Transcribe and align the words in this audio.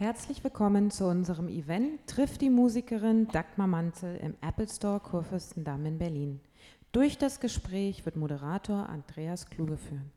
Herzlich 0.00 0.42
willkommen 0.42 0.90
zu 0.90 1.04
unserem 1.04 1.46
Event 1.48 2.06
Trifft 2.06 2.40
die 2.40 2.48
Musikerin 2.48 3.28
Dagmar 3.28 3.66
Manzel 3.66 4.16
im 4.16 4.34
Apple 4.40 4.66
Store 4.66 4.98
Kurfürstendamm 4.98 5.84
in 5.84 5.98
Berlin. 5.98 6.40
Durch 6.90 7.18
das 7.18 7.38
Gespräch 7.38 8.06
wird 8.06 8.16
Moderator 8.16 8.88
Andreas 8.88 9.50
Kluge 9.50 9.76
führen. 9.76 10.10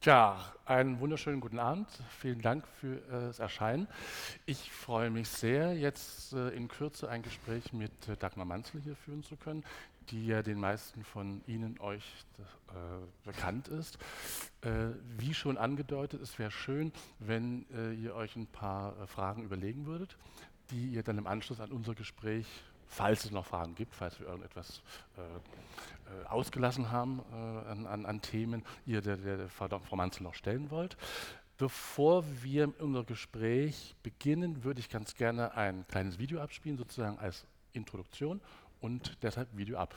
Tja, 0.00 0.38
einen 0.66 1.00
wunderschönen 1.00 1.40
guten 1.40 1.58
Abend. 1.58 1.88
Vielen 2.20 2.40
Dank 2.42 2.64
für 2.80 2.98
äh, 2.98 3.26
das 3.26 3.40
Erscheinen. 3.40 3.88
Ich 4.44 4.70
freue 4.70 5.10
mich 5.10 5.28
sehr, 5.30 5.76
jetzt 5.76 6.32
äh, 6.32 6.50
in 6.50 6.68
Kürze 6.68 7.08
ein 7.08 7.22
Gespräch 7.22 7.72
mit 7.72 7.90
äh, 8.08 8.16
Dagmar 8.16 8.46
Manzel 8.46 8.80
hier 8.82 8.94
führen 8.94 9.24
zu 9.24 9.34
können, 9.34 9.64
die 10.10 10.26
ja 10.26 10.42
den 10.42 10.58
meisten 10.58 11.04
von 11.04 11.42
Ihnen, 11.46 11.78
euch 11.80 12.04
äh, 12.68 12.72
bekannt 13.24 13.68
ist. 13.68 13.98
Äh, 14.62 14.90
wie 15.18 15.34
schon 15.34 15.58
angedeutet, 15.58 16.20
es 16.22 16.38
wäre 16.38 16.50
schön, 16.50 16.92
wenn 17.18 17.66
äh, 17.70 17.92
ihr 17.92 18.14
euch 18.14 18.36
ein 18.36 18.46
paar 18.46 19.06
Fragen 19.06 19.42
überlegen 19.42 19.86
würdet, 19.86 20.16
die 20.70 20.88
ihr 20.88 21.02
dann 21.02 21.18
im 21.18 21.26
Anschluss 21.26 21.60
an 21.60 21.72
unser 21.72 21.94
Gespräch 21.94 22.46
falls 22.88 23.24
es 23.24 23.30
noch 23.30 23.46
Fragen 23.46 23.74
gibt, 23.74 23.94
falls 23.94 24.18
wir 24.20 24.26
irgendetwas 24.26 24.82
äh, 25.16 25.20
äh, 25.20 26.26
ausgelassen 26.26 26.90
haben 26.90 27.20
äh, 27.32 27.34
an, 27.34 27.86
an, 27.86 28.06
an, 28.06 28.20
Themen, 28.20 28.64
ihr 28.84 29.00
der, 29.00 29.16
der 29.16 29.48
Frau 29.48 29.96
Manzel 29.96 30.22
noch 30.22 30.34
stellen 30.34 30.70
wollt. 30.70 30.96
Bevor 31.58 32.24
wir 32.42 32.72
unser 32.80 33.04
Gespräch 33.04 33.94
beginnen, 34.02 34.62
würde 34.62 34.80
ich 34.80 34.90
ganz 34.90 35.14
gerne 35.14 35.54
ein 35.56 35.86
kleines 35.88 36.18
Video 36.18 36.40
abspielen, 36.40 36.76
sozusagen 36.76 37.18
als 37.18 37.46
Introduktion 37.72 38.40
und 38.80 39.22
deshalb 39.22 39.48
Video 39.56 39.78
ab. 39.78 39.94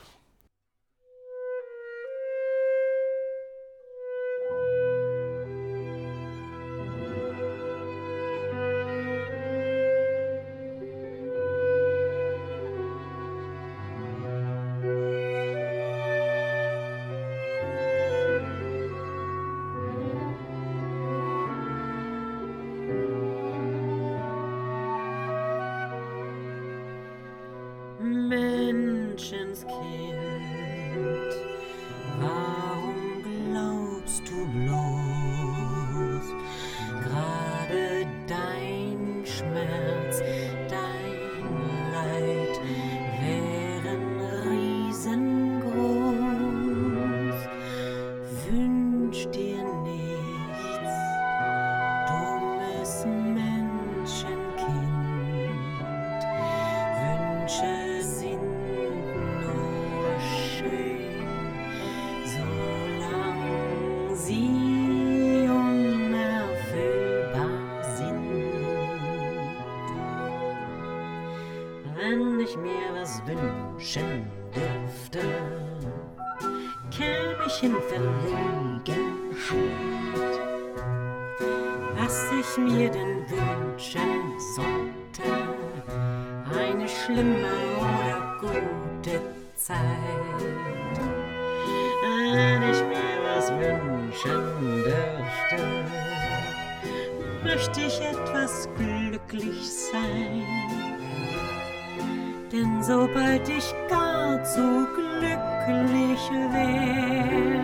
denn 102.60 102.82
sobald 102.82 103.48
ich 103.48 103.74
gar 103.88 104.42
zu 104.44 104.86
glücklich 104.94 106.30
wär, 106.52 107.60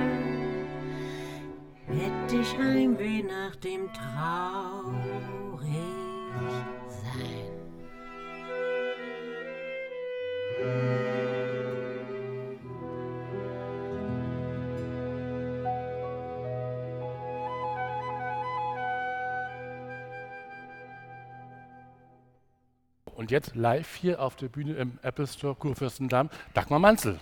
hätt 1.87 2.33
ich 2.33 2.59
Heimweh 2.59 3.23
nach 3.23 3.57
dem 3.57 3.89
traurig 3.93 4.87
Und 23.27 23.33
jetzt 23.33 23.57
live 23.57 23.97
hier 23.97 24.23
auf 24.23 24.37
der 24.37 24.47
Bühne 24.47 24.75
im 24.75 25.01
Apple 25.03 25.27
Store 25.27 25.57
Kurfürstendamm, 25.57 26.31
Dagmar 26.55 26.79
Manzel. 26.79 27.19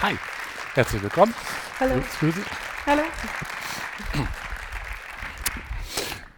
Hi, 0.00 0.16
herzlich 0.74 1.02
willkommen. 1.02 1.34
Hallo. 1.80 2.00
Hallo. 2.86 3.02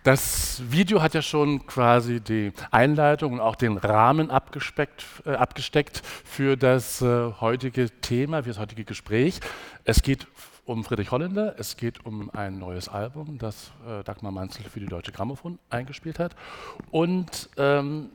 Das 0.02 0.62
Video 0.70 1.02
hat 1.02 1.12
ja 1.12 1.20
schon 1.20 1.66
quasi 1.66 2.22
die 2.22 2.54
Einleitung 2.70 3.34
und 3.34 3.40
auch 3.40 3.56
den 3.56 3.76
Rahmen 3.76 4.30
äh, 4.30 4.32
abgesteckt 4.32 6.02
für 6.24 6.56
das 6.56 7.02
äh, 7.02 7.32
heutige 7.38 7.90
Thema, 8.00 8.44
für 8.44 8.48
das 8.48 8.58
heutige 8.58 8.86
Gespräch. 8.86 9.40
Es 9.84 10.00
geht 10.00 10.26
um 10.64 10.84
Friedrich 10.84 11.10
Holländer. 11.10 11.54
Es 11.58 11.76
geht 11.76 12.04
um 12.06 12.30
ein 12.30 12.58
neues 12.58 12.88
Album, 12.88 13.38
das 13.38 13.72
äh, 13.86 14.02
Dagmar 14.04 14.32
Manzel 14.32 14.64
für 14.64 14.80
die 14.80 14.86
Deutsche 14.86 15.12
Grammophon 15.12 15.58
eingespielt 15.70 16.18
hat. 16.18 16.36
Und 16.90 17.50
ähm, 17.56 18.10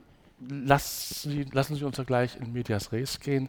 lassen, 0.48 1.30
Sie, 1.30 1.46
lassen 1.52 1.76
Sie 1.76 1.84
uns 1.84 2.00
gleich 2.06 2.36
in 2.36 2.52
Medias 2.52 2.92
Res 2.92 3.20
gehen. 3.20 3.48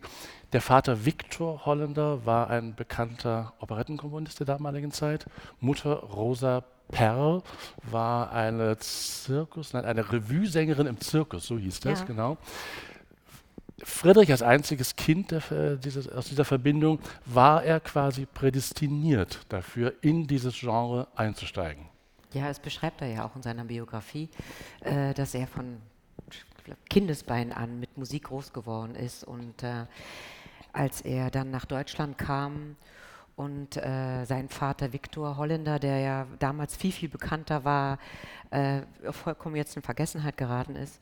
Der 0.54 0.62
Vater 0.62 1.06
Viktor 1.06 1.66
Holländer 1.66 2.26
war 2.26 2.50
ein 2.50 2.76
bekannter 2.76 3.54
Operettenkomponist 3.60 4.40
der 4.40 4.48
damaligen 4.48 4.92
Zeit. 4.92 5.26
Mutter 5.60 5.94
Rosa 5.94 6.64
Perl 6.92 7.44
war 7.84 8.31
eine 8.31 8.78
Zirkus, 8.78 9.74
nein, 9.74 9.86
eine 9.86 10.12
Revue-Sängerin 10.12 10.88
im 10.88 11.00
Zirkus, 11.00 11.46
so 11.46 11.58
hieß 11.58 11.81
das, 11.81 12.00
ja. 12.00 12.06
genau. 12.06 12.38
Friedrich 13.84 14.31
als 14.31 14.41
einziges 14.41 14.95
Kind 14.95 15.31
der, 15.31 15.51
äh, 15.51 15.78
dieses, 15.78 16.09
aus 16.09 16.29
dieser 16.29 16.45
Verbindung 16.45 17.00
war 17.25 17.63
er 17.63 17.79
quasi 17.79 18.25
prädestiniert 18.25 19.41
dafür, 19.50 19.94
in 20.01 20.28
dieses 20.28 20.59
Genre 20.59 21.07
einzusteigen. 21.16 21.85
Ja, 22.34 22.50
es 22.50 22.59
beschreibt 22.59 23.01
er 23.01 23.07
ja 23.07 23.25
auch 23.25 23.35
in 23.35 23.41
seiner 23.41 23.66
Biografie, 23.66 24.29
äh, 24.81 25.13
dass 25.13 25.34
er 25.34 25.47
von 25.47 25.78
Kindesbein 26.89 27.51
an 27.51 27.79
mit 27.79 27.97
Musik 27.97 28.25
groß 28.25 28.53
geworden 28.53 28.95
ist 28.95 29.23
und 29.23 29.63
äh, 29.63 29.85
als 30.73 31.01
er 31.01 31.31
dann 31.31 31.50
nach 31.50 31.66
Deutschland 31.66 32.18
kam 32.18 32.75
und 33.39 33.77
äh, 33.77 34.25
sein 34.25 34.50
Vater 34.50 34.91
Viktor 34.91 35.38
Holländer, 35.38 35.79
der 35.79 36.00
ja 36.00 36.27
damals 36.39 36.75
viel, 36.75 36.91
viel 36.91 37.07
bekannter 37.07 37.63
war, 37.63 37.97
äh, 38.50 38.81
vollkommen 39.12 39.56
jetzt 39.56 39.77
in 39.77 39.81
Vergessenheit 39.81 40.36
geraten 40.36 40.75
ist, 40.75 41.01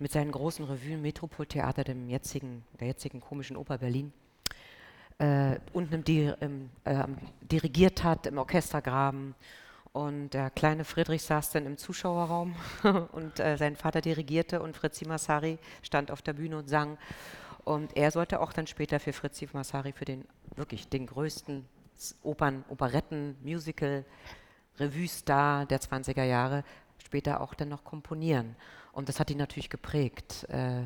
mit 0.00 0.10
seinen 0.10 0.32
großen 0.32 0.64
Revuen 0.64 1.00
Metropoltheater, 1.00 1.84
dem 1.84 2.08
jetzigen, 2.08 2.64
der 2.80 2.88
jetzigen 2.88 3.20
komischen 3.20 3.56
Oper 3.56 3.78
Berlin, 3.78 4.12
äh, 5.18 5.60
unten 5.72 5.94
im, 5.94 6.02
Di 6.02 6.32
im 6.40 6.70
äh, 6.82 7.04
dirigiert 7.40 8.02
hat, 8.02 8.26
im 8.26 8.38
Orchestergraben. 8.38 9.36
Und 9.92 10.30
der 10.30 10.50
kleine 10.50 10.84
Friedrich 10.84 11.22
saß 11.22 11.52
dann 11.52 11.66
im 11.66 11.78
Zuschauerraum 11.78 12.56
und 13.12 13.38
äh, 13.38 13.56
sein 13.56 13.76
Vater 13.76 14.00
dirigierte 14.00 14.60
und 14.60 14.76
Fritzi 14.76 15.06
Massari 15.06 15.60
stand 15.82 16.10
auf 16.10 16.20
der 16.20 16.32
Bühne 16.32 16.58
und 16.58 16.68
sang. 16.68 16.98
Und 17.62 17.96
er 17.96 18.10
sollte 18.10 18.40
auch 18.40 18.52
dann 18.52 18.66
später 18.66 18.98
für 18.98 19.12
Fritzi 19.12 19.48
Massari, 19.52 19.92
für 19.92 20.04
den 20.04 20.24
wirklich 20.56 20.88
den 20.88 21.06
größten 21.06 21.64
Opern, 22.22 22.64
Operetten, 22.68 23.36
Musical, 23.42 24.04
Revue-Star 24.78 25.66
der 25.66 25.80
20er 25.80 26.24
Jahre, 26.24 26.64
später 27.04 27.40
auch 27.40 27.54
dann 27.54 27.68
noch 27.68 27.84
komponieren. 27.84 28.56
Und 28.92 29.08
das 29.08 29.20
hat 29.20 29.30
ihn 29.30 29.38
natürlich 29.38 29.70
geprägt. 29.70 30.44
Äh, 30.48 30.82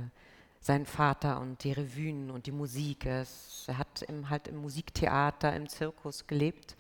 sein 0.61 0.85
Vater 0.85 1.41
und 1.41 1.65
die 1.65 1.73
Revuen 1.73 2.31
und 2.31 2.47
die 2.47 2.53
Musik. 2.53 3.07
Er 3.07 3.25
hat 3.79 4.07
halt 4.29 4.49
im 4.49 4.57
Musiktheater, 4.59 5.55
im 5.57 5.69
Zirkus 5.69 6.27
gelebt 6.27 6.77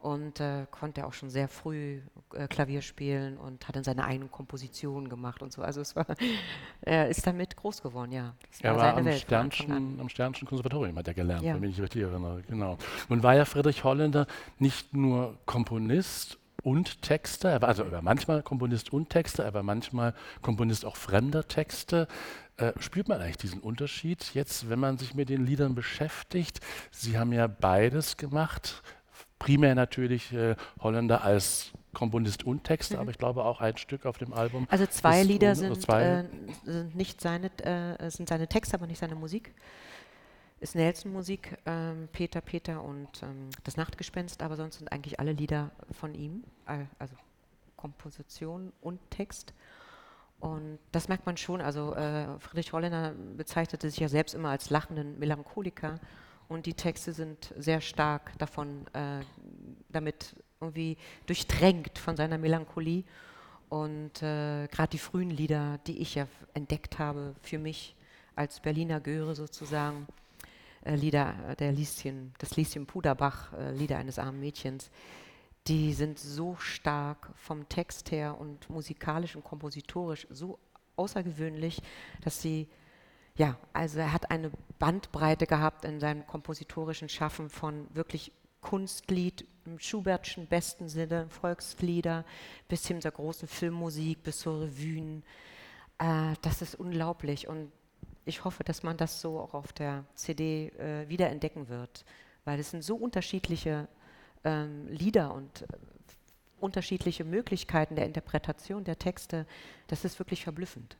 und 0.00 0.40
äh, 0.40 0.66
konnte 0.70 1.06
auch 1.06 1.12
schon 1.12 1.30
sehr 1.30 1.48
früh 1.48 2.00
äh, 2.34 2.46
Klavier 2.46 2.82
spielen 2.82 3.36
und 3.36 3.66
hat 3.66 3.76
dann 3.76 3.84
seine 3.84 4.04
eigenen 4.04 4.30
Kompositionen 4.30 5.08
gemacht 5.08 5.42
und 5.42 5.52
so. 5.52 5.62
Also 5.62 5.80
es 5.80 5.96
war, 5.96 6.06
er 6.82 7.08
ist 7.08 7.26
damit 7.26 7.56
groß 7.56 7.82
geworden, 7.82 8.12
ja. 8.12 8.34
Das 8.50 8.60
er 8.60 8.76
war, 8.76 8.78
war 8.78 8.96
am, 8.96 9.04
Welt 9.04 9.20
Sternchen, 9.20 9.98
am 10.00 10.08
Sternchen 10.08 10.46
Konservatorium, 10.46 10.96
hat 10.96 11.08
er 11.08 11.14
gelernt, 11.14 11.42
ja. 11.42 11.54
wenn 11.54 11.64
ich 11.64 11.76
mich 11.76 11.82
richtig 11.82 12.02
erinnere. 12.02 12.42
Genau. 12.42 12.78
Nun 13.08 13.22
war 13.22 13.34
ja 13.34 13.44
Friedrich 13.44 13.84
Holländer 13.84 14.26
nicht 14.58 14.94
nur 14.94 15.38
Komponist 15.46 16.38
und 16.62 17.02
Texter, 17.02 17.50
er 17.50 17.62
war 17.62 17.68
also 17.68 17.84
er 17.84 17.92
war 17.92 18.02
manchmal 18.02 18.42
Komponist 18.42 18.92
und 18.92 19.10
Texter, 19.10 19.44
er 19.44 19.54
war 19.54 19.62
manchmal 19.62 20.14
Komponist 20.42 20.84
auch 20.84 20.96
fremder 20.96 21.46
Texte. 21.46 22.08
Äh, 22.56 22.72
spürt 22.80 23.08
man 23.08 23.20
eigentlich 23.20 23.36
diesen 23.36 23.60
Unterschied 23.60 24.34
jetzt, 24.34 24.68
wenn 24.68 24.80
man 24.80 24.98
sich 24.98 25.14
mit 25.14 25.28
den 25.28 25.46
Liedern 25.46 25.76
beschäftigt? 25.76 26.60
Sie 26.90 27.16
haben 27.16 27.32
ja 27.32 27.46
beides 27.46 28.16
gemacht, 28.16 28.82
primär 29.38 29.74
natürlich 29.74 30.32
äh, 30.32 30.56
Holländer 30.80 31.24
als 31.24 31.72
Komponist 31.94 32.44
und 32.44 32.64
Texter, 32.64 32.96
mhm. 32.96 33.00
aber 33.02 33.10
ich 33.10 33.18
glaube 33.18 33.44
auch 33.44 33.60
ein 33.60 33.76
Stück 33.76 34.06
auf 34.06 34.18
dem 34.18 34.32
Album. 34.32 34.66
Also 34.70 34.86
zwei 34.86 35.22
Lieder 35.22 35.54
sind, 35.54 35.80
zwei 35.80 36.02
äh, 36.02 36.24
sind, 36.64 36.94
nicht 36.94 37.20
seine, 37.20 37.50
äh, 37.58 38.10
sind 38.10 38.28
seine 38.28 38.48
Texte, 38.48 38.74
aber 38.74 38.86
nicht 38.86 38.98
seine 38.98 39.14
Musik. 39.14 39.54
Ist 40.60 40.74
Nelson-Musik, 40.74 41.56
ähm, 41.66 42.08
Peter, 42.12 42.40
Peter 42.40 42.82
und 42.82 43.22
ähm, 43.22 43.50
das 43.62 43.76
Nachtgespenst, 43.76 44.42
aber 44.42 44.56
sonst 44.56 44.78
sind 44.78 44.90
eigentlich 44.90 45.20
alle 45.20 45.32
Lieder 45.32 45.70
von 45.92 46.14
ihm, 46.14 46.42
also 46.98 47.14
Komposition 47.76 48.72
und 48.80 48.98
Text. 49.10 49.54
Und 50.40 50.78
das 50.92 51.08
merkt 51.08 51.26
man 51.26 51.36
schon. 51.36 51.60
Also 51.60 51.94
äh, 51.94 52.26
Friedrich 52.38 52.72
Holländer 52.72 53.14
bezeichnete 53.36 53.88
sich 53.88 53.98
ja 54.00 54.08
selbst 54.08 54.34
immer 54.34 54.50
als 54.50 54.70
lachenden 54.70 55.18
Melancholiker 55.18 55.98
und 56.48 56.66
die 56.66 56.74
Texte 56.74 57.12
sind 57.12 57.52
sehr 57.56 57.80
stark 57.80 58.36
davon, 58.38 58.86
äh, 58.94 59.20
damit 59.90 60.34
irgendwie 60.60 60.96
durchdrängt 61.26 61.98
von 61.98 62.16
seiner 62.16 62.38
Melancholie. 62.38 63.04
Und 63.68 64.22
äh, 64.22 64.66
gerade 64.68 64.90
die 64.92 64.98
frühen 64.98 65.30
Lieder, 65.30 65.78
die 65.86 65.98
ich 65.98 66.14
ja 66.14 66.26
entdeckt 66.54 66.98
habe 66.98 67.34
für 67.42 67.58
mich 67.58 67.94
als 68.34 68.60
Berliner 68.60 69.00
Göre 69.00 69.34
sozusagen, 69.34 70.06
äh, 70.84 70.94
Lieder 70.94 71.34
der 71.58 71.72
Lieschen, 71.72 72.32
des 72.40 72.56
Lieschen 72.56 72.86
Puderbach, 72.86 73.52
äh, 73.52 73.72
Lieder 73.72 73.98
eines 73.98 74.18
armen 74.18 74.40
Mädchens, 74.40 74.90
die 75.66 75.92
sind 75.92 76.18
so 76.18 76.56
stark 76.56 77.30
vom 77.36 77.68
Text 77.68 78.10
her 78.10 78.40
und 78.40 78.70
musikalisch 78.70 79.36
und 79.36 79.44
kompositorisch 79.44 80.26
so 80.30 80.58
außergewöhnlich, 80.96 81.82
dass 82.22 82.40
sie 82.40 82.68
ja, 83.38 83.56
also 83.72 84.00
er 84.00 84.12
hat 84.12 84.30
eine 84.30 84.50
Bandbreite 84.78 85.46
gehabt 85.46 85.84
in 85.84 86.00
seinem 86.00 86.26
kompositorischen 86.26 87.08
Schaffen 87.08 87.48
von 87.48 87.86
wirklich 87.94 88.32
Kunstlied 88.60 89.46
im 89.64 89.78
Schubertschen 89.78 90.48
besten 90.48 90.88
Sinne, 90.88 91.28
Volkslieder, 91.28 92.24
bis 92.66 92.86
hin 92.88 93.00
zur 93.00 93.12
großen 93.12 93.46
Filmmusik, 93.46 94.24
bis 94.24 94.40
zur 94.40 94.62
Revuen. 94.62 95.22
Äh, 95.98 96.34
das 96.42 96.62
ist 96.62 96.74
unglaublich 96.74 97.46
und 97.46 97.70
ich 98.24 98.44
hoffe, 98.44 98.64
dass 98.64 98.82
man 98.82 98.96
das 98.96 99.20
so 99.20 99.38
auch 99.38 99.54
auf 99.54 99.72
der 99.72 100.04
CD 100.14 100.68
äh, 100.70 101.08
wiederentdecken 101.08 101.68
wird, 101.68 102.04
weil 102.44 102.58
es 102.58 102.72
sind 102.72 102.82
so 102.82 102.96
unterschiedliche 102.96 103.86
ähm, 104.42 104.88
Lieder 104.88 105.32
und 105.32 105.62
äh, 105.62 105.66
unterschiedliche 106.58 107.22
Möglichkeiten 107.22 107.94
der 107.94 108.06
Interpretation 108.06 108.82
der 108.82 108.98
Texte. 108.98 109.46
Das 109.86 110.04
ist 110.04 110.18
wirklich 110.18 110.42
verblüffend. 110.42 110.98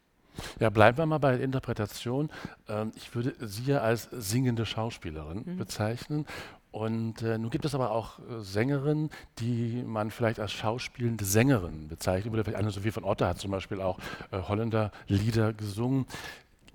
Ja, 0.61 0.70
bleiben 0.70 0.99
wir 0.99 1.06
mal 1.06 1.19
bei 1.19 1.37
der 1.37 1.44
Interpretation. 1.44 2.31
Ähm, 2.69 2.93
ich 2.96 3.14
würde 3.14 3.35
Sie 3.46 3.64
ja 3.64 3.81
als 3.81 4.08
singende 4.12 4.67
Schauspielerin 4.67 5.43
mhm. 5.44 5.56
bezeichnen. 5.56 6.26
Und 6.70 7.23
äh, 7.23 7.38
nun 7.38 7.50
gibt 7.50 7.64
es 7.64 7.75
aber 7.75 7.90
auch 7.90 8.19
äh, 8.19 8.40
Sängerinnen, 8.40 9.11
die 9.38 9.82
man 9.87 10.11
vielleicht 10.11 10.38
als 10.38 10.52
schauspielende 10.52 11.25
Sängerin 11.25 11.88
bezeichnet. 11.88 12.32
Oder 12.32 12.44
vielleicht 12.44 12.58
Anne-Sophie 12.58 12.90
von 12.90 13.05
Otter 13.05 13.26
hat 13.26 13.38
zum 13.38 13.50
Beispiel 13.50 13.81
auch 13.81 13.99
äh, 14.31 14.38
Holländer 14.43 14.93
Lieder 15.06 15.52
gesungen. 15.52 16.06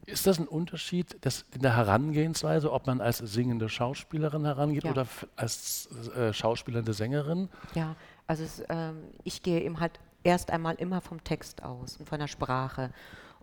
Ist 0.06 0.28
das 0.28 0.40
ein 0.40 0.48
Unterschied 0.48 1.16
das 1.22 1.46
in 1.54 1.62
der 1.62 1.78
Herangehensweise, 1.78 2.74
ob 2.74 2.88
man 2.88 3.00
als 3.00 3.20
singende 3.20 3.70
Schauspielerin 3.70 4.44
herangeht 4.44 4.84
ja. 4.84 4.92
oder 4.92 5.08
als 5.36 5.88
äh, 6.18 6.34
schauspielende 6.34 6.94
Sängerin? 6.94 7.48
Ja, 7.74 7.96
also 8.28 8.44
es, 8.44 8.64
ähm, 8.68 8.98
ich 9.24 9.44
gehe 9.44 9.62
eben 9.62 9.80
halt 9.80 10.00
erst 10.24 10.52
einmal 10.52 10.76
immer 10.76 11.02
vom 11.02 11.24
Text 11.24 11.64
aus 11.64 11.98
und 11.98 12.10
von 12.10 12.20
der 12.20 12.28
Sprache 12.28 12.90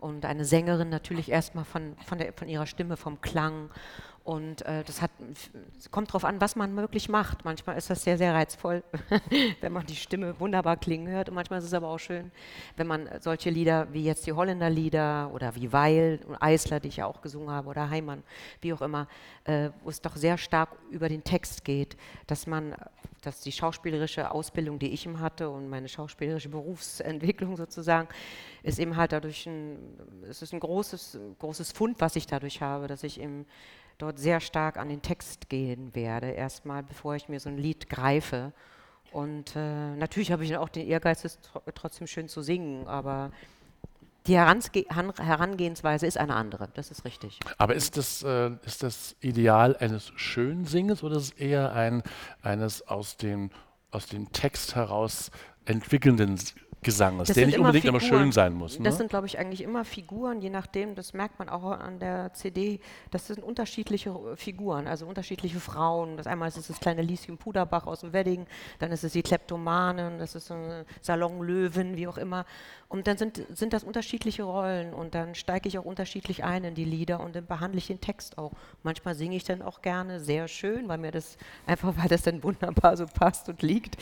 und 0.01 0.25
eine 0.25 0.45
Sängerin 0.45 0.89
natürlich 0.89 1.31
erstmal 1.31 1.63
von, 1.63 1.95
von, 2.05 2.19
von 2.35 2.49
ihrer 2.49 2.65
Stimme, 2.65 2.97
vom 2.97 3.21
Klang 3.21 3.69
und 4.23 4.63
äh, 4.67 4.83
das 4.83 5.01
hat, 5.01 5.09
kommt 5.89 6.09
darauf 6.09 6.25
an, 6.25 6.39
was 6.39 6.55
man 6.55 6.75
wirklich 6.75 7.09
macht. 7.09 7.43
Manchmal 7.43 7.77
ist 7.77 7.89
das 7.89 8.03
sehr, 8.03 8.19
sehr 8.19 8.35
reizvoll, 8.35 8.83
wenn 9.61 9.73
man 9.73 9.85
die 9.87 9.95
Stimme 9.95 10.39
wunderbar 10.39 10.77
klingen 10.77 11.07
hört. 11.07 11.29
Und 11.29 11.35
manchmal 11.35 11.57
ist 11.57 11.65
es 11.65 11.73
aber 11.73 11.87
auch 11.87 11.97
schön, 11.97 12.31
wenn 12.77 12.85
man 12.85 13.09
solche 13.19 13.49
Lieder 13.49 13.91
wie 13.91 14.03
jetzt 14.03 14.27
die 14.27 14.33
Holländer-Lieder 14.33 15.31
oder 15.33 15.55
wie 15.55 15.73
Weil 15.73 16.19
und 16.27 16.35
Eisler, 16.35 16.79
die 16.79 16.89
ich 16.89 16.97
ja 16.97 17.07
auch 17.07 17.21
gesungen 17.21 17.49
habe, 17.49 17.67
oder 17.67 17.89
Heimann, 17.89 18.21
wie 18.61 18.73
auch 18.73 18.81
immer, 18.81 19.07
äh, 19.45 19.71
wo 19.83 19.89
es 19.89 20.01
doch 20.01 20.15
sehr 20.15 20.37
stark 20.37 20.69
über 20.91 21.09
den 21.09 21.23
Text 21.23 21.65
geht, 21.65 21.97
dass 22.27 22.45
man, 22.45 22.75
dass 23.23 23.41
die 23.41 23.51
schauspielerische 23.51 24.29
Ausbildung, 24.29 24.77
die 24.77 24.93
ich 24.93 25.07
ihm 25.07 25.19
hatte 25.19 25.49
und 25.49 25.67
meine 25.67 25.89
schauspielerische 25.89 26.49
Berufsentwicklung 26.49 27.57
sozusagen, 27.57 28.07
ist 28.61 28.77
eben 28.77 28.97
halt 28.97 29.13
dadurch 29.13 29.47
ein, 29.47 29.79
es 30.29 30.43
ist 30.43 30.53
ein 30.53 30.59
großes, 30.59 31.17
großes 31.39 31.71
Fund, 31.71 31.99
was 31.99 32.15
ich 32.15 32.27
dadurch 32.27 32.61
habe, 32.61 32.85
dass 32.85 33.03
ich 33.03 33.19
eben 33.19 33.47
dort 34.01 34.19
sehr 34.19 34.39
stark 34.39 34.77
an 34.77 34.89
den 34.89 35.01
Text 35.01 35.49
gehen 35.49 35.93
werde, 35.95 36.31
erstmal, 36.31 36.83
bevor 36.83 37.15
ich 37.15 37.29
mir 37.29 37.39
so 37.39 37.49
ein 37.49 37.57
Lied 37.57 37.89
greife. 37.89 38.53
Und 39.11 39.55
äh, 39.55 39.95
natürlich 39.95 40.31
habe 40.31 40.43
ich 40.43 40.55
auch 40.57 40.69
den 40.69 40.87
Ehrgeiz, 40.87 41.25
es 41.25 41.39
tr 41.41 41.61
trotzdem 41.75 42.07
schön 42.07 42.27
zu 42.29 42.41
singen, 42.41 42.87
aber 42.87 43.31
die 44.27 44.35
Herange 44.35 44.63
Herangehensweise 45.17 46.05
ist 46.05 46.17
eine 46.17 46.35
andere, 46.35 46.69
das 46.75 46.91
ist 46.91 47.05
richtig. 47.05 47.39
Aber 47.57 47.73
ist 47.73 47.97
das, 47.97 48.23
äh, 48.23 48.51
ist 48.63 48.83
das 48.83 49.15
Ideal 49.19 49.75
eines 49.77 50.11
schönen 50.15 50.65
Singens 50.65 51.03
oder 51.03 51.17
ist 51.17 51.23
es 51.23 51.31
eher 51.31 51.73
ein, 51.73 52.03
eines 52.41 52.87
aus 52.87 53.17
dem, 53.17 53.49
aus 53.89 54.05
dem 54.05 54.31
Text 54.31 54.75
heraus 54.75 55.31
entwickelnden 55.65 56.37
Gesanges, 56.83 57.27
der 57.27 57.45
nicht 57.45 57.59
unbedingt 57.59 57.85
Figuren. 57.85 58.01
immer 58.01 58.17
schön 58.19 58.31
sein 58.31 58.53
muss. 58.53 58.79
Ne? 58.79 58.85
Das 58.85 58.97
sind, 58.97 59.09
glaube 59.09 59.27
ich, 59.27 59.37
eigentlich 59.37 59.61
immer 59.61 59.85
Figuren, 59.85 60.41
je 60.41 60.49
nachdem, 60.49 60.95
das 60.95 61.13
merkt 61.13 61.37
man 61.37 61.47
auch 61.47 61.63
an 61.63 61.99
der 61.99 62.33
CD, 62.33 62.79
das 63.11 63.27
sind 63.27 63.43
unterschiedliche 63.43 64.15
Figuren, 64.35 64.87
also 64.87 65.05
unterschiedliche 65.05 65.59
Frauen. 65.59 66.17
Das 66.17 66.25
einmal 66.25 66.47
ist 66.47 66.57
es 66.57 66.67
das 66.67 66.79
kleine 66.79 67.03
Lieschen 67.03 67.37
Puderbach 67.37 67.85
aus 67.85 67.99
dem 67.99 68.13
Wedding, 68.13 68.47
dann 68.79 68.91
ist 68.91 69.03
es 69.03 69.13
die 69.13 69.21
Kleptomanen, 69.21 70.17
das 70.17 70.33
ist 70.33 70.47
so 70.47 70.55
eine 70.55 70.85
Salonlöwen, 71.01 71.97
wie 71.97 72.07
auch 72.07 72.17
immer. 72.17 72.45
Und 72.89 73.05
dann 73.05 73.17
sind, 73.17 73.45
sind 73.55 73.73
das 73.73 73.83
unterschiedliche 73.83 74.41
Rollen 74.41 74.95
und 74.95 75.13
dann 75.13 75.35
steige 75.35 75.69
ich 75.69 75.77
auch 75.77 75.85
unterschiedlich 75.85 76.43
ein 76.43 76.63
in 76.63 76.73
die 76.73 76.83
Lieder 76.83 77.19
und 77.19 77.35
dann 77.35 77.45
behandle 77.45 77.77
ich 77.77 77.87
den 77.87 78.01
Text 78.01 78.39
auch. 78.39 78.53
Manchmal 78.81 79.13
singe 79.13 79.35
ich 79.35 79.43
dann 79.43 79.61
auch 79.61 79.83
gerne 79.83 80.19
sehr 80.19 80.47
schön, 80.47 80.87
weil 80.87 80.97
mir 80.97 81.11
das 81.11 81.37
einfach, 81.67 81.93
weil 81.97 82.09
das 82.09 82.23
dann 82.23 82.41
wunderbar 82.41 82.97
so 82.97 83.05
passt 83.05 83.49
und 83.49 83.61
liegt. 83.61 83.97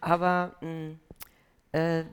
Aber 0.00 0.56
mh, 0.60 0.68
mm, 0.68 1.00
äh, 1.74 2.04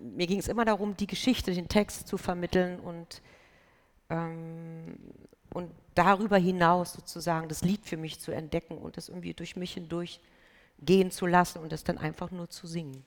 mir 0.00 0.26
ging 0.26 0.38
es 0.38 0.48
immer 0.48 0.64
darum, 0.64 0.96
die 0.96 1.06
Geschichte, 1.06 1.52
den 1.52 1.68
Text 1.68 2.08
zu 2.08 2.16
vermitteln 2.16 2.80
und, 2.80 3.20
ähm, 4.08 4.96
und 5.52 5.70
darüber 5.94 6.38
hinaus 6.38 6.94
sozusagen 6.94 7.46
das 7.48 7.62
Lied 7.62 7.84
für 7.84 7.98
mich 7.98 8.18
zu 8.18 8.32
entdecken 8.32 8.78
und 8.78 8.96
das 8.96 9.10
irgendwie 9.10 9.34
durch 9.34 9.56
mich 9.56 9.74
hindurch 9.74 10.20
gehen 10.78 11.10
zu 11.10 11.26
lassen 11.26 11.58
und 11.58 11.70
das 11.70 11.84
dann 11.84 11.98
einfach 11.98 12.30
nur 12.30 12.48
zu 12.48 12.66
singen. 12.66 13.04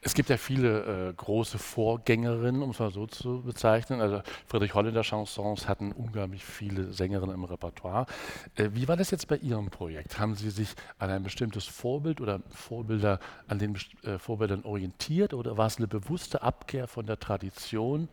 Es 0.00 0.14
gibt 0.14 0.30
ja 0.30 0.38
viele 0.38 1.10
äh, 1.10 1.12
große 1.12 1.58
Vorgängerinnen, 1.58 2.62
um 2.62 2.70
es 2.70 2.78
mal 2.78 2.90
so 2.90 3.06
zu 3.06 3.42
bezeichnen. 3.42 4.00
Also 4.00 4.22
Friedrich 4.46 4.72
Holländer 4.72 5.02
Chansons 5.02 5.68
hatten 5.68 5.92
unglaublich 5.92 6.44
viele 6.44 6.92
Sängerinnen 6.92 7.34
im 7.34 7.44
Repertoire. 7.44 8.06
Äh, 8.54 8.70
wie 8.72 8.88
war 8.88 8.96
das 8.96 9.10
jetzt 9.10 9.28
bei 9.28 9.36
Ihrem 9.36 9.68
Projekt? 9.68 10.18
Haben 10.18 10.36
Sie 10.36 10.50
sich 10.50 10.74
an 10.98 11.10
ein 11.10 11.22
bestimmtes 11.22 11.66
Vorbild 11.66 12.20
oder 12.20 12.40
Vorbilder 12.48 13.20
an 13.46 13.58
den 13.58 13.76
äh, 14.04 14.18
Vorbildern 14.18 14.64
orientiert 14.64 15.34
oder 15.34 15.58
war 15.58 15.66
es 15.66 15.76
eine 15.76 15.88
bewusste 15.88 16.42
Abkehr 16.42 16.88
von 16.88 17.04
der 17.04 17.18
Tradition 17.18 18.08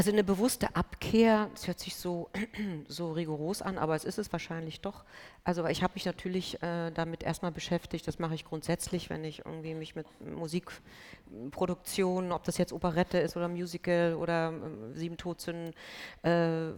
also 0.00 0.12
eine 0.12 0.24
bewusste 0.24 0.74
Abkehr, 0.76 1.50
das 1.52 1.66
hört 1.66 1.78
sich 1.78 1.94
so, 1.96 2.30
so 2.88 3.12
rigoros 3.12 3.60
an, 3.60 3.76
aber 3.76 3.94
es 3.96 4.04
ist 4.04 4.18
es 4.18 4.32
wahrscheinlich 4.32 4.80
doch. 4.80 5.04
Also 5.42 5.66
ich 5.66 5.82
habe 5.82 5.94
mich 5.94 6.04
natürlich 6.04 6.62
äh, 6.62 6.90
damit 6.90 7.22
erstmal 7.22 7.50
beschäftigt, 7.50 8.06
das 8.06 8.18
mache 8.18 8.34
ich 8.34 8.44
grundsätzlich, 8.44 9.08
wenn 9.08 9.24
ich 9.24 9.46
irgendwie 9.46 9.72
mich 9.74 9.94
mit 9.94 10.06
Musikproduktion, 10.20 12.30
ob 12.32 12.44
das 12.44 12.58
jetzt 12.58 12.74
Operette 12.74 13.16
ist 13.18 13.34
oder 13.36 13.48
Musical 13.48 14.16
oder 14.16 14.52
äh, 14.52 14.98
Sieben 14.98 15.16
Todsünden, 15.16 15.72
äh, 16.22 16.30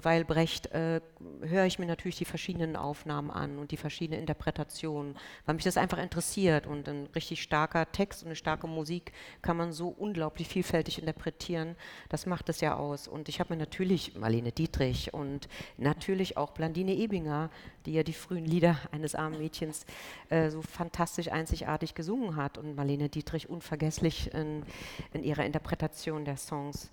Weilbrecht, 0.02 0.70
äh, 0.72 1.00
höre 1.40 1.64
ich 1.64 1.80
mir 1.80 1.86
natürlich 1.86 2.18
die 2.18 2.24
verschiedenen 2.24 2.76
Aufnahmen 2.76 3.32
an 3.32 3.58
und 3.58 3.72
die 3.72 3.76
verschiedenen 3.76 4.20
Interpretationen, 4.20 5.16
weil 5.44 5.56
mich 5.56 5.64
das 5.64 5.76
einfach 5.76 5.98
interessiert. 5.98 6.68
Und 6.68 6.88
ein 6.88 7.08
richtig 7.14 7.42
starker 7.42 7.90
Text 7.90 8.22
und 8.22 8.28
eine 8.28 8.36
starke 8.36 8.68
Musik 8.68 9.10
kann 9.42 9.56
man 9.56 9.72
so 9.72 9.88
unglaublich 9.88 10.46
vielfältig 10.48 11.00
interpretieren, 11.00 11.74
das 12.08 12.26
macht 12.26 12.48
es 12.48 12.60
ja 12.60 12.76
aus. 12.76 13.08
Und 13.08 13.28
ich 13.28 13.40
habe 13.40 13.54
mir 13.54 13.58
natürlich 13.58 14.14
Marlene 14.14 14.52
Dietrich 14.52 15.12
und 15.12 15.48
natürlich 15.78 16.36
auch 16.36 16.52
Blandine 16.52 16.94
Ebinger, 16.94 17.50
die 17.86 17.92
ja 17.92 18.02
die 18.02 18.12
frühen 18.12 18.44
Lieder 18.44 18.76
eines 18.90 19.14
armen 19.14 19.38
Mädchens 19.38 19.86
äh, 20.30 20.50
so 20.50 20.62
fantastisch 20.62 21.28
einzigartig 21.28 21.94
gesungen 21.94 22.36
hat. 22.36 22.58
Und 22.58 22.74
Marlene 22.74 23.08
Dietrich 23.08 23.48
unvergesslich 23.48 24.32
in, 24.34 24.64
in 25.12 25.22
ihrer 25.22 25.44
Interpretation 25.44 26.24
der 26.24 26.36
Songs. 26.36 26.90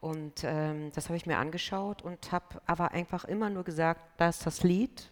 Und 0.00 0.44
ähm, 0.44 0.90
das 0.94 1.06
habe 1.06 1.16
ich 1.16 1.26
mir 1.26 1.38
angeschaut 1.38 2.02
und 2.02 2.32
habe 2.32 2.60
aber 2.66 2.92
einfach 2.92 3.24
immer 3.24 3.50
nur 3.50 3.64
gesagt, 3.64 4.00
da 4.16 4.30
ist 4.30 4.46
das 4.46 4.62
Lied. 4.62 5.10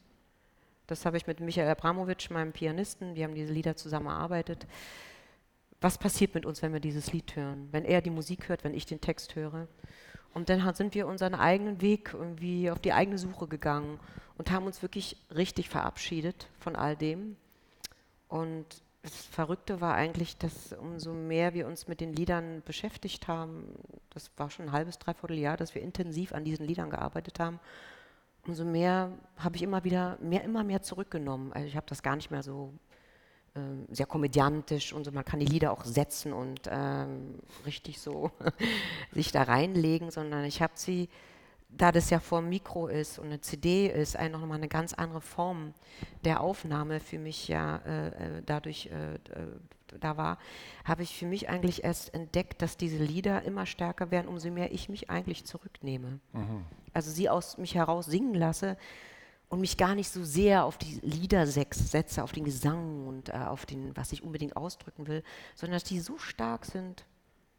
Das 0.87 1.04
habe 1.04 1.18
ich 1.18 1.26
mit 1.26 1.40
Michael 1.40 1.68
Abramowitsch, 1.68 2.30
meinem 2.30 2.52
Pianisten, 2.52 3.14
wir 3.14 3.25
haben 3.25 3.35
diese 3.35 3.52
Lieder 3.52 3.76
zusammen 3.76 4.06
erarbeitet 4.06 4.66
was 5.80 5.99
passiert 5.99 6.35
mit 6.35 6.44
uns, 6.44 6.62
wenn 6.62 6.73
wir 6.73 6.80
dieses 6.80 7.12
Lied 7.12 7.37
hören? 7.37 7.68
Wenn 7.70 7.85
er 7.85 8.00
die 8.00 8.11
Musik 8.11 8.49
hört, 8.49 8.64
wenn 8.64 8.75
ich 8.75 8.87
den 8.87 9.00
Text 9.00 9.37
höre? 9.37 9.68
Und 10.35 10.49
dann 10.49 10.75
sind 10.75 10.94
wir 10.94 11.06
unseren 11.06 11.35
eigenen 11.35 11.80
Weg 11.80 12.11
irgendwie 12.12 12.70
auf 12.70 12.78
die 12.78 12.92
eigene 12.92 13.18
Suche 13.18 13.49
gegangen 13.49 13.99
und 14.37 14.50
haben 14.50 14.66
uns 14.66 14.82
wirklich 14.82 15.16
richtig 15.35 15.68
verabschiedet 15.68 16.49
von 16.61 16.76
all 16.76 16.97
dem. 16.97 17.37
Und 18.28 18.66
das 19.02 19.14
Verrückte 19.26 19.80
war 19.80 19.94
eigentlich, 19.94 20.37
dass 20.37 20.73
umso 20.73 21.12
mehr 21.12 21.54
wir 21.54 21.66
uns 21.66 21.88
mit 21.88 22.00
den 22.00 22.12
Liedern 22.12 22.62
beschäftigt 22.64 23.26
haben, 23.28 23.64
das 24.11 24.30
war 24.37 24.50
schon 24.50 24.66
ein 24.66 24.73
halbes, 24.73 24.99
dreiviertel 24.99 25.38
Jahr, 25.38 25.56
dass 25.56 25.75
wir 25.75 25.82
intensiv 25.82 26.32
an 26.32 26.44
diesen 26.44 26.66
Liedern 26.66 26.90
gearbeitet 26.90 27.40
haben, 27.40 27.58
umso 28.47 28.64
mehr 28.64 29.12
habe 29.37 29.56
ich 29.56 29.62
immer 29.62 29.85
wieder 29.85 30.18
mehr, 30.20 30.44
immer 30.44 30.64
mehr 30.64 30.82
zurückgenommen. 30.82 31.52
Also 31.52 31.66
ich 31.66 31.76
habe 31.76 31.87
das 31.88 32.02
gar 32.02 32.16
nicht 32.16 32.30
mehr 32.30 32.42
so 32.42 32.73
sehr 33.90 34.07
komödiantisch 34.07 34.93
und 34.93 35.05
so. 35.05 35.12
Man 35.12 35.25
kann 35.25 35.40
die 35.40 35.47
Lieder 35.47 35.73
auch 35.73 35.85
setzen 35.85 36.33
und 36.33 36.61
ähm, 36.71 37.40
richtig 37.67 38.00
so 38.00 38.31
sich 39.12 39.33
da 39.33 39.43
reinlegen, 39.43 40.11
sondern 40.11 40.45
ich 40.45 40.62
habe 40.62 40.75
sie, 40.76 41.09
da 41.69 41.93
das 41.93 42.11
ja 42.11 42.21
vor 42.21 42.40
dem 42.40 42.49
Mikro 42.49 42.87
ist 42.87 43.19
und 43.19 43.26
eine 43.26 43.40
CD 43.40 43.88
ist, 43.88 44.17
ein, 44.17 44.33
noch 44.33 44.45
mal 44.47 44.55
eine 44.55 44.69
ganz 44.69 44.95
andere 44.95 45.21
Form 45.21 45.75
der 46.25 46.40
Aufnahme 46.40 47.00
für 47.00 47.19
mich 47.19 47.49
ja 47.49 47.78
äh, 47.78 48.09
äh 48.09 48.43
dadurch 48.45 48.87
äh, 48.87 49.14
äh, 49.14 49.19
da 50.00 50.17
war, 50.17 50.38
habe 50.85 51.02
ich 51.02 51.17
für 51.17 51.26
mich 51.26 51.49
eigentlich 51.49 51.85
erst 51.85 52.12
entdeckt, 52.14 52.62
dass 52.62 52.76
diese 52.76 53.02
Lieder 53.02 53.43
immer 53.43 53.67
stärker 53.67 54.11
werden, 54.11 54.28
umso 54.28 54.50
mehr 54.50 54.73
ich 54.73 54.88
mich 54.88 55.11
eigentlich 55.11 55.45
zurücknehme. 55.45 56.21
Mhm. 56.33 56.64
Also 56.93 57.11
sie 57.11 57.28
aus 57.28 57.59
mich 57.59 57.75
heraus 57.75 58.07
singen 58.07 58.35
lasse 58.35 58.76
und 59.49 59.61
mich 59.61 59.76
gar 59.76 59.95
nicht 59.95 60.11
so 60.11 60.25
sehr 60.25 60.64
auf 60.64 60.76
die 60.76 61.00
Lieder 61.02 61.47
setze, 61.47 62.23
auf 62.23 62.33
den 62.33 62.45
Gesang 62.45 63.07
und 63.07 63.31
äh, 63.31 63.33
auf 63.33 63.64
den, 63.67 63.97
was 63.97 64.12
ich 64.12 64.23
unbedingt 64.23 64.57
ausdrücken 64.57 65.07
will, 65.07 65.23
sondern 65.55 65.76
dass 65.76 65.85
die 65.85 66.00
so 66.00 66.19
stark 66.19 66.67
sind, 66.67 67.05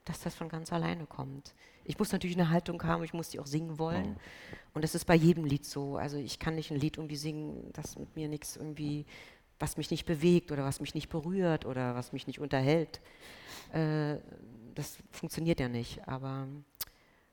dass 0.05 0.22
das 0.22 0.36
von 0.36 0.50
ganz 0.50 0.72
alleine 0.72 1.05
kommt. 1.05 1.53
Ich 1.86 1.98
muss 1.98 2.12
natürlich 2.12 2.38
eine 2.38 2.50
Haltung 2.50 2.81
haben, 2.84 3.03
ich 3.03 3.13
muss 3.13 3.29
die 3.29 3.39
auch 3.39 3.48
singen 3.48 3.79
wollen. 3.79 4.17
Und 4.74 4.84
das 4.84 4.93
ist 4.93 5.05
bei 5.05 5.15
jedem 5.15 5.46
Lied 5.46 5.65
so. 5.65 5.98
Also 5.98 6.17
ich 6.17 6.38
kann 6.38 6.55
nicht 6.55 6.72
ein 6.72 6.79
Lied 6.79 6.98
irgendwie 6.98 7.15
singen, 7.15 7.72
das 7.74 7.98
mit 7.98 8.15
mir 8.15 8.27
nichts 8.27 8.55
irgendwie, 8.55 9.05
was 9.58 9.77
mich 9.77 9.89
nicht 9.89 10.05
bewegt 10.05 10.51
oder 10.51 10.63
was 10.63 10.79
mich 10.81 10.93
nicht 10.93 11.10
berührt 11.10 11.65
oder 11.65 11.96
was 11.96 12.13
mich 12.13 12.27
nicht 12.27 12.39
unterhält. 12.39 13.01
Äh, 13.74 14.17
das 14.75 14.98
funktioniert 15.12 15.60
ja 15.60 15.67
nicht. 15.67 16.08
Aber 16.08 16.48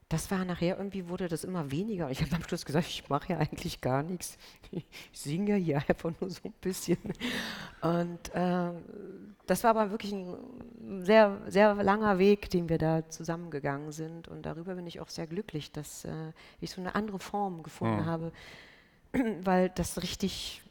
das 0.08 0.30
war 0.30 0.44
nachher 0.44 0.78
irgendwie, 0.78 1.08
wurde 1.08 1.26
das 1.28 1.42
immer 1.42 1.70
weniger. 1.72 2.10
Ich 2.10 2.22
habe 2.22 2.36
am 2.36 2.42
Schluss 2.44 2.64
gesagt, 2.64 2.86
ich 2.86 3.08
mache 3.08 3.32
ja 3.32 3.38
eigentlich 3.38 3.80
gar 3.80 4.02
nichts. 4.02 4.38
Ich 4.70 4.86
singe 5.12 5.56
hier 5.56 5.78
einfach 5.88 6.12
nur 6.20 6.30
so 6.30 6.42
ein 6.44 6.54
bisschen. 6.60 6.98
Und 7.80 8.34
äh, 8.34 8.70
das 9.46 9.64
war 9.64 9.70
aber 9.70 9.90
wirklich 9.90 10.12
ein 10.12 11.04
sehr, 11.04 11.40
sehr 11.46 11.75
langer 11.75 12.18
Weg, 12.18 12.50
den 12.50 12.68
wir 12.68 12.78
da 12.78 13.08
zusammengegangen 13.08 13.90
sind. 13.90 14.28
Und 14.28 14.42
darüber 14.42 14.75
bin 14.75 14.86
ich 14.86 15.00
auch 15.00 15.08
sehr 15.08 15.26
glücklich, 15.26 15.72
dass 15.72 16.04
äh, 16.04 16.32
ich 16.60 16.70
so 16.70 16.80
eine 16.80 16.94
andere 16.94 17.18
Form 17.18 17.62
gefunden 17.64 18.02
mhm. 18.02 18.06
habe, 18.06 18.32
weil 19.42 19.70
das 19.70 20.02
richtig 20.02 20.62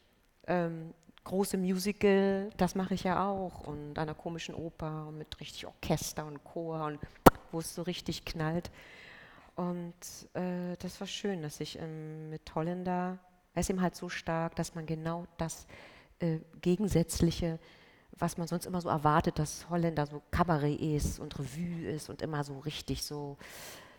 ähm, 0.47 0.93
große 1.25 1.57
Musical, 1.57 2.49
das 2.55 2.75
mache 2.75 2.93
ich 2.93 3.03
ja 3.03 3.27
auch. 3.27 3.67
Und 3.67 3.99
einer 3.99 4.13
komischen 4.13 4.55
Oper 4.55 5.11
mit 5.11 5.41
richtig 5.41 5.67
Orchester 5.67 6.25
und 6.25 6.41
Chor 6.45 6.85
und 6.85 6.99
wo 7.51 7.59
es 7.59 7.75
so 7.75 7.81
richtig 7.81 8.23
knallt. 8.23 8.71
Und 9.55 9.93
äh, 10.33 10.75
das 10.79 10.99
war 10.99 11.07
schön, 11.07 11.41
dass 11.41 11.59
ich 11.59 11.79
ähm, 11.79 12.29
mit 12.29 12.53
Holländer, 12.53 13.17
er 13.53 13.59
ist 13.59 13.69
ihm 13.69 13.81
halt 13.81 13.95
so 13.95 14.09
stark, 14.09 14.55
dass 14.55 14.75
man 14.75 14.85
genau 14.85 15.25
das 15.37 15.65
äh, 16.19 16.39
Gegensätzliche, 16.61 17.59
was 18.17 18.37
man 18.37 18.47
sonst 18.47 18.65
immer 18.65 18.81
so 18.81 18.89
erwartet, 18.89 19.39
dass 19.39 19.69
Holländer 19.69 20.05
so 20.05 20.21
Kabarett 20.31 20.79
ist 20.79 21.19
und 21.19 21.37
Revue 21.39 21.87
ist 21.87 22.09
und 22.09 22.21
immer 22.21 22.43
so 22.43 22.59
richtig 22.59 23.03
so, 23.03 23.37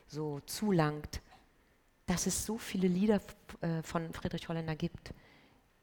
so 0.06 0.40
zulangt, 0.40 1.22
dass 2.04 2.26
es 2.26 2.44
so 2.44 2.58
viele 2.58 2.88
Lieder 2.88 3.20
äh, 3.62 3.82
von 3.82 4.12
Friedrich 4.12 4.48
Holländer 4.48 4.76
gibt, 4.76 5.14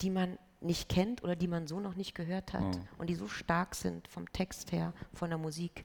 die 0.01 0.11
man 0.11 0.37
nicht 0.61 0.87
kennt 0.87 1.23
oder 1.23 1.35
die 1.35 1.47
man 1.47 1.67
so 1.67 1.79
noch 1.79 1.95
nicht 1.95 2.15
gehört 2.15 2.53
hat 2.53 2.61
mhm. 2.61 2.87
und 2.97 3.09
die 3.09 3.15
so 3.15 3.27
stark 3.27 3.75
sind 3.75 4.07
vom 4.07 4.31
Text 4.31 4.71
her, 4.71 4.93
von 5.13 5.29
der 5.29 5.37
Musik, 5.37 5.83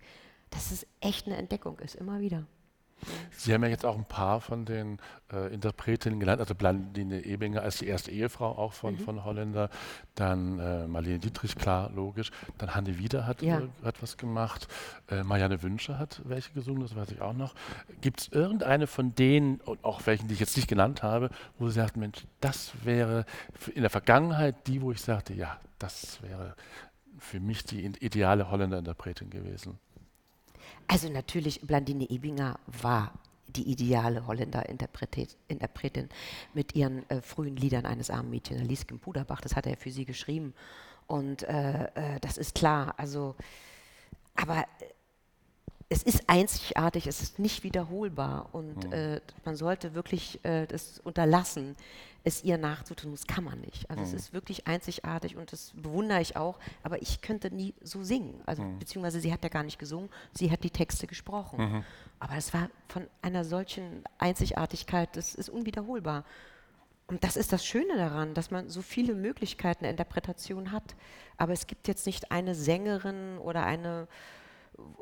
dass 0.50 0.70
es 0.70 0.86
echt 1.00 1.26
eine 1.26 1.36
Entdeckung 1.36 1.78
ist, 1.80 1.96
immer 1.96 2.20
wieder. 2.20 2.46
Sie 3.32 3.54
haben 3.54 3.62
ja 3.62 3.68
jetzt 3.68 3.84
auch 3.84 3.96
ein 3.96 4.04
paar 4.04 4.40
von 4.40 4.64
den 4.64 4.98
äh, 5.32 5.52
Interpretinnen 5.52 6.20
genannt, 6.20 6.40
also 6.40 6.54
Blandine 6.54 7.24
Ebinger 7.24 7.62
als 7.62 7.78
die 7.78 7.86
erste 7.86 8.10
Ehefrau 8.10 8.50
auch 8.58 8.72
von, 8.72 8.94
mhm. 8.94 8.98
von 8.98 9.24
Holländer, 9.24 9.70
dann 10.14 10.58
äh, 10.58 10.86
Marlene 10.86 11.18
Dietrich, 11.18 11.56
klar, 11.56 11.90
logisch, 11.94 12.30
dann 12.58 12.74
Hanne 12.74 12.98
Wieder 12.98 13.26
hat, 13.26 13.42
ja. 13.42 13.60
äh, 13.60 13.68
hat 13.84 14.02
was 14.02 14.16
gemacht, 14.16 14.68
äh, 15.10 15.22
Marianne 15.22 15.62
Wünsche 15.62 15.98
hat 15.98 16.20
welche 16.24 16.52
gesungen, 16.52 16.82
das 16.82 16.96
weiß 16.96 17.10
ich 17.10 17.20
auch 17.20 17.34
noch. 17.34 17.54
Gibt 18.00 18.20
es 18.20 18.28
irgendeine 18.28 18.86
von 18.86 19.14
denen, 19.14 19.60
und 19.60 19.84
auch 19.84 20.06
welchen, 20.06 20.28
die 20.28 20.34
ich 20.34 20.40
jetzt 20.40 20.56
nicht 20.56 20.68
genannt 20.68 21.02
habe, 21.02 21.30
wo 21.58 21.68
Sie 21.68 21.74
sagt, 21.74 21.96
Mensch, 21.96 22.26
das 22.40 22.72
wäre 22.84 23.24
in 23.74 23.82
der 23.82 23.90
Vergangenheit 23.90 24.66
die, 24.66 24.82
wo 24.82 24.92
ich 24.92 25.00
sagte, 25.00 25.34
ja, 25.34 25.58
das 25.78 26.22
wäre 26.22 26.54
für 27.18 27.40
mich 27.40 27.64
die 27.64 27.84
ideale 27.84 28.50
Holländer-Interpretin 28.50 29.30
gewesen? 29.30 29.78
Also 30.86 31.08
natürlich, 31.10 31.60
Blandine 31.62 32.08
Ebinger 32.08 32.58
war 32.66 33.12
die 33.48 33.70
ideale 33.70 34.26
Holländer-Interpretin 34.26 36.08
mit 36.54 36.74
ihren 36.74 37.08
äh, 37.10 37.22
frühen 37.22 37.56
Liedern 37.56 37.86
eines 37.86 38.10
armen 38.10 38.30
Mädchens, 38.30 38.62
Lieske 38.62 38.94
Puderbach, 38.96 39.40
das 39.40 39.56
hat 39.56 39.66
er 39.66 39.76
für 39.76 39.90
sie 39.90 40.04
geschrieben. 40.04 40.54
Und 41.06 41.42
äh, 41.44 41.84
äh, 41.94 42.20
das 42.20 42.36
ist 42.36 42.54
klar, 42.54 42.94
also, 42.98 43.34
aber 44.36 44.66
es 45.90 46.02
ist 46.02 46.24
einzigartig, 46.26 47.06
es 47.06 47.22
ist 47.22 47.38
nicht 47.38 47.64
wiederholbar 47.64 48.50
und 48.52 48.84
mhm. 48.84 48.92
äh, 48.92 49.20
man 49.44 49.56
sollte 49.56 49.94
wirklich 49.94 50.44
äh, 50.44 50.66
das 50.66 50.98
unterlassen, 51.00 51.76
es 52.24 52.44
ihr 52.44 52.58
nachzutun. 52.58 53.12
Das 53.12 53.26
kann 53.26 53.44
man 53.44 53.60
nicht. 53.60 53.88
Also 53.88 54.02
mhm. 54.02 54.08
es 54.08 54.12
ist 54.12 54.32
wirklich 54.34 54.66
einzigartig 54.66 55.36
und 55.36 55.50
das 55.50 55.72
bewundere 55.74 56.20
ich 56.20 56.36
auch, 56.36 56.58
aber 56.82 57.00
ich 57.00 57.22
könnte 57.22 57.50
nie 57.50 57.74
so 57.80 58.02
singen. 58.02 58.40
Also 58.44 58.62
mhm. 58.62 58.78
beziehungsweise 58.78 59.20
sie 59.20 59.32
hat 59.32 59.42
ja 59.42 59.48
gar 59.48 59.62
nicht 59.62 59.78
gesungen, 59.78 60.10
sie 60.34 60.50
hat 60.50 60.62
die 60.62 60.70
Texte 60.70 61.06
gesprochen. 61.06 61.58
Mhm. 61.58 61.84
Aber 62.18 62.36
es 62.36 62.52
war 62.52 62.68
von 62.88 63.06
einer 63.22 63.44
solchen 63.44 64.04
Einzigartigkeit, 64.18 65.16
das 65.16 65.34
ist 65.34 65.48
unwiederholbar. 65.48 66.24
Und 67.06 67.24
das 67.24 67.38
ist 67.38 67.54
das 67.54 67.64
Schöne 67.64 67.96
daran, 67.96 68.34
dass 68.34 68.50
man 68.50 68.68
so 68.68 68.82
viele 68.82 69.14
Möglichkeiten 69.14 69.84
der 69.84 69.92
Interpretation 69.92 70.70
hat. 70.72 70.94
Aber 71.38 71.54
es 71.54 71.66
gibt 71.66 71.88
jetzt 71.88 72.04
nicht 72.04 72.30
eine 72.30 72.54
Sängerin 72.54 73.38
oder 73.38 73.64
eine 73.64 74.06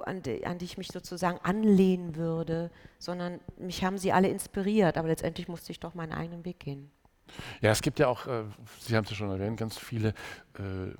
an 0.04 0.22
die, 0.22 0.46
an 0.46 0.58
die, 0.58 0.64
ich 0.64 0.78
mich 0.78 0.88
sozusagen 0.88 1.38
anlehnen 1.42 2.16
würde, 2.16 2.70
sondern 2.98 3.40
mich 3.58 3.84
haben 3.84 3.98
sie 3.98 4.12
alle 4.12 4.28
inspiriert, 4.28 4.96
aber 4.98 5.08
letztendlich 5.08 5.48
musste 5.48 5.72
ich 5.72 5.80
doch 5.80 5.94
meinen 5.94 6.12
eigenen 6.12 6.44
Weg 6.44 6.60
gehen. 6.60 6.90
Ja, 7.60 7.70
es 7.70 7.82
gibt 7.82 7.98
ja 7.98 8.08
auch, 8.08 8.26
äh, 8.26 8.44
Sie 8.80 8.96
haben 8.96 9.04
es 9.04 9.10
ja 9.10 9.16
schon 9.16 9.30
erwähnt, 9.30 9.56
ganz 9.58 9.76
viele 9.76 10.10
äh, 10.58 10.92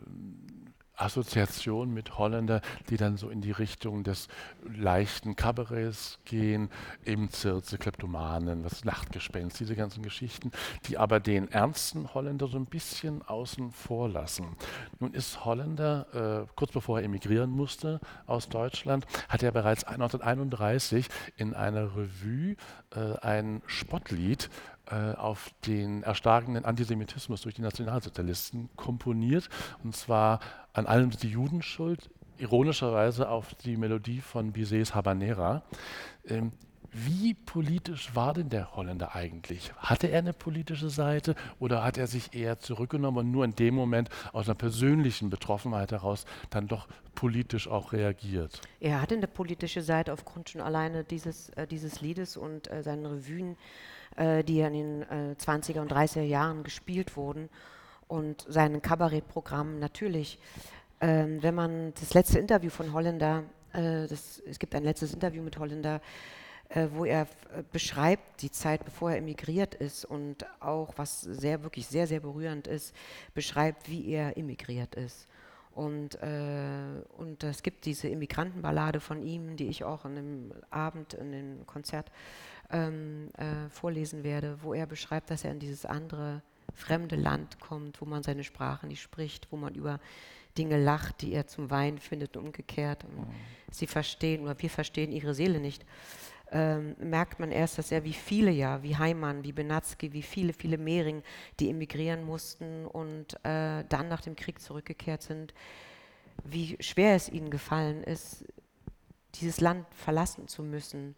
Assoziation 0.97 1.93
mit 1.93 2.19
Holländer, 2.19 2.61
die 2.89 2.97
dann 2.97 3.17
so 3.17 3.29
in 3.29 3.41
die 3.41 3.53
Richtung 3.53 4.05
des 4.05 4.29
leichten 4.65 5.37
Kabarets 5.37 6.19
gehen, 6.25 6.71
eben 7.05 7.31
Zirze, 7.31 7.79
Kleptomanen, 7.79 8.63
das 8.63 8.85
Nachtgespenst, 8.85 9.61
diese 9.61 9.77
ganzen 9.77 10.03
Geschichten, 10.03 10.51
die 10.87 10.99
aber 10.99 11.21
den 11.21 11.51
ernsten 11.51 12.13
Holländer 12.15 12.49
so 12.49 12.57
ein 12.57 12.67
bisschen 12.67 13.23
außen 13.23 13.73
vor 13.73 14.09
lassen. 14.09 14.57
Nun 14.99 15.13
ist 15.13 15.45
Holländer, 15.45 16.47
äh, 16.47 16.53
kurz 16.57 16.73
bevor 16.73 16.99
er 16.99 17.05
emigrieren 17.05 17.51
musste 17.51 18.01
aus 18.27 18.49
Deutschland, 18.49 19.07
hat 19.29 19.43
er 19.43 19.53
bereits 19.53 19.85
1931 19.85 21.09
in 21.37 21.55
einer 21.55 21.97
Revue 21.97 22.57
äh, 22.95 23.19
ein 23.21 23.63
Spottlied 23.67 24.49
auf 24.95 25.51
den 25.67 26.03
erstarkenden 26.03 26.65
Antisemitismus 26.65 27.43
durch 27.43 27.55
die 27.55 27.63
Nationalsozialisten 27.63 28.71
komponiert. 28.77 29.49
Und 29.83 29.97
zwar 29.97 30.41
an 30.73 30.87
allem 30.87 31.11
die 31.11 31.29
Juden 31.29 31.63
schuld, 31.63 32.09
ironischerweise 32.39 33.29
auf 33.29 33.55
die 33.55 33.77
Melodie 33.77 34.21
von 34.21 34.53
Bizets 34.53 34.95
Habanera. 34.95 35.63
Ähm, 36.27 36.53
Wie 36.93 37.35
politisch 37.35 38.15
war 38.15 38.33
denn 38.33 38.49
der 38.49 38.75
Holländer 38.75 39.15
eigentlich? 39.15 39.73
Hatte 39.77 40.07
er 40.07 40.21
eine 40.21 40.33
politische 40.33 40.89
Seite 40.89 41.35
oder 41.59 41.83
hat 41.83 41.99
er 41.99 42.07
sich 42.07 42.33
eher 42.35 42.59
zurückgenommen 42.59 43.19
und 43.19 43.31
nur 43.31 43.45
in 43.45 43.55
dem 43.55 43.75
Moment 43.75 44.09
aus 44.33 44.49
einer 44.49 44.55
persönlichen 44.55 45.29
Betroffenheit 45.29 45.93
heraus 45.93 46.25
dann 46.49 46.69
doch 46.69 46.89
politisch 47.15 47.69
auch 47.69 47.93
reagiert? 47.93 48.61
Er 48.81 49.03
hatte 49.03 49.15
eine 49.15 49.27
politische 49.27 49.83
Seite 49.83 50.13
aufgrund 50.13 50.51
schon 50.51 50.61
alleine 50.61 51.05
dieses, 51.05 51.51
äh, 51.51 51.67
dieses 51.67 52.01
Liedes 52.01 52.37
und 52.37 52.71
äh, 52.71 52.83
seinen 52.83 53.05
Revuen, 53.05 53.57
äh, 54.17 54.43
die 54.43 54.61
in 54.61 54.73
den 54.73 55.03
äh, 55.03 55.35
20er 55.39 55.81
und 55.81 55.93
30er 55.93 56.23
Jahren 56.23 56.65
gespielt 56.65 57.17
wurden 57.17 57.49
und 58.09 58.45
seinen 58.49 58.83
Kabarettprogrammen 58.83 59.79
natürlich. 59.79 60.39
Ähm, 61.01 61.43
wenn 61.43 61.55
man 61.55 61.93
das 62.01 62.15
letzte 62.15 62.39
Interview 62.39 62.71
von 62.71 62.93
Holländer, 62.93 63.45
äh, 63.73 64.07
das, 64.07 64.43
es 64.47 64.59
gibt 64.59 64.75
ein 64.75 64.85
letztes 64.85 65.13
Interview 65.13 65.43
mit 65.43 65.59
Holländer, 65.59 66.01
äh, 66.69 66.89
wo 66.93 67.05
er 67.05 67.23
äh, 67.23 67.63
beschreibt 67.71 68.43
die 68.43 68.51
Zeit, 68.51 68.85
bevor 68.85 69.11
er 69.11 69.19
emigriert 69.19 69.75
ist 69.75 70.05
und 70.05 70.47
auch, 70.61 70.95
was 70.97 71.21
sehr, 71.21 71.63
wirklich 71.63 71.87
sehr, 71.87 72.07
sehr 72.07 72.21
berührend 72.21 72.67
ist, 72.67 72.95
beschreibt, 73.35 73.89
wie 73.91 74.09
er 74.09 74.37
emigriert 74.37 74.95
ist. 74.95 75.29
Und, 75.77 76.15
äh, 76.23 77.03
und 77.19 77.45
es 77.45 77.63
gibt 77.63 77.85
diese 77.85 78.09
Immigrantenballade 78.09 78.99
von 78.99 79.21
ihm, 79.21 79.57
die 79.57 79.69
ich 79.69 79.85
auch 79.85 80.07
an 80.07 80.15
dem 80.15 80.53
Abend, 80.71 81.13
in 81.13 81.33
dem 81.33 81.67
Konzert 81.67 82.11
ähm, 82.71 83.29
äh, 83.37 83.69
vorlesen 83.69 84.25
werde, 84.25 84.57
wo 84.63 84.73
er 84.73 84.87
beschreibt, 84.87 85.31
dass 85.31 85.45
er 85.45 85.51
in 85.51 85.59
dieses 85.59 85.85
andere 85.85 86.41
fremde 86.73 87.15
Land 87.15 87.61
kommt, 87.61 88.01
wo 88.01 88.07
man 88.07 88.23
seine 88.23 88.43
Sprache 88.43 88.87
nicht 88.87 89.03
spricht, 89.03 89.53
wo 89.53 89.59
man 89.59 89.75
über 89.75 90.01
Dinge 90.57 90.83
lacht, 90.83 91.21
die 91.21 91.35
er 91.35 91.47
zum 91.47 91.69
Weinen 91.69 91.99
findet, 91.99 92.39
umgekehrt. 92.39 93.05
Und 93.05 93.29
mhm. 93.29 93.35
Sie 93.71 93.87
verstehen 93.87 94.45
oder 94.45 94.59
wir 94.59 94.71
verstehen 94.71 95.13
ihre 95.13 95.35
Seele 95.35 95.61
nicht 95.61 95.85
ähm, 96.57 96.97
merkt 96.99 97.39
man 97.39 97.53
erst, 97.53 97.77
dass 97.77 97.93
er 97.93 98.03
wie 98.05 98.15
viele 98.15 98.51
ja, 98.51 98.83
wie 98.83 98.97
Heimann, 98.97 99.45
wie 99.45 99.53
Benatzky, 99.53 100.15
wie 100.15 100.23
viele, 100.23 100.55
viele 100.55 100.79
Mehring, 100.79 101.23
die 101.61 101.69
emigrieren 101.69 102.25
mussten 102.25 102.87
und 102.87 103.35
äh, 103.45 103.85
dann 103.87 104.09
nach 104.09 104.23
dem 104.23 104.37
Krieg 104.37 104.59
zurückgekehrt 104.59 105.21
sind, 105.21 105.53
wie 106.45 106.79
schwer 106.81 107.15
es 107.15 107.29
ihnen 107.29 107.51
gefallen 107.51 108.03
ist, 108.03 108.47
dieses 109.35 109.61
Land 109.61 109.87
verlassen 109.95 110.49
zu 110.49 110.63
müssen. 110.63 111.15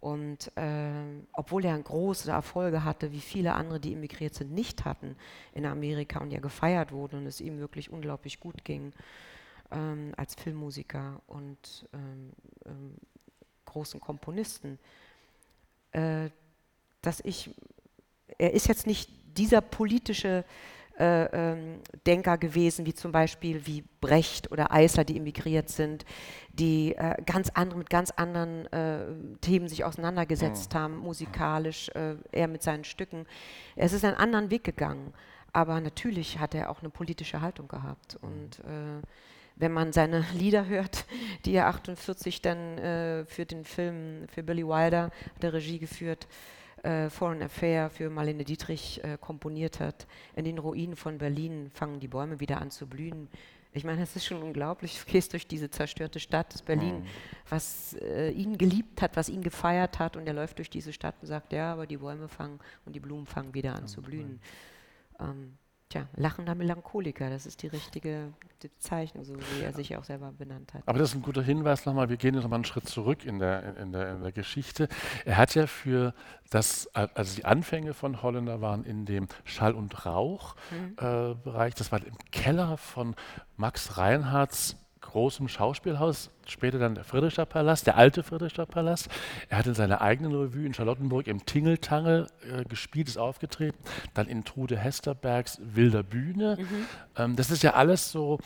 Und 0.00 0.50
äh, 0.56 0.92
obwohl 1.34 1.66
er 1.66 1.78
große 1.78 2.30
Erfolge 2.30 2.82
hatte, 2.82 3.12
wie 3.12 3.20
viele 3.20 3.52
andere, 3.52 3.80
die 3.80 3.92
emigriert 3.92 4.34
sind, 4.34 4.50
nicht 4.50 4.86
hatten 4.86 5.14
in 5.52 5.66
Amerika 5.66 6.20
und 6.20 6.30
ja 6.30 6.40
gefeiert 6.40 6.90
wurden 6.90 7.16
und 7.16 7.26
es 7.26 7.42
ihm 7.42 7.58
wirklich 7.58 7.90
unglaublich 7.90 8.40
gut 8.40 8.64
ging 8.64 8.94
ähm, 9.70 10.14
als 10.16 10.36
Filmmusiker 10.36 11.20
und 11.26 11.86
ähm, 11.92 12.32
ähm 12.64 12.94
großen 13.70 14.00
Komponisten, 14.00 14.78
äh, 15.92 16.30
dass 17.02 17.20
ich, 17.24 17.50
er 18.38 18.52
ist 18.52 18.68
jetzt 18.68 18.86
nicht 18.86 19.10
dieser 19.36 19.60
politische 19.60 20.44
äh, 20.98 21.24
ähm, 21.32 21.80
Denker 22.06 22.36
gewesen, 22.36 22.84
wie 22.84 22.92
zum 22.92 23.10
Beispiel 23.10 23.66
wie 23.66 23.84
Brecht 24.02 24.52
oder 24.52 24.70
Eisler, 24.70 25.04
die 25.04 25.16
emigriert 25.16 25.70
sind, 25.70 26.04
die 26.52 26.94
äh, 26.94 27.14
ganz 27.24 27.48
andere, 27.54 27.78
mit 27.78 27.88
ganz 27.88 28.10
anderen 28.10 28.66
äh, 28.70 29.06
Themen 29.40 29.66
sich 29.66 29.82
auseinandergesetzt 29.84 30.74
mhm. 30.74 30.78
haben, 30.78 30.96
musikalisch, 30.98 31.88
äh, 31.94 32.16
er 32.32 32.48
mit 32.48 32.62
seinen 32.62 32.84
Stücken. 32.84 33.26
Es 33.76 33.94
ist 33.94 34.04
einen 34.04 34.16
anderen 34.16 34.50
Weg 34.50 34.62
gegangen, 34.62 35.14
aber 35.54 35.80
natürlich 35.80 36.38
hat 36.38 36.54
er 36.54 36.70
auch 36.70 36.80
eine 36.80 36.90
politische 36.90 37.40
Haltung 37.40 37.66
gehabt 37.66 38.18
und 38.20 38.58
äh, 38.60 39.00
wenn 39.60 39.72
man 39.72 39.92
seine 39.92 40.24
Lieder 40.34 40.66
hört, 40.66 41.04
die 41.44 41.52
er 41.52 41.68
48 41.68 42.42
dann 42.42 42.78
äh, 42.78 43.24
für 43.26 43.46
den 43.46 43.64
Film, 43.64 44.26
für 44.28 44.42
Billy 44.42 44.66
Wilder, 44.66 45.10
der 45.42 45.52
Regie 45.52 45.78
geführt, 45.78 46.26
äh, 46.82 47.10
Foreign 47.10 47.42
Affair 47.42 47.90
für 47.90 48.08
Marlene 48.10 48.44
Dietrich 48.44 49.02
äh, 49.04 49.18
komponiert 49.20 49.80
hat. 49.80 50.06
In 50.34 50.44
den 50.44 50.58
Ruinen 50.58 50.96
von 50.96 51.18
Berlin 51.18 51.70
fangen 51.74 52.00
die 52.00 52.08
Bäume 52.08 52.40
wieder 52.40 52.60
an 52.60 52.70
zu 52.70 52.86
blühen. 52.86 53.28
Ich 53.72 53.84
meine, 53.84 54.02
es 54.02 54.16
ist 54.16 54.24
schon 54.24 54.42
unglaublich. 54.42 54.98
Du 54.98 55.12
gehst 55.12 55.32
durch 55.32 55.46
diese 55.46 55.70
zerstörte 55.70 56.18
Stadt 56.18 56.64
Berlin, 56.64 57.00
mhm. 57.00 57.06
was 57.48 57.94
äh, 58.00 58.30
ihn 58.30 58.58
geliebt 58.58 59.00
hat, 59.00 59.16
was 59.16 59.28
ihn 59.28 59.42
gefeiert 59.42 59.98
hat, 59.98 60.16
und 60.16 60.26
er 60.26 60.32
läuft 60.32 60.58
durch 60.58 60.70
diese 60.70 60.92
Stadt 60.92 61.14
und 61.20 61.28
sagt: 61.28 61.52
Ja, 61.52 61.72
aber 61.72 61.86
die 61.86 61.98
Bäume 61.98 62.28
fangen 62.28 62.58
und 62.84 62.96
die 62.96 63.00
Blumen 63.00 63.26
fangen 63.26 63.54
wieder 63.54 63.74
an 63.74 63.82
mhm. 63.82 63.86
zu 63.86 64.02
blühen. 64.02 64.40
Ähm, 65.20 65.56
Tja, 65.90 66.06
lachender 66.14 66.54
Melancholiker, 66.54 67.30
das 67.30 67.46
ist 67.46 67.64
die 67.64 67.66
richtige 67.66 68.32
Bezeichnung, 68.60 69.24
so 69.24 69.34
wie 69.34 69.64
er 69.64 69.72
sich 69.72 69.96
auch 69.96 70.04
selber 70.04 70.30
benannt 70.30 70.72
hat. 70.72 70.82
Aber 70.86 71.00
das 71.00 71.10
ist 71.10 71.16
ein 71.16 71.22
guter 71.22 71.42
Hinweis 71.42 71.84
nochmal, 71.84 72.08
wir 72.08 72.16
gehen 72.16 72.34
jetzt 72.34 72.44
nochmal 72.44 72.58
einen 72.58 72.64
Schritt 72.64 72.88
zurück 72.88 73.24
in 73.24 73.40
der, 73.40 73.76
in, 73.76 73.90
der, 73.90 74.12
in 74.12 74.22
der 74.22 74.30
Geschichte. 74.30 74.88
Er 75.24 75.36
hat 75.36 75.56
ja 75.56 75.66
für 75.66 76.14
das, 76.48 76.86
also 76.94 77.34
die 77.34 77.44
Anfänge 77.44 77.92
von 77.92 78.22
Holländer 78.22 78.60
waren 78.60 78.84
in 78.84 79.04
dem 79.04 79.26
Schall- 79.42 79.74
und 79.74 80.06
Rauch-Bereich, 80.06 81.34
mhm. 81.40 81.72
äh, 81.72 81.78
das 81.78 81.90
war 81.90 82.06
im 82.06 82.16
Keller 82.30 82.76
von 82.76 83.16
Max 83.56 83.98
Reinhardts 83.98 84.76
großem 85.00 85.48
Schauspielhaus, 85.48 86.30
später 86.46 86.78
dann 86.78 86.94
der 86.94 87.04
Friedrichster 87.04 87.46
Palast, 87.46 87.86
der 87.86 87.96
alte 87.96 88.22
Friedrichster 88.22 88.66
Palast. 88.66 89.08
Er 89.48 89.58
hat 89.58 89.66
in 89.66 89.74
seiner 89.74 90.00
eigenen 90.00 90.32
Revue 90.32 90.66
in 90.66 90.74
Charlottenburg 90.74 91.26
im 91.26 91.44
Tingeltangel 91.46 92.26
äh, 92.42 92.64
gespielt, 92.64 93.08
ist 93.08 93.18
aufgetreten, 93.18 93.78
dann 94.14 94.26
in 94.26 94.44
Trude 94.44 94.78
Hesterbergs 94.78 95.60
Wilder 95.62 96.02
Bühne. 96.02 96.58
Mhm. 96.60 96.86
Ähm, 97.16 97.36
das 97.36 97.50
ist 97.50 97.62
ja 97.62 97.74
alles 97.74 98.12
so 98.12 98.38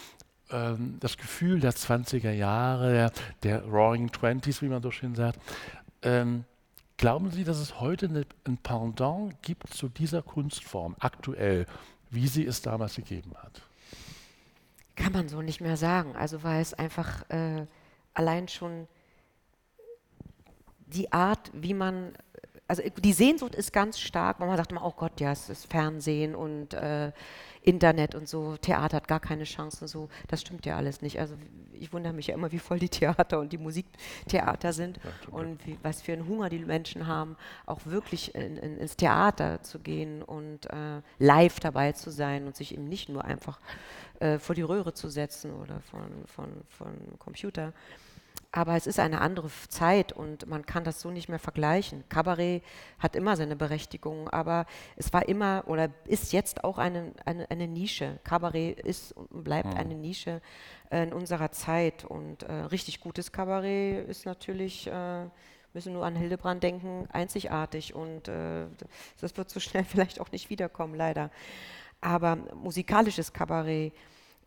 ähm, 0.50 0.96
das 1.00 1.16
Gefühl 1.16 1.60
der 1.60 1.72
20er 1.72 2.30
Jahre, 2.30 2.92
der, 2.92 3.12
der 3.42 3.64
Roaring 3.64 4.10
Twenties, 4.10 4.62
wie 4.62 4.68
man 4.68 4.82
so 4.82 4.90
schön 4.90 5.14
sagt. 5.14 5.38
Ähm, 6.02 6.44
glauben 6.96 7.30
Sie, 7.30 7.44
dass 7.44 7.58
es 7.58 7.80
heute 7.80 8.06
eine, 8.06 8.26
ein 8.44 8.58
Pendant 8.58 9.42
gibt 9.42 9.72
zu 9.72 9.88
dieser 9.88 10.22
Kunstform 10.22 10.96
aktuell, 11.00 11.66
wie 12.10 12.28
sie 12.28 12.46
es 12.46 12.62
damals 12.62 12.96
gegeben 12.96 13.32
hat? 13.42 13.62
Kann 14.96 15.12
man 15.12 15.28
so 15.28 15.42
nicht 15.42 15.60
mehr 15.60 15.76
sagen. 15.76 16.16
Also 16.16 16.42
weil 16.42 16.60
es 16.60 16.74
einfach 16.74 17.28
äh, 17.30 17.66
allein 18.14 18.48
schon 18.48 18.86
die 20.86 21.12
Art, 21.12 21.50
wie 21.52 21.74
man, 21.74 22.12
also 22.68 22.82
die 22.82 23.12
Sehnsucht 23.12 23.54
ist 23.54 23.72
ganz 23.72 23.98
stark, 23.98 24.40
weil 24.40 24.48
man 24.48 24.56
sagt 24.56 24.72
immer, 24.72 24.84
oh 24.84 24.94
Gott, 24.96 25.20
ja, 25.20 25.32
es 25.32 25.48
ist 25.48 25.70
Fernsehen 25.70 26.34
und 26.34 26.74
äh, 26.74 27.12
Internet 27.64 28.14
und 28.14 28.28
so, 28.28 28.56
Theater 28.58 28.98
hat 28.98 29.08
gar 29.08 29.20
keine 29.20 29.44
Chance 29.44 29.84
und 29.84 29.88
so. 29.88 30.08
Das 30.28 30.42
stimmt 30.42 30.66
ja 30.66 30.76
alles 30.76 31.00
nicht. 31.00 31.18
Also 31.18 31.34
ich 31.72 31.92
wundere 31.92 32.12
mich 32.12 32.26
ja 32.26 32.34
immer, 32.34 32.52
wie 32.52 32.58
voll 32.58 32.78
die 32.78 32.88
Theater 32.88 33.40
und 33.40 33.52
die 33.52 33.58
Musiktheater 33.58 34.72
sind 34.72 34.98
ja, 35.02 35.10
und 35.30 35.66
wie, 35.66 35.78
was 35.82 36.02
für 36.02 36.12
einen 36.12 36.28
Hunger 36.28 36.50
die 36.50 36.58
Menschen 36.58 37.06
haben, 37.06 37.36
auch 37.64 37.80
wirklich 37.84 38.34
in, 38.34 38.58
in, 38.58 38.76
ins 38.76 38.96
Theater 38.96 39.62
zu 39.62 39.78
gehen 39.78 40.22
und 40.22 40.66
äh, 40.66 41.00
live 41.18 41.58
dabei 41.58 41.92
zu 41.92 42.10
sein 42.10 42.46
und 42.46 42.54
sich 42.54 42.74
eben 42.74 42.84
nicht 42.84 43.08
nur 43.08 43.24
einfach 43.24 43.58
äh, 44.20 44.38
vor 44.38 44.54
die 44.54 44.62
Röhre 44.62 44.92
zu 44.92 45.08
setzen 45.08 45.52
oder 45.54 45.80
von, 45.80 46.26
von, 46.26 46.48
von 46.68 47.18
Computer. 47.18 47.72
Aber 48.56 48.76
es 48.76 48.86
ist 48.86 49.00
eine 49.00 49.20
andere 49.20 49.50
Zeit 49.68 50.12
und 50.12 50.46
man 50.46 50.64
kann 50.64 50.84
das 50.84 51.00
so 51.00 51.10
nicht 51.10 51.28
mehr 51.28 51.40
vergleichen. 51.40 52.04
Kabarett 52.08 52.62
hat 53.00 53.16
immer 53.16 53.36
seine 53.36 53.56
Berechtigung, 53.56 54.28
aber 54.28 54.66
es 54.94 55.12
war 55.12 55.28
immer 55.28 55.64
oder 55.66 55.90
ist 56.04 56.32
jetzt 56.32 56.62
auch 56.62 56.78
eine, 56.78 57.12
eine, 57.24 57.50
eine 57.50 57.66
Nische. 57.66 58.20
Kabarett 58.22 58.78
ist 58.78 59.10
und 59.10 59.42
bleibt 59.42 59.70
mhm. 59.70 59.80
eine 59.80 59.94
Nische 59.96 60.40
äh, 60.90 61.02
in 61.02 61.12
unserer 61.12 61.50
Zeit. 61.50 62.04
Und 62.04 62.44
äh, 62.44 62.52
richtig 62.52 63.00
gutes 63.00 63.32
Kabarett 63.32 64.08
ist 64.08 64.24
natürlich, 64.24 64.86
äh, 64.86 65.24
müssen 65.72 65.92
nur 65.92 66.06
an 66.06 66.14
Hildebrand 66.14 66.62
denken, 66.62 67.08
einzigartig. 67.12 67.92
Und 67.96 68.28
äh, 68.28 68.66
das 69.20 69.36
wird 69.36 69.50
so 69.50 69.58
schnell 69.58 69.84
vielleicht 69.88 70.20
auch 70.20 70.30
nicht 70.30 70.48
wiederkommen, 70.48 70.94
leider. 70.94 71.32
Aber 72.00 72.36
musikalisches 72.54 73.32
Kabarett, 73.32 73.94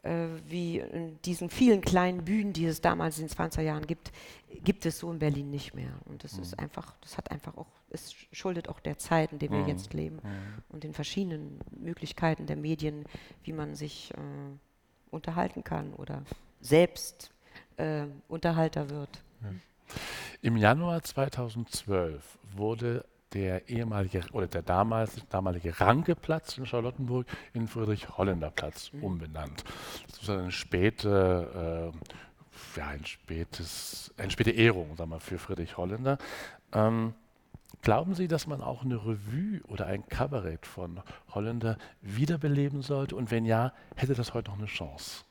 wie 0.04 0.80
in 0.80 1.22
diesen 1.24 1.50
vielen 1.50 1.82
kleinen 1.82 2.24
Bühnen, 2.24 2.54
die 2.54 2.66
es 2.66 2.82
damals 2.82 3.20
in 3.20 3.28
den 3.28 3.36
20er 3.36 3.62
Jahren 3.62 3.88
gibt, 3.88 4.12
gibt 4.64 4.86
es 4.86 5.00
so 5.00 5.12
in 5.12 5.20
Berlin 5.20 5.50
nicht 5.50 5.74
mehr. 5.74 5.92
Und 6.06 6.24
das 6.24 6.38
mhm. 6.38 6.44
ist 6.44 6.60
einfach, 6.60 6.96
das 7.02 7.18
hat 7.18 7.32
einfach 7.32 7.58
auch, 7.58 7.68
es 7.90 8.14
schuldet 8.32 8.70
auch 8.70 8.80
der 8.80 8.98
Zeit, 8.98 9.32
in 9.32 9.40
der 9.40 9.52
wir 9.52 9.60
mhm. 9.60 9.68
jetzt 9.68 9.94
leben 9.94 10.18
mhm. 10.18 10.64
und 10.70 10.84
den 10.84 10.94
verschiedenen 10.94 11.60
Möglichkeiten 11.72 12.46
der 12.46 12.56
Medien, 12.56 13.06
wie 13.44 13.54
man 13.54 13.76
sich 13.76 14.14
äh, 14.14 14.18
unterhalten 15.12 15.64
kann 15.64 15.94
oder 15.94 16.24
selbst 16.62 17.32
äh, 17.78 18.06
Unterhalter 18.28 18.90
wird. 18.90 19.24
Im 20.42 20.58
Januar 20.58 21.02
2012 21.02 22.38
wurde 22.56 23.06
der 23.34 23.70
ehemalige 23.70 24.24
oder 24.32 24.48
der 24.48 24.62
damals, 24.62 25.16
damalige 25.30 25.80
Rankeplatz 25.80 26.58
in 26.58 26.66
Charlottenburg 26.66 27.28
in 27.54 27.68
Friedrich-Holländer-Platz 27.68 28.94
mhm. 28.94 29.04
umbenannt. 29.04 29.64
Das 30.08 30.22
ist 30.22 30.30
eine 30.30 30.52
späte, 30.52 31.92
äh, 31.94 32.80
ja, 32.80 32.88
ein 32.88 33.06
spätes, 33.06 34.14
eine 34.18 34.32
späte 34.32 34.52
Ehrung 34.52 34.96
sagen 34.96 35.12
wir, 35.12 35.20
für 35.20 35.38
Friedrich 35.38 35.78
Holländer. 35.78 36.18
Ähm, 36.74 37.14
glauben 37.82 38.16
Sie, 38.16 38.28
dass 38.28 38.48
man 38.48 38.62
auch 38.62 38.84
eine 38.84 38.96
Revue 38.96 39.62
oder 39.68 39.88
ein 39.88 40.08
Kabarett 40.08 40.66
von 40.66 41.02
Holländer 41.34 41.78
wiederbeleben 42.02 42.82
sollte? 42.82 43.16
Und 43.16 43.30
wenn 43.30 43.46
ja, 43.46 43.74
hätte 43.96 44.14
das 44.14 44.34
heute 44.34 44.52
noch 44.52 44.58
eine 44.58 44.68
Chance? 44.68 45.27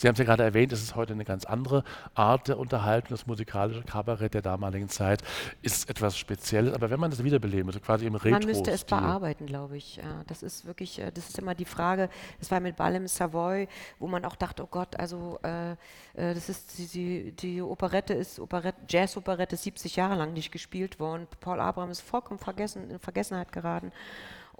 Sie 0.00 0.08
haben 0.08 0.14
es 0.14 0.18
ja 0.18 0.24
gerade 0.24 0.44
erwähnt, 0.44 0.72
es 0.72 0.82
ist 0.82 0.96
heute 0.96 1.12
eine 1.12 1.26
ganz 1.26 1.44
andere 1.44 1.84
Art 2.14 2.48
der 2.48 2.58
Unterhaltung. 2.58 3.10
Das 3.10 3.26
musikalische 3.26 3.82
Kabarett 3.82 4.32
der 4.32 4.40
damaligen 4.40 4.88
Zeit 4.88 5.22
ist 5.60 5.90
etwas 5.90 6.16
Spezielles. 6.16 6.72
Aber 6.72 6.88
wenn 6.88 6.98
man 6.98 7.10
das 7.10 7.22
wiederbeleben 7.22 7.68
also 7.68 7.80
quasi 7.80 8.06
im 8.06 8.14
Retro. 8.14 8.30
Man 8.30 8.46
müsste 8.46 8.70
es 8.70 8.84
bearbeiten, 8.84 9.44
glaube 9.44 9.76
ich. 9.76 10.00
Das 10.26 10.42
ist 10.42 10.64
wirklich, 10.64 11.00
äh, 11.00 11.10
das 11.12 11.28
ist 11.28 11.38
immer 11.38 11.54
die 11.54 11.66
Frage. 11.66 12.08
Das 12.38 12.50
war 12.50 12.60
mit 12.60 12.76
Ball 12.76 12.94
im 12.94 13.08
Savoy, 13.08 13.68
wo 13.98 14.06
man 14.06 14.24
auch 14.24 14.36
dachte, 14.36 14.62
oh 14.62 14.68
Gott, 14.70 14.98
also 14.98 15.38
äh, 15.42 15.72
äh 15.72 15.76
das 16.14 16.48
ist 16.48 16.78
die, 16.78 16.86
die, 16.86 17.32
die 17.32 17.60
Operette 17.60 18.14
ist 18.14 18.40
Operette, 18.40 18.80
Jazz-Operette 18.88 19.58
70 19.58 19.96
Jahre 19.96 20.14
lang 20.14 20.32
nicht 20.32 20.50
gespielt 20.50 20.98
worden. 20.98 21.26
Paul 21.40 21.60
Abraham 21.60 21.90
ist 21.90 22.00
vollkommen 22.00 22.38
vergessen, 22.38 22.90
in 22.90 22.98
Vergessenheit 23.00 23.52
geraten. 23.52 23.92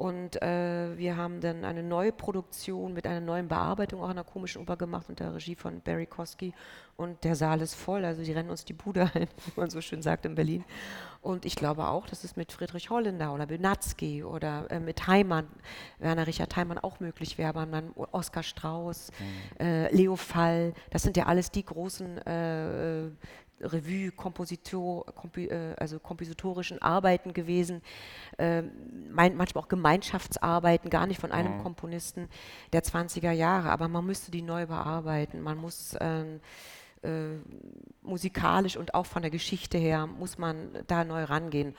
Und 0.00 0.40
äh, 0.40 0.96
wir 0.96 1.18
haben 1.18 1.42
dann 1.42 1.62
eine 1.62 1.82
neue 1.82 2.10
Produktion 2.10 2.94
mit 2.94 3.06
einer 3.06 3.20
neuen 3.20 3.48
Bearbeitung 3.48 4.00
auch 4.00 4.08
einer 4.08 4.24
komischen 4.24 4.62
Oper 4.62 4.78
gemacht 4.78 5.10
unter 5.10 5.24
der 5.24 5.34
Regie 5.34 5.54
von 5.54 5.82
Barry 5.82 6.06
Kosky. 6.06 6.54
Und 6.96 7.22
der 7.22 7.36
Saal 7.36 7.60
ist 7.60 7.74
voll, 7.74 8.06
also 8.06 8.22
die 8.22 8.32
rennen 8.32 8.48
uns 8.48 8.64
die 8.64 8.72
Bude 8.72 9.10
ein, 9.12 9.28
wie 9.44 9.60
man 9.60 9.68
so 9.68 9.82
schön 9.82 10.00
sagt 10.00 10.24
in 10.24 10.34
Berlin. 10.34 10.64
Und 11.20 11.44
ich 11.44 11.54
glaube 11.54 11.86
auch, 11.86 12.06
dass 12.06 12.24
es 12.24 12.34
mit 12.34 12.50
Friedrich 12.50 12.88
Holländer 12.88 13.34
oder 13.34 13.44
Benatzky 13.44 14.24
oder 14.24 14.70
äh, 14.70 14.80
mit 14.80 15.06
Heimann, 15.06 15.46
Werner 15.98 16.26
Richard 16.26 16.56
Heimann 16.56 16.78
auch 16.78 17.00
möglich 17.00 17.36
wäre, 17.36 17.50
aber 17.50 17.66
dann 17.66 17.90
Oskar 17.94 18.42
Strauß, 18.42 19.12
mhm. 19.18 19.66
äh, 19.66 19.94
Leo 19.94 20.16
Fall, 20.16 20.72
das 20.88 21.02
sind 21.02 21.18
ja 21.18 21.26
alles 21.26 21.50
die 21.50 21.66
großen 21.66 22.16
äh, 22.26 23.10
Revue, 23.60 24.10
Kompositor, 24.12 25.04
kompi 25.06 25.46
äh, 25.46 25.74
also 25.76 25.98
kompositorischen 25.98 26.80
Arbeiten 26.80 27.32
gewesen, 27.32 27.82
äh, 28.38 28.62
mein, 29.10 29.36
manchmal 29.36 29.64
auch 29.64 29.68
Gemeinschaftsarbeiten, 29.68 30.90
gar 30.90 31.06
nicht 31.06 31.20
von 31.20 31.32
einem 31.32 31.58
mhm. 31.58 31.62
Komponisten 31.62 32.28
der 32.72 32.82
20er 32.82 33.32
Jahre, 33.32 33.70
aber 33.70 33.88
man 33.88 34.06
müsste 34.06 34.30
die 34.30 34.42
neu 34.42 34.66
bearbeiten. 34.66 35.40
Man 35.42 35.58
muss 35.58 35.94
ähm, 36.00 36.40
äh, 37.02 37.36
musikalisch 38.02 38.76
und 38.76 38.94
auch 38.94 39.06
von 39.06 39.22
der 39.22 39.30
Geschichte 39.30 39.78
her 39.78 40.06
muss 40.06 40.38
man 40.38 40.70
da 40.86 41.04
neu 41.04 41.24
rangehen. 41.24 41.74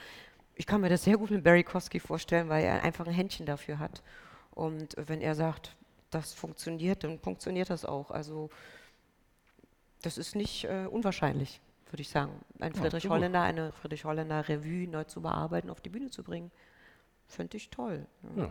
Ich 0.54 0.66
kann 0.66 0.80
mir 0.80 0.88
das 0.88 1.04
sehr 1.04 1.16
gut 1.16 1.30
mit 1.30 1.42
Barry 1.44 1.64
Kosky 1.64 1.98
vorstellen, 1.98 2.48
weil 2.48 2.64
er 2.64 2.84
einfach 2.84 3.06
ein 3.06 3.12
Händchen 3.12 3.46
dafür 3.46 3.78
hat. 3.78 4.02
Und 4.54 4.94
wenn 4.96 5.20
er 5.20 5.34
sagt, 5.34 5.74
das 6.10 6.34
funktioniert, 6.34 7.04
dann 7.04 7.18
funktioniert 7.18 7.70
das 7.70 7.84
auch. 7.84 8.10
Also 8.10 8.50
das 10.02 10.18
ist 10.18 10.36
nicht 10.36 10.64
äh, 10.64 10.86
unwahrscheinlich 10.90 11.60
würde 11.92 12.02
ich 12.02 12.08
sagen. 12.08 12.32
Ein 12.58 12.74
Friedrich 12.74 13.04
ja, 13.04 13.10
Holländer, 13.10 13.42
eine 13.42 13.72
Friedrich 13.72 14.04
Holländer 14.04 14.48
Revue 14.48 14.88
neu 14.88 15.04
zu 15.04 15.20
bearbeiten, 15.20 15.70
auf 15.70 15.80
die 15.80 15.90
Bühne 15.90 16.10
zu 16.10 16.22
bringen. 16.22 16.50
Fände 17.32 17.56
ich 17.56 17.70
toll. 17.70 18.04
Ja, 18.36 18.46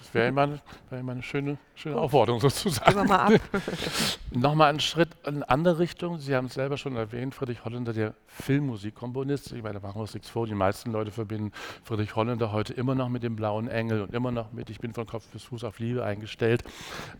das 0.00 0.12
wäre 0.12 0.26
immer, 0.26 0.42
eine, 0.42 0.60
wär 0.90 0.98
immer 0.98 1.12
eine 1.12 1.22
schöne, 1.22 1.56
schöne 1.76 1.96
Aufforderung 1.96 2.40
sozusagen. 2.40 2.92
Gehen 2.92 2.96
wir 2.96 3.04
mal 3.04 3.34
ab. 3.34 3.40
Nochmal 4.32 4.70
einen 4.70 4.80
Schritt 4.80 5.10
in 5.24 5.36
eine 5.36 5.48
andere 5.48 5.78
Richtung. 5.78 6.18
Sie 6.18 6.34
haben 6.34 6.46
es 6.46 6.54
selber 6.54 6.76
schon 6.76 6.96
erwähnt, 6.96 7.36
Friedrich 7.36 7.64
Holländer, 7.64 7.92
der 7.92 8.14
Filmmusikkomponist. 8.26 9.52
Ich 9.52 9.62
meine, 9.62 9.74
da 9.74 9.86
machen 9.86 9.96
wir 9.96 10.02
uns 10.02 10.14
nichts 10.14 10.28
vor. 10.28 10.48
Die 10.48 10.54
meisten 10.54 10.90
Leute 10.90 11.12
verbinden 11.12 11.52
Friedrich 11.84 12.16
Holländer 12.16 12.50
heute 12.50 12.72
immer 12.74 12.96
noch 12.96 13.08
mit 13.08 13.22
dem 13.22 13.36
Blauen 13.36 13.68
Engel 13.68 14.02
und 14.02 14.12
immer 14.12 14.32
noch 14.32 14.52
mit 14.52 14.68
Ich 14.68 14.80
bin 14.80 14.92
von 14.92 15.06
Kopf 15.06 15.28
bis 15.28 15.44
Fuß 15.44 15.62
auf 15.62 15.78
Liebe 15.78 16.04
eingestellt. 16.04 16.64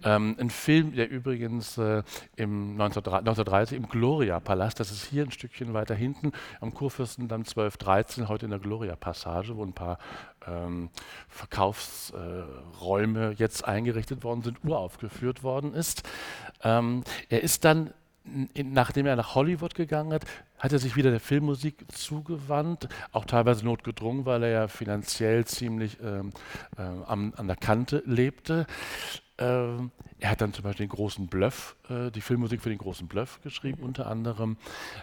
Ähm, 0.02 0.34
ein 0.40 0.50
Film, 0.50 0.96
der 0.96 1.08
übrigens 1.08 1.78
äh, 1.78 2.02
im 2.34 2.72
1930 2.72 3.78
im 3.78 3.88
Gloria-Palast, 3.88 4.80
das 4.80 4.90
ist 4.90 5.04
hier 5.04 5.22
ein 5.22 5.30
Stückchen 5.30 5.74
weiter 5.74 5.94
hinten, 5.94 6.32
am 6.60 6.74
Kurfürstendamm 6.74 7.42
1213, 7.42 8.28
heute 8.28 8.46
in 8.46 8.50
der 8.50 8.60
Gloria-Passage, 8.60 9.56
wo 9.56 9.64
ein 9.64 9.72
paar 9.72 9.98
ähm, 10.46 10.90
Verkaufsräume 11.28 13.30
äh, 13.30 13.34
jetzt 13.34 13.64
eingerichtet 13.64 14.24
worden 14.24 14.42
sind, 14.42 14.58
uraufgeführt 14.64 15.42
worden 15.42 15.74
ist. 15.74 16.02
Ähm, 16.62 17.04
er 17.28 17.42
ist 17.42 17.64
dann, 17.64 17.92
in, 18.54 18.72
nachdem 18.72 19.06
er 19.06 19.16
nach 19.16 19.34
Hollywood 19.34 19.74
gegangen 19.74 20.12
hat, 20.12 20.24
hat 20.58 20.72
er 20.72 20.78
sich 20.78 20.96
wieder 20.96 21.10
der 21.10 21.20
Filmmusik 21.20 21.84
zugewandt, 21.92 22.88
auch 23.12 23.26
teilweise 23.26 23.64
notgedrungen, 23.64 24.24
weil 24.24 24.42
er 24.44 24.50
ja 24.50 24.68
finanziell 24.68 25.44
ziemlich 25.44 25.98
ähm, 26.02 26.32
äh, 26.78 26.82
an, 26.82 27.34
an 27.34 27.46
der 27.46 27.56
Kante 27.56 28.02
lebte. 28.06 28.66
Ähm, 29.36 29.90
er 30.24 30.30
hat 30.30 30.40
dann 30.40 30.54
zum 30.54 30.62
Beispiel 30.62 30.86
den 30.86 30.96
großen 30.96 31.26
Bluff, 31.26 31.76
äh, 31.90 32.10
die 32.10 32.22
Filmmusik 32.22 32.62
für 32.62 32.70
den 32.70 32.78
großen 32.78 33.06
Bluff 33.08 33.42
geschrieben, 33.42 33.82
unter 33.82 34.06
anderem. 34.06 34.56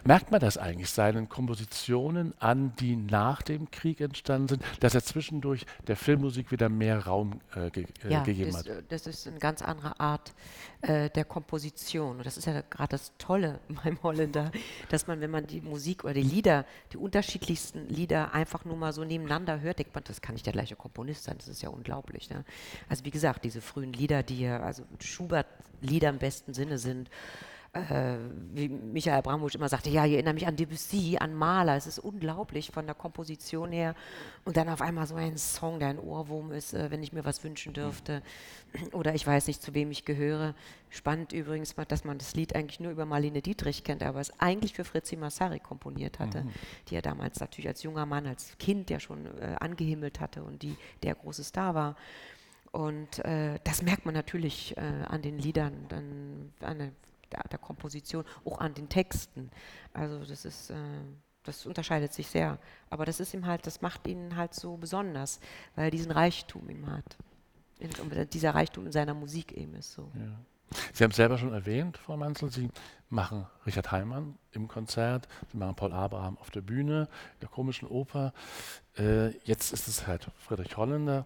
Merkt 0.03 0.31
man 0.31 0.39
das 0.39 0.57
eigentlich 0.57 0.89
seinen 0.89 1.29
Kompositionen 1.29 2.33
an, 2.39 2.75
die 2.77 2.95
nach 2.95 3.43
dem 3.43 3.69
Krieg 3.69 4.01
entstanden 4.01 4.47
sind, 4.47 4.63
dass 4.79 4.95
er 4.95 5.03
zwischendurch 5.03 5.67
der 5.85 5.95
Filmmusik 5.95 6.51
wieder 6.51 6.69
mehr 6.69 7.05
Raum 7.05 7.39
äh, 7.53 7.69
ge 7.69 7.85
äh, 8.03 8.11
ja, 8.11 8.23
gegeben 8.23 8.53
das, 8.53 8.61
hat? 8.61 8.65
Äh, 8.65 8.83
das 8.89 9.05
ist 9.05 9.27
eine 9.27 9.37
ganz 9.37 9.61
andere 9.61 9.99
Art 9.99 10.33
äh, 10.81 11.11
der 11.11 11.23
Komposition. 11.23 12.17
Und 12.17 12.25
das 12.25 12.37
ist 12.37 12.45
ja 12.45 12.61
gerade 12.61 12.89
das 12.89 13.15
Tolle 13.19 13.59
beim 13.83 14.01
Holländer, 14.01 14.51
dass 14.89 15.05
man, 15.05 15.21
wenn 15.21 15.29
man 15.29 15.45
die 15.45 15.61
Musik 15.61 16.03
oder 16.03 16.15
die 16.15 16.23
Lieder, 16.23 16.65
die 16.93 16.97
unterschiedlichsten 16.97 17.87
Lieder 17.89 18.33
einfach 18.33 18.65
nur 18.65 18.75
mal 18.75 18.91
so 18.91 19.03
nebeneinander 19.03 19.61
hört, 19.61 19.77
denkt 19.77 19.93
man, 19.93 20.03
das 20.03 20.19
kann 20.19 20.33
nicht 20.33 20.47
der 20.47 20.53
gleiche 20.53 20.75
Komponist 20.75 21.25
sein. 21.25 21.35
Das 21.37 21.47
ist 21.47 21.61
ja 21.61 21.69
unglaublich. 21.69 22.31
Ne? 22.31 22.43
Also 22.89 23.05
wie 23.05 23.11
gesagt, 23.11 23.45
diese 23.45 23.61
frühen 23.61 23.93
Lieder, 23.93 24.23
die 24.23 24.41
ja, 24.41 24.61
also 24.61 24.81
Schubert-Lieder 25.11 26.09
im 26.09 26.17
besten 26.17 26.53
Sinne 26.53 26.77
sind. 26.77 27.09
Äh, 27.73 28.17
wie 28.53 28.67
Michael 28.67 29.19
Abramowitsch 29.19 29.55
immer 29.55 29.69
sagte, 29.69 29.89
ja, 29.89 30.05
ich 30.05 30.13
erinnere 30.13 30.33
mich 30.33 30.45
an 30.45 30.57
Debussy, 30.57 31.15
an 31.17 31.33
Mahler, 31.33 31.77
es 31.77 31.87
ist 31.87 31.99
unglaublich 31.99 32.69
von 32.69 32.85
der 32.85 32.95
Komposition 32.95 33.71
her. 33.71 33.95
Und 34.43 34.57
dann 34.57 34.67
auf 34.67 34.81
einmal 34.81 35.07
so 35.07 35.15
ein 35.15 35.37
Song, 35.37 35.79
der 35.79 35.87
ein 35.87 35.99
Ohrwurm 35.99 36.51
ist, 36.51 36.73
äh, 36.73 36.91
wenn 36.91 37.01
ich 37.01 37.13
mir 37.13 37.23
was 37.23 37.45
wünschen 37.45 37.71
dürfte. 37.71 38.23
Oder 38.91 39.15
ich 39.15 39.25
weiß 39.25 39.47
nicht, 39.47 39.61
zu 39.61 39.73
wem 39.73 39.89
ich 39.89 40.03
gehöre. 40.03 40.53
Spannend 40.89 41.31
übrigens, 41.31 41.73
dass 41.87 42.03
man 42.03 42.17
das 42.17 42.35
Lied 42.35 42.55
eigentlich 42.57 42.81
nur 42.81 42.91
über 42.91 43.05
Marlene 43.05 43.41
Dietrich 43.41 43.85
kennt, 43.85 44.03
aber 44.03 44.19
es 44.19 44.37
eigentlich 44.41 44.73
für 44.73 44.83
Fritzi 44.83 45.15
Massari 45.15 45.59
komponiert 45.59 46.19
hatte, 46.19 46.41
mhm. 46.41 46.51
die 46.89 46.95
er 46.95 47.01
damals 47.01 47.39
natürlich 47.39 47.69
als 47.69 47.83
junger 47.83 48.05
Mann, 48.05 48.27
als 48.27 48.57
Kind 48.57 48.89
ja 48.89 48.99
schon 48.99 49.27
äh, 49.39 49.55
angehimmelt 49.61 50.19
hatte 50.19 50.43
und 50.43 50.61
die 50.61 50.75
der 51.03 51.15
große 51.15 51.45
Star 51.45 51.73
war. 51.73 51.95
Und 52.71 53.19
äh, 53.25 53.59
das 53.63 53.81
merkt 53.81 54.05
man 54.05 54.13
natürlich 54.13 54.75
äh, 54.77 54.81
an 55.07 55.21
den 55.21 55.37
Liedern, 55.37 55.85
dann, 55.89 56.53
an 56.61 56.93
der, 57.31 57.43
der, 57.49 57.59
Komposition, 57.59 58.23
auch 58.45 58.59
an 58.59 58.73
den 58.73 58.87
Texten. 58.87 59.51
Also 59.93 60.23
das 60.23 60.45
ist, 60.45 60.69
äh, 60.69 60.75
das 61.43 61.65
unterscheidet 61.65 62.13
sich 62.13 62.27
sehr. 62.27 62.59
Aber 62.89 63.05
das 63.05 63.19
ist 63.19 63.33
ihm 63.33 63.45
halt, 63.45 63.67
das 63.67 63.81
macht 63.81 64.07
ihn 64.07 64.37
halt 64.37 64.53
so 64.53 64.77
besonders, 64.77 65.41
weil 65.75 65.85
er 65.85 65.91
diesen 65.91 66.11
Reichtum 66.11 66.69
ihm 66.69 66.87
hat. 66.87 67.17
In, 67.79 67.89
dieser 68.29 68.55
Reichtum 68.55 68.85
in 68.85 68.91
seiner 68.91 69.15
Musik 69.15 69.51
eben 69.51 69.75
ist 69.75 69.91
so. 69.91 70.09
Ja. 70.15 70.39
Sie 70.93 71.03
haben 71.03 71.11
es 71.11 71.17
selber 71.17 71.37
schon 71.37 71.53
erwähnt, 71.53 71.97
Frau 71.97 72.17
Manzel, 72.17 72.49
Sie 72.49 72.69
machen 73.09 73.45
Richard 73.65 73.91
Heimann 73.91 74.37
im 74.51 74.67
Konzert, 74.67 75.27
Sie 75.51 75.57
machen 75.57 75.75
Paul 75.75 75.91
Abraham 75.91 76.37
auf 76.37 76.49
der 76.49 76.61
Bühne, 76.61 77.09
der 77.41 77.49
komischen 77.49 77.87
Oper. 77.87 78.33
Äh, 78.97 79.29
jetzt 79.45 79.73
ist 79.73 79.87
es 79.87 80.07
halt 80.07 80.27
Friedrich 80.37 80.77
Holländer. 80.77 81.25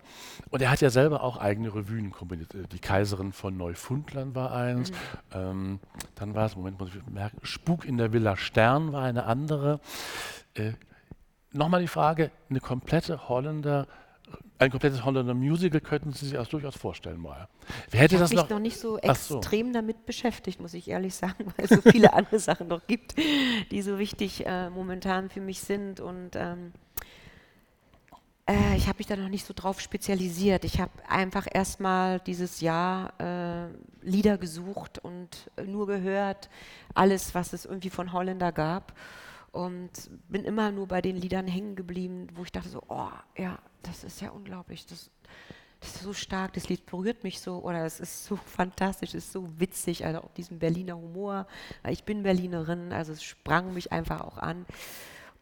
Und 0.50 0.62
er 0.62 0.72
hat 0.72 0.82
ja 0.82 0.90
selber 0.90 1.24
auch 1.24 1.38
eigene 1.38 1.74
Revuen 1.74 2.12
kombiniert. 2.12 2.54
Äh, 2.56 2.68
die 2.68 2.80
Kaiserin 2.80 3.34
von 3.34 3.56
Neufundland 3.58 4.36
war 4.36 4.52
eins. 4.52 4.92
Mhm. 4.92 4.96
Ähm, 5.34 5.80
dann 6.16 6.36
war 6.36 6.46
es, 6.46 6.56
Moment, 6.56 6.80
muss 6.80 6.90
ich 6.90 7.06
merken, 7.08 7.40
Spuk 7.44 7.86
in 7.86 7.98
der 7.98 8.14
Villa 8.14 8.38
Stern 8.38 8.92
war 8.94 9.04
eine 9.04 9.26
andere. 9.26 9.80
Äh, 10.54 10.74
Nochmal 11.52 11.80
die 11.80 11.88
Frage, 11.88 12.32
eine 12.50 12.60
komplette 12.60 13.30
Holländer- 13.30 13.88
ein 14.58 14.72
komplettes 14.72 15.04
Holländer 15.04 15.34
Musical 15.34 15.82
könnten 15.82 16.14
Sie 16.14 16.26
sich 16.26 16.34
das 16.36 16.50
durchaus 16.50 16.76
vorstellen 16.76 17.20
mal. 17.20 17.48
Wer 17.92 18.02
hätte 18.02 18.16
ich 18.16 18.22
habe 18.22 18.30
mich 18.30 18.42
noch, 18.44 18.50
noch 18.50 18.60
nicht 18.60 18.80
so 18.80 18.98
extrem 18.98 19.68
so. 19.68 19.74
damit 19.74 20.06
beschäftigt, 20.06 20.62
muss 20.62 20.74
ich 20.74 20.88
ehrlich 20.90 21.14
sagen, 21.16 21.54
weil 21.58 21.66
es 21.66 21.72
so 21.72 21.82
viele 21.82 22.14
andere 22.14 22.40
Sachen 22.40 22.68
noch 22.68 22.88
gibt, 22.88 23.16
die 23.72 23.82
so 23.82 24.00
wichtig 24.00 24.46
äh, 24.46 24.70
momentan 24.70 25.30
für 25.30 25.42
mich 25.42 25.60
sind. 25.60 26.00
Und 26.00 26.36
ähm, 26.36 26.72
äh, 28.48 28.78
ich 28.78 28.88
habe 28.88 29.00
mich 29.00 29.08
da 29.08 29.18
noch 29.18 29.30
nicht 29.30 29.46
so 29.46 29.54
drauf 29.54 29.82
spezialisiert. 29.82 30.64
Ich 30.64 30.80
habe 30.80 30.92
einfach 31.10 31.48
erstmal 31.52 32.20
dieses 32.20 32.62
Jahr 32.62 33.14
äh, 33.20 33.68
Lieder 34.02 34.38
gesucht 34.38 35.00
und 35.00 35.52
nur 35.66 35.88
gehört, 35.88 36.50
alles, 36.94 37.36
was 37.36 37.52
es 37.54 37.66
irgendwie 37.66 37.90
von 37.90 38.14
Holländer 38.14 38.52
gab 38.52 38.94
und 39.56 39.90
bin 40.28 40.44
immer 40.44 40.72
nur 40.72 40.88
bei 40.88 41.02
den 41.02 41.16
Liedern 41.16 41.48
hängen 41.48 41.76
geblieben, 41.76 42.28
wo 42.36 42.44
ich 42.44 42.52
dachte 42.52 42.68
so, 42.68 42.84
oh, 42.90 43.10
ja, 43.38 43.58
das 43.88 44.04
ist 44.04 44.22
ja 44.22 44.30
unglaublich, 44.30 44.86
das, 44.86 45.10
das 45.80 45.96
ist 45.96 46.04
so 46.04 46.14
stark, 46.14 46.54
das 46.54 46.70
Lied 46.70 46.86
berührt 46.86 47.24
mich 47.24 47.40
so. 47.40 47.60
Oder 47.60 47.86
es 47.86 48.00
ist 48.00 48.26
so 48.26 48.36
fantastisch, 48.46 49.10
es 49.10 49.26
ist 49.26 49.32
so 49.32 49.60
witzig, 49.60 50.06
also 50.06 50.22
auch 50.22 50.32
diesen 50.34 50.60
Berliner 50.60 50.98
Humor, 50.98 51.48
ich 51.88 52.04
bin 52.04 52.24
Berlinerin, 52.24 52.92
also 52.92 53.14
es 53.14 53.24
sprang 53.24 53.74
mich 53.74 53.92
einfach 53.92 54.22
auch 54.22 54.38
an 54.38 54.66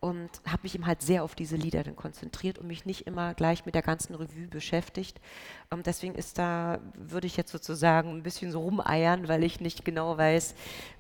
und 0.04 0.30
habe 0.46 0.64
mich 0.64 0.76
eben 0.76 0.86
halt 0.86 1.02
sehr 1.02 1.24
auf 1.24 1.34
diese 1.34 1.56
Lieder 1.56 1.82
dann 1.82 1.96
konzentriert 1.96 2.60
und 2.60 2.68
mich 2.68 2.86
nicht 2.86 3.08
immer 3.08 3.34
gleich 3.34 3.66
mit 3.66 3.74
der 3.74 3.82
ganzen 3.82 4.14
Revue 4.16 4.48
beschäftigt. 4.50 5.22
Ähm, 5.72 5.82
deswegen 5.82 6.16
ist 6.16 6.38
da, 6.38 6.82
würde 6.96 7.26
ich 7.26 7.38
jetzt 7.38 7.54
sozusagen 7.54 8.10
ein 8.10 8.22
bisschen 8.22 8.52
so 8.52 8.60
rumeiern, 8.60 9.30
weil 9.30 9.46
ich 9.46 9.62
nicht 9.62 9.86
genau 9.86 10.18
weiß, 10.18 10.56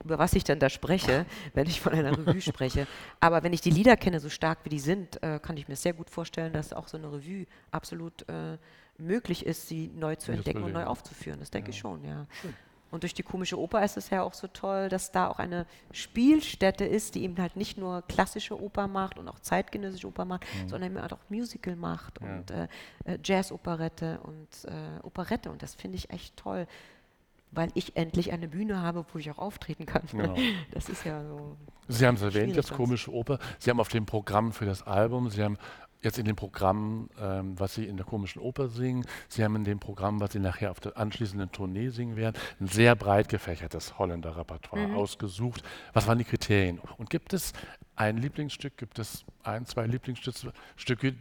über 0.05 0.19
was 0.19 0.31
ich 0.31 0.45
dann 0.45 0.59
da 0.59 0.69
spreche, 0.69 1.25
wenn 1.53 1.67
ich 1.67 1.81
von 1.81 1.91
einer 1.91 2.17
Revue 2.17 2.39
spreche. 2.39 2.87
Aber 3.19 3.43
wenn 3.43 3.51
ich 3.51 3.59
die 3.59 3.71
Lieder 3.71 3.97
kenne, 3.97 4.21
so 4.21 4.29
stark 4.29 4.59
wie 4.63 4.69
die 4.69 4.79
sind, 4.79 5.21
äh, 5.21 5.37
kann 5.41 5.57
ich 5.57 5.67
mir 5.67 5.75
sehr 5.75 5.91
gut 5.91 6.09
vorstellen, 6.09 6.53
dass 6.53 6.71
auch 6.71 6.87
so 6.87 6.95
eine 6.95 7.11
Revue 7.11 7.45
absolut 7.71 8.21
äh, 8.29 8.57
möglich 8.97 9.45
ist, 9.45 9.67
sie 9.67 9.91
neu 9.93 10.15
zu 10.15 10.31
entdecken 10.31 10.63
und 10.63 10.71
neu 10.71 10.85
aufzuführen. 10.85 11.41
Das 11.41 11.51
denke 11.51 11.71
ja. 11.71 11.73
ich 11.73 11.79
schon, 11.79 12.05
ja. 12.05 12.25
Und 12.93 13.01
durch 13.01 13.15
die 13.15 13.23
komische 13.23 13.59
Oper 13.59 13.83
ist 13.83 13.97
es 13.97 14.11
ja 14.11 14.21
auch 14.21 14.35
so 14.35 14.45
toll, 14.45 14.87
dass 14.87 15.11
da 15.11 15.27
auch 15.27 15.39
eine 15.39 15.65
Spielstätte 15.91 16.85
ist, 16.85 17.15
die 17.15 17.23
eben 17.23 17.35
halt 17.39 17.55
nicht 17.55 17.75
nur 17.75 18.03
klassische 18.03 18.61
Oper 18.61 18.87
macht 18.87 19.17
und 19.17 19.27
auch 19.27 19.39
zeitgenössische 19.39 20.07
Oper 20.07 20.25
macht, 20.25 20.43
mhm. 20.43 20.69
sondern 20.69 20.91
eben 20.91 21.01
halt 21.01 21.11
auch 21.11 21.27
Musical 21.27 21.75
macht 21.75 22.21
ja. 22.21 22.27
und 22.27 22.51
äh, 22.51 22.67
äh, 23.05 23.17
Jazz-Operette 23.23 24.19
und 24.21 24.47
äh, 24.65 25.01
Operette. 25.01 25.49
Und 25.49 25.63
das 25.63 25.73
finde 25.73 25.97
ich 25.97 26.11
echt 26.11 26.37
toll 26.37 26.67
weil 27.55 27.69
ich 27.75 27.95
endlich 27.95 28.31
eine 28.31 28.47
Bühne 28.47 28.81
habe, 28.81 29.05
wo 29.13 29.19
ich 29.19 29.29
auch 29.29 29.37
auftreten 29.37 29.85
kann. 29.85 30.01
Genau. 30.11 30.35
Das 30.71 30.89
ist 30.89 31.05
ja 31.05 31.23
so. 31.23 31.55
Sie 31.87 32.05
haben 32.07 32.15
es 32.15 32.23
erwähnt, 32.23 32.57
das 32.57 32.71
komische 32.71 33.13
Oper. 33.13 33.37
Sie 33.59 33.69
haben 33.69 33.79
auf 33.79 33.89
dem 33.89 34.07
Programm 34.07 34.53
für 34.53 34.65
das 34.65 34.81
Album, 34.87 35.29
Sie 35.29 35.43
haben 35.43 35.59
jetzt 36.03 36.19
in 36.19 36.25
dem 36.25 36.35
Programm, 36.35 37.09
ähm, 37.19 37.59
was 37.59 37.75
Sie 37.75 37.85
in 37.85 37.97
der 37.97 38.05
komischen 38.05 38.41
Oper 38.41 38.67
singen, 38.67 39.05
Sie 39.29 39.43
haben 39.43 39.55
in 39.55 39.63
dem 39.63 39.79
Programm, 39.79 40.19
was 40.19 40.33
Sie 40.33 40.39
nachher 40.39 40.71
auf 40.71 40.79
der 40.79 40.97
anschließenden 40.97 41.51
Tournee 41.51 41.89
singen 41.89 42.15
werden, 42.15 42.35
ein 42.59 42.67
sehr 42.67 42.95
breit 42.95 43.29
gefächertes 43.29 43.97
Holländer-Repertoire 43.97 44.87
mhm. 44.87 44.95
ausgesucht. 44.95 45.63
Was 45.93 46.07
waren 46.07 46.17
die 46.17 46.25
Kriterien? 46.25 46.79
Und 46.97 47.09
gibt 47.09 47.33
es 47.33 47.53
ein 47.95 48.17
Lieblingsstück, 48.17 48.77
gibt 48.77 48.99
es 48.99 49.25
ein, 49.43 49.65
zwei 49.65 49.85
Lieblingsstücke, 49.87 51.15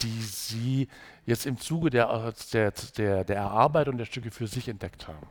die 0.00 0.22
Sie 0.22 0.88
jetzt 1.26 1.46
im 1.46 1.58
Zuge 1.58 1.90
der, 1.90 2.32
der, 2.52 2.72
der, 2.96 3.24
der 3.24 3.36
Erarbeitung 3.36 3.98
der 3.98 4.06
Stücke 4.06 4.30
für 4.30 4.46
sich 4.46 4.68
entdeckt 4.68 5.06
haben? 5.08 5.26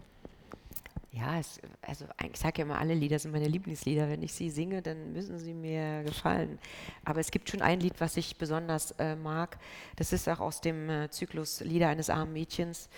Ja, 1.14 1.40
es, 1.40 1.60
also 1.82 2.06
ich 2.24 2.38
sage 2.38 2.60
ja 2.60 2.66
immer, 2.66 2.80
alle 2.80 2.94
Lieder 2.94 3.20
sind 3.20 3.32
meine 3.32 3.48
Lieblingslieder. 3.48 4.10
Wenn 4.10 4.24
ich 4.24 4.34
sie 4.34 4.50
singe, 4.50 4.82
dann 4.82 5.12
müssen 5.12 5.40
sie 5.40 5.54
mir 5.54 6.04
gefallen. 6.04 6.58
Aber 7.04 7.20
es 7.20 7.32
gibt 7.32 7.50
schon 7.50 7.62
ein 7.62 7.82
Lied, 7.82 8.00
was 8.00 8.16
ich 8.16 8.38
besonders 8.38 8.92
äh, 8.92 9.18
mag. 9.18 9.58
Das 9.98 10.14
ist 10.14 10.30
auch 10.30 10.40
aus 10.40 10.62
dem 10.62 10.90
äh, 10.90 11.10
Zyklus 11.10 11.60
Lieder 11.60 11.90
eines 11.90 12.10
armen 12.10 12.32
Mädchens. 12.32 12.90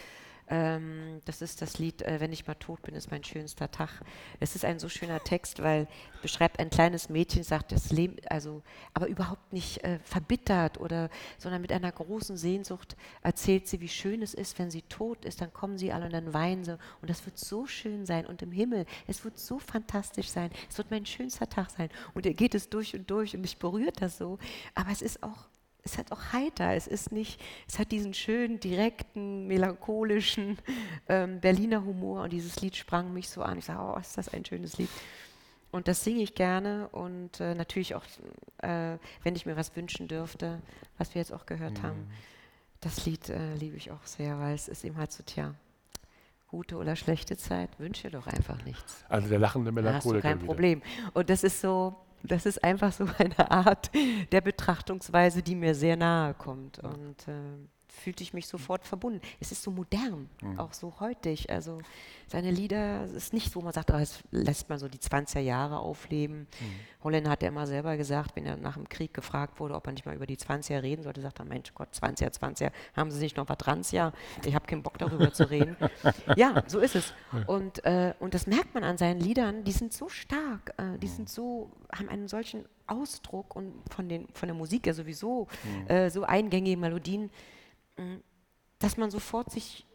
Ähm, 0.49 1.21
das 1.25 1.41
ist 1.41 1.61
das 1.61 1.79
Lied 1.79 2.01
äh, 2.01 2.19
Wenn 2.19 2.33
ich 2.33 2.45
mal 2.47 2.55
tot 2.55 2.81
bin, 2.81 2.95
ist 2.95 3.11
mein 3.11 3.23
schönster 3.23 3.71
Tag. 3.71 4.01
Es 4.39 4.55
ist 4.55 4.65
ein 4.65 4.79
so 4.79 4.89
schöner 4.89 5.19
Text, 5.21 5.63
weil 5.63 5.87
beschreibt 6.21 6.59
ein 6.59 6.69
kleines 6.69 7.09
Mädchen, 7.09 7.43
sagt 7.43 7.71
das 7.71 7.91
Leben, 7.91 8.17
also 8.29 8.61
aber 8.93 9.07
überhaupt 9.07 9.53
nicht 9.53 9.83
äh, 9.83 9.99
verbittert 10.03 10.79
oder, 10.79 11.09
sondern 11.37 11.61
mit 11.61 11.71
einer 11.71 11.91
großen 11.91 12.37
Sehnsucht 12.37 12.95
erzählt 13.21 13.67
sie, 13.67 13.79
wie 13.79 13.89
schön 13.89 14.21
es 14.21 14.33
ist, 14.33 14.59
wenn 14.59 14.69
sie 14.69 14.81
tot 14.83 15.25
ist, 15.25 15.41
dann 15.41 15.53
kommen 15.53 15.77
sie 15.77 15.91
alle 15.91 16.05
und 16.05 16.13
dann 16.13 16.33
weinen 16.33 16.63
sie. 16.63 16.77
Und 17.01 17.09
das 17.09 17.25
wird 17.25 17.37
so 17.37 17.65
schön 17.65 18.05
sein 18.05 18.25
und 18.25 18.41
im 18.41 18.51
Himmel, 18.51 18.85
es 19.07 19.23
wird 19.23 19.39
so 19.39 19.59
fantastisch 19.59 20.29
sein, 20.29 20.49
es 20.69 20.77
wird 20.77 20.91
mein 20.91 21.05
schönster 21.05 21.47
Tag 21.47 21.69
sein. 21.69 21.89
Und 22.13 22.25
er 22.25 22.33
geht 22.33 22.55
es 22.55 22.69
durch 22.69 22.95
und 22.95 23.09
durch 23.09 23.35
und 23.35 23.41
mich 23.41 23.57
berührt 23.57 24.01
das 24.01 24.17
so, 24.17 24.39
aber 24.75 24.91
es 24.91 25.01
ist 25.01 25.23
auch 25.23 25.45
es 25.83 25.97
hat 25.97 26.11
auch 26.11 26.31
heiter, 26.31 26.73
es 26.73 26.87
ist 26.87 27.11
nicht, 27.11 27.41
es 27.67 27.77
hat 27.77 27.91
diesen 27.91 28.13
schönen, 28.13 28.59
direkten, 28.59 29.47
melancholischen 29.47 30.57
ähm, 31.09 31.39
Berliner 31.39 31.83
Humor 31.83 32.23
und 32.23 32.33
dieses 32.33 32.61
Lied 32.61 32.75
sprang 32.75 33.13
mich 33.13 33.29
so 33.29 33.41
an. 33.41 33.57
Ich 33.57 33.65
sage, 33.65 33.79
oh, 33.81 33.99
ist 33.99 34.17
das 34.17 34.29
ein 34.29 34.45
schönes 34.45 34.77
Lied. 34.77 34.89
Und 35.71 35.87
das 35.87 36.03
singe 36.03 36.21
ich 36.21 36.35
gerne 36.35 36.87
und 36.89 37.39
äh, 37.39 37.55
natürlich 37.55 37.95
auch, 37.95 38.03
äh, 38.59 38.97
wenn 39.23 39.35
ich 39.35 39.45
mir 39.45 39.57
was 39.57 39.75
wünschen 39.75 40.07
dürfte, 40.07 40.61
was 40.97 41.15
wir 41.15 41.19
jetzt 41.19 41.33
auch 41.33 41.45
gehört 41.45 41.79
mhm. 41.79 41.83
haben, 41.83 42.07
das 42.79 43.05
Lied 43.05 43.29
äh, 43.29 43.55
liebe 43.55 43.75
ich 43.75 43.91
auch 43.91 44.05
sehr, 44.05 44.39
weil 44.39 44.53
es 44.53 44.67
ist 44.67 44.83
eben 44.85 44.97
halt 44.97 45.11
so, 45.11 45.23
tja, 45.23 45.55
gute 46.47 46.77
oder 46.77 46.95
schlechte 46.95 47.35
Zeit, 47.35 47.79
wünsche 47.79 48.11
doch 48.11 48.27
einfach 48.27 48.63
nichts. 48.63 49.03
Also 49.09 49.27
der 49.27 49.39
lachende 49.39 49.71
Melancholiker. 49.71 50.21
Kein 50.21 50.37
wieder. 50.37 50.45
Problem. 50.45 50.81
Und 51.13 51.29
das 51.31 51.43
ist 51.43 51.59
so, 51.59 51.95
das 52.23 52.45
ist 52.45 52.63
einfach 52.63 52.91
so 52.91 53.05
eine 53.17 53.51
Art 53.51 53.91
der 54.31 54.41
Betrachtungsweise, 54.41 55.43
die 55.43 55.55
mir 55.55 55.75
sehr 55.75 55.97
nahe 55.97 56.33
kommt. 56.33 56.79
Und 56.79 57.27
äh, 57.27 57.67
fühlte 57.93 58.23
ich 58.23 58.33
mich 58.33 58.47
sofort 58.47 58.85
verbunden. 58.85 59.21
Es 59.39 59.51
ist 59.51 59.63
so 59.63 59.71
modern, 59.71 60.29
mhm. 60.41 60.59
auch 60.59 60.73
so 60.73 60.93
heutig. 60.99 61.49
Also 61.49 61.79
seine 62.27 62.51
Lieder, 62.51 63.03
es 63.03 63.11
ist 63.11 63.33
nicht 63.33 63.51
so, 63.51 63.61
man 63.61 63.73
sagt, 63.73 63.91
es 63.91 64.19
lässt 64.31 64.69
man 64.69 64.79
so 64.79 64.87
die 64.87 64.97
20er 64.97 65.39
Jahre 65.39 65.79
aufleben. 65.79 66.39
Mhm. 66.39 67.03
Holländer 67.03 67.29
hat 67.29 67.43
ja 67.43 67.49
immer 67.49 67.67
selber 67.67 67.95
gesagt, 67.95 68.35
wenn 68.35 68.45
er 68.45 68.57
nach 68.57 68.75
dem 68.75 68.89
Krieg 68.89 69.13
gefragt 69.13 69.59
wurde, 69.59 69.75
ob 69.75 69.85
er 69.87 69.93
nicht 69.93 70.05
mal 70.05 70.15
über 70.15 70.25
die 70.25 70.37
20er 70.37 70.81
reden 70.81 71.03
sollte, 71.03 71.21
sagt 71.21 71.39
er, 71.39 71.45
Mensch 71.45 71.73
Gott, 71.73 71.89
20er, 71.89 72.33
20er, 72.33 72.71
haben 72.95 73.11
Sie 73.11 73.19
nicht 73.19 73.37
noch 73.37 73.47
was 73.47 73.57
dran? 73.57 73.83
Ja, 73.91 74.13
ich 74.45 74.55
habe 74.55 74.65
keinen 74.65 74.83
Bock 74.83 74.97
darüber 74.97 75.31
zu 75.33 75.49
reden. 75.49 75.75
Ja, 76.35 76.63
so 76.67 76.79
ist 76.79 76.95
es. 76.95 77.13
Und, 77.47 77.83
äh, 77.85 78.13
und 78.19 78.33
das 78.33 78.47
merkt 78.47 78.73
man 78.73 78.83
an 78.83 78.97
seinen 78.97 79.19
Liedern, 79.19 79.63
die 79.63 79.71
sind 79.71 79.93
so 79.93 80.09
stark, 80.09 80.73
äh, 80.77 80.97
die 80.99 81.07
sind 81.07 81.29
so, 81.29 81.69
haben 81.91 82.09
einen 82.09 82.27
solchen 82.27 82.65
Ausdruck 82.87 83.55
und 83.55 83.73
von, 83.89 84.09
den, 84.09 84.27
von 84.33 84.47
der 84.47 84.55
Musik 84.55 84.87
ja 84.87 84.93
sowieso 84.93 85.47
mhm. 85.63 85.87
äh, 85.87 86.09
so 86.09 86.23
eingängige 86.23 86.77
Melodien, 86.77 87.29
dass 88.79 88.97
man 88.97 89.11
sofort 89.11 89.51
sich 89.51 89.85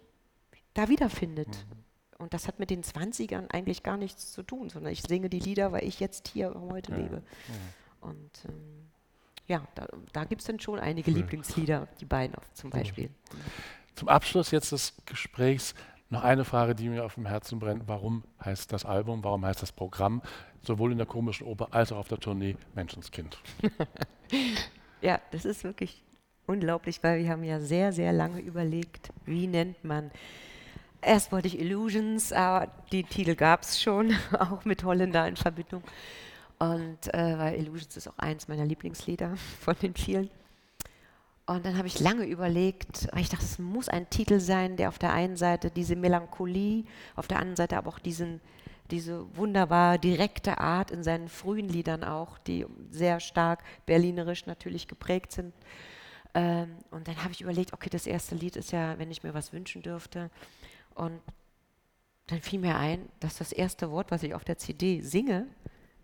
da 0.74 0.88
wiederfindet. 0.88 1.48
Mhm. 1.48 1.84
Und 2.18 2.34
das 2.34 2.48
hat 2.48 2.58
mit 2.58 2.70
den 2.70 2.82
20ern 2.82 3.50
eigentlich 3.50 3.82
gar 3.82 3.96
nichts 3.96 4.32
zu 4.32 4.42
tun, 4.42 4.70
sondern 4.70 4.92
ich 4.92 5.02
singe 5.02 5.28
die 5.28 5.38
Lieder, 5.38 5.70
weil 5.72 5.84
ich 5.84 6.00
jetzt 6.00 6.28
hier 6.28 6.52
heute 6.54 6.92
ja. 6.92 6.98
lebe. 6.98 7.22
Ja. 7.48 8.08
Und 8.08 8.44
ähm, 8.46 8.88
ja, 9.46 9.66
da, 9.74 9.86
da 10.12 10.24
gibt 10.24 10.40
es 10.40 10.46
dann 10.46 10.58
schon 10.58 10.78
einige 10.78 11.10
cool. 11.10 11.18
Lieblingslieder, 11.18 11.88
die 12.00 12.04
beiden 12.04 12.36
zum 12.54 12.70
Beispiel. 12.70 13.10
Zum 13.94 14.08
Abschluss 14.08 14.50
jetzt 14.50 14.72
des 14.72 14.94
Gesprächs 15.06 15.74
noch 16.10 16.22
eine 16.22 16.44
Frage, 16.44 16.74
die 16.74 16.88
mir 16.88 17.04
auf 17.04 17.14
dem 17.14 17.26
Herzen 17.26 17.58
brennt. 17.58 17.86
Warum 17.86 18.24
heißt 18.44 18.72
das 18.72 18.84
Album, 18.84 19.22
warum 19.24 19.44
heißt 19.44 19.62
das 19.62 19.72
Programm, 19.72 20.22
sowohl 20.62 20.92
in 20.92 20.98
der 20.98 21.06
komischen 21.06 21.46
Oper 21.46 21.68
als 21.72 21.92
auch 21.92 21.98
auf 21.98 22.08
der 22.08 22.18
Tournee 22.18 22.56
Menschenskind? 22.74 23.38
ja, 25.00 25.20
das 25.30 25.44
ist 25.44 25.64
wirklich 25.64 26.02
unglaublich, 26.48 27.02
weil 27.02 27.22
wir 27.22 27.30
haben 27.30 27.44
ja 27.44 27.60
sehr, 27.60 27.92
sehr 27.92 28.12
lange 28.12 28.40
überlegt, 28.40 29.10
wie 29.26 29.46
nennt 29.46 29.84
man. 29.84 30.10
Erst 31.00 31.30
wollte 31.30 31.46
ich 31.46 31.60
Illusions, 31.60 32.32
aber 32.32 32.72
die 32.90 33.04
Titel 33.04 33.36
gab 33.36 33.62
es 33.62 33.80
schon, 33.80 34.14
auch 34.38 34.64
mit 34.64 34.82
Holländer 34.82 35.28
in 35.28 35.36
Verbindung. 35.36 35.82
Und 36.58 37.14
äh, 37.14 37.38
weil 37.38 37.54
Illusions 37.54 37.96
ist 37.96 38.08
auch 38.08 38.18
eins 38.18 38.48
meiner 38.48 38.64
Lieblingslieder 38.64 39.36
von 39.60 39.76
den 39.80 39.94
vielen. 39.94 40.30
Und 41.46 41.64
dann 41.64 41.78
habe 41.78 41.86
ich 41.86 42.00
lange 42.00 42.24
überlegt, 42.24 43.08
ich 43.16 43.30
dachte, 43.30 43.44
es 43.44 43.58
muss 43.58 43.88
ein 43.88 44.10
Titel 44.10 44.38
sein, 44.38 44.76
der 44.76 44.88
auf 44.88 44.98
der 44.98 45.12
einen 45.12 45.36
Seite 45.36 45.70
diese 45.70 45.96
Melancholie, 45.96 46.84
auf 47.16 47.26
der 47.26 47.38
anderen 47.38 47.56
Seite 47.56 47.78
aber 47.78 47.88
auch 47.88 47.98
diesen, 47.98 48.42
diese 48.90 49.24
wunderbar 49.34 49.96
direkte 49.96 50.58
Art 50.58 50.90
in 50.90 51.02
seinen 51.02 51.28
frühen 51.28 51.68
Liedern 51.68 52.04
auch, 52.04 52.36
die 52.36 52.66
sehr 52.90 53.18
stark 53.20 53.62
berlinerisch 53.86 54.44
natürlich 54.44 54.88
geprägt 54.88 55.32
sind, 55.32 55.54
ähm, 56.38 56.76
und 56.92 57.08
dann 57.08 57.16
habe 57.24 57.32
ich 57.32 57.40
überlegt, 57.40 57.72
okay, 57.72 57.90
das 57.90 58.06
erste 58.06 58.36
Lied 58.36 58.54
ist 58.54 58.70
ja, 58.70 58.96
wenn 58.96 59.10
ich 59.10 59.24
mir 59.24 59.34
was 59.34 59.52
wünschen 59.52 59.82
dürfte. 59.82 60.30
Und 60.94 61.20
dann 62.28 62.40
fiel 62.40 62.60
mir 62.60 62.76
ein, 62.76 63.08
dass 63.18 63.38
das 63.38 63.50
erste 63.50 63.90
Wort, 63.90 64.12
was 64.12 64.22
ich 64.22 64.34
auf 64.34 64.44
der 64.44 64.56
CD 64.56 65.00
singe, 65.00 65.48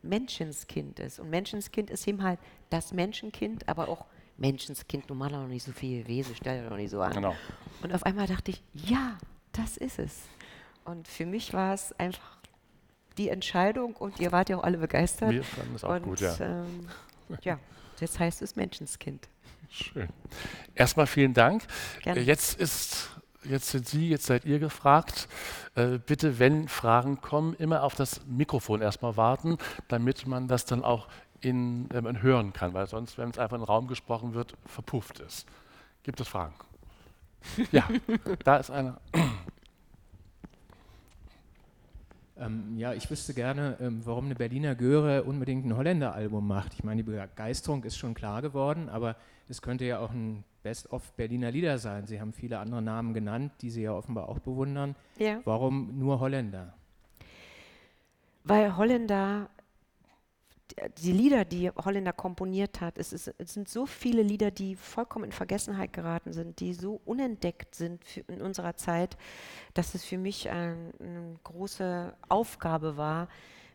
Menschenskind 0.02 0.98
ist. 0.98 1.20
Und 1.20 1.30
Menschenskind 1.30 1.88
ist 1.88 2.08
eben 2.08 2.24
halt 2.24 2.40
das 2.68 2.92
Menschenkind, 2.92 3.68
aber 3.68 3.88
auch 3.88 4.06
Menschenskind, 4.36 5.08
nun 5.08 5.18
mal 5.18 5.30
noch 5.30 5.46
nicht 5.46 5.62
so 5.62 5.70
viel 5.70 6.04
Wesen, 6.08 6.34
stell 6.34 6.62
dir 6.62 6.68
noch 6.68 6.76
nicht 6.76 6.90
so 6.90 7.00
an. 7.00 7.12
Genau. 7.12 7.36
Und 7.82 7.94
auf 7.94 8.02
einmal 8.02 8.26
dachte 8.26 8.50
ich, 8.50 8.60
ja, 8.72 9.16
das 9.52 9.76
ist 9.76 10.00
es. 10.00 10.22
Und 10.84 11.06
für 11.06 11.26
mich 11.26 11.52
war 11.52 11.74
es 11.74 11.92
einfach 12.00 12.38
die 13.18 13.28
Entscheidung 13.28 13.94
und 13.94 14.18
ihr 14.18 14.32
wart 14.32 14.48
ja 14.48 14.58
auch 14.58 14.64
alle 14.64 14.78
begeistert. 14.78 15.30
Wir 15.30 15.44
fanden 15.44 15.76
es 15.76 15.84
auch 15.84 15.94
und, 15.94 16.02
gut, 16.02 16.20
ja. 16.20 16.36
Ähm, 16.40 16.88
ja, 17.42 17.60
jetzt 18.00 18.18
heißt 18.18 18.42
es 18.42 18.56
Menschenskind. 18.56 19.28
Schön. 19.74 20.08
Erstmal 20.74 21.08
vielen 21.08 21.34
Dank. 21.34 21.64
Gerne. 22.02 22.20
Jetzt 22.20 22.60
ist 22.60 23.10
Jetzt 23.46 23.68
sind 23.68 23.86
Sie, 23.86 24.08
jetzt 24.08 24.24
seid 24.24 24.46
ihr 24.46 24.58
gefragt. 24.58 25.28
Äh, 25.74 25.98
bitte, 25.98 26.38
wenn 26.38 26.66
Fragen 26.66 27.20
kommen, 27.20 27.54
immer 27.54 27.82
auf 27.82 27.94
das 27.94 28.24
Mikrofon 28.26 28.80
erstmal 28.80 29.18
warten, 29.18 29.58
damit 29.88 30.26
man 30.26 30.48
das 30.48 30.64
dann 30.64 30.82
auch 30.82 31.08
in, 31.40 31.90
äh, 31.90 32.22
hören 32.22 32.54
kann, 32.54 32.72
weil 32.72 32.86
sonst, 32.86 33.18
wenn 33.18 33.28
es 33.28 33.38
einfach 33.38 33.56
in 33.56 33.60
den 33.60 33.66
Raum 33.66 33.86
gesprochen 33.86 34.32
wird, 34.32 34.54
verpufft 34.64 35.18
ist. 35.18 35.46
Gibt 36.04 36.20
es 36.20 36.28
Fragen? 36.28 36.54
ja, 37.70 37.86
da 38.44 38.56
ist 38.56 38.70
einer. 38.70 39.00
Ähm, 42.36 42.76
ja, 42.76 42.92
ich 42.92 43.08
wüsste 43.08 43.32
gerne, 43.32 43.76
ähm, 43.80 44.00
warum 44.04 44.24
eine 44.24 44.34
Berliner 44.34 44.74
Göre 44.74 45.22
unbedingt 45.22 45.64
ein 45.64 45.76
Holländer-Album 45.76 46.44
macht. 46.44 46.74
Ich 46.74 46.82
meine, 46.82 47.04
die 47.04 47.08
Begeisterung 47.08 47.84
ist 47.84 47.96
schon 47.96 48.12
klar 48.14 48.42
geworden, 48.42 48.88
aber 48.88 49.14
es 49.48 49.62
könnte 49.62 49.84
ja 49.84 49.98
auch 49.98 50.10
ein 50.10 50.44
Best-of 50.62 51.12
Berliner 51.12 51.50
Lieder 51.50 51.78
sein. 51.78 52.06
Sie 52.06 52.20
haben 52.20 52.32
viele 52.32 52.58
andere 52.58 52.82
Namen 52.82 53.14
genannt, 53.14 53.52
die 53.60 53.70
Sie 53.70 53.82
ja 53.82 53.92
offenbar 53.92 54.28
auch 54.28 54.38
bewundern. 54.38 54.96
Ja. 55.18 55.40
Warum 55.44 55.98
nur 55.98 56.20
Holländer? 56.20 56.74
Weil 58.44 58.76
Holländer 58.76 59.48
die 60.98 61.12
Lieder, 61.12 61.44
die 61.44 61.70
Holländer 61.70 62.12
komponiert 62.12 62.80
hat, 62.80 62.98
es, 62.98 63.12
ist, 63.12 63.32
es, 63.38 63.54
sind 63.54 63.68
so 63.68 63.86
viele 63.86 64.22
Lieder, 64.22 64.50
die 64.50 64.76
vollkommen 64.76 65.26
in 65.26 65.32
Vergessenheit 65.32 65.92
geraten 65.92 66.32
sind, 66.32 66.60
die 66.60 66.74
so 66.74 67.00
unentdeckt 67.04 67.74
sind 67.74 68.02
in 68.28 68.40
unserer 68.40 68.76
Zeit, 68.76 69.16
dass 69.74 69.94
es 69.94 70.04
für 70.04 70.18
mich 70.18 70.50
ein, 70.50 70.92
eine 70.98 71.38
große 71.44 72.14
Aufgabe 72.28 72.96
war, 72.96 73.28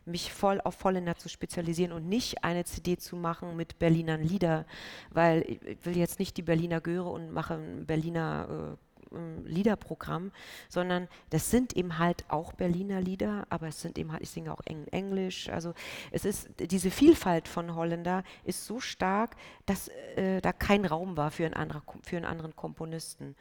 mich 0.04 0.32
voll 0.32 0.60
auf 0.62 0.82
Holländer 0.84 1.16
zu 1.16 1.28
spezialisieren 1.28 1.92
und 1.92 2.08
nicht 2.08 2.44
eine 2.44 2.64
CD 2.64 2.96
zu 2.96 3.16
machen 3.16 3.56
mit 3.56 3.78
Berlinern 3.78 4.22
Lieder, 4.22 4.66
weil 5.10 5.42
ich 5.42 5.84
will 5.84 5.96
jetzt 5.96 6.18
nicht 6.18 6.36
die 6.36 6.42
Berliner 6.42 6.80
Göre 6.80 7.08
und 7.08 7.32
mache 7.32 7.54
ein 7.54 7.86
Berliner 7.86 8.76
äh, 8.78 8.90
ähm, 9.12 9.44
Liederprogramm, 9.44 10.32
sondern 10.68 11.08
das 11.30 11.50
sind 11.50 11.76
eben 11.76 11.98
halt 11.98 12.24
auch 12.28 12.52
Berliner 12.52 13.00
Lieder, 13.00 13.46
aber 13.50 13.68
es 13.68 13.80
sind 13.80 13.98
eben 13.98 14.12
halt, 14.12 14.22
ich 14.22 14.30
singe 14.30 14.52
auch 14.52 14.60
Eng 14.64 14.86
Englisch. 14.88 15.48
Also 15.48 15.74
es 16.10 16.24
ist, 16.24 16.48
diese 16.58 16.90
Vielfalt 16.90 17.48
von 17.48 17.74
Holländer 17.74 18.22
ist 18.44 18.66
so 18.66 18.80
stark, 18.80 19.36
dass 19.66 19.88
äh, 20.16 20.40
da 20.40 20.52
kein 20.52 20.84
Raum 20.84 21.16
war 21.16 21.30
für, 21.30 21.46
ein 21.46 21.54
anderer, 21.54 21.82
für 22.02 22.16
einen 22.16 22.26
anderen 22.26 22.54
Komponisten. 22.54 23.34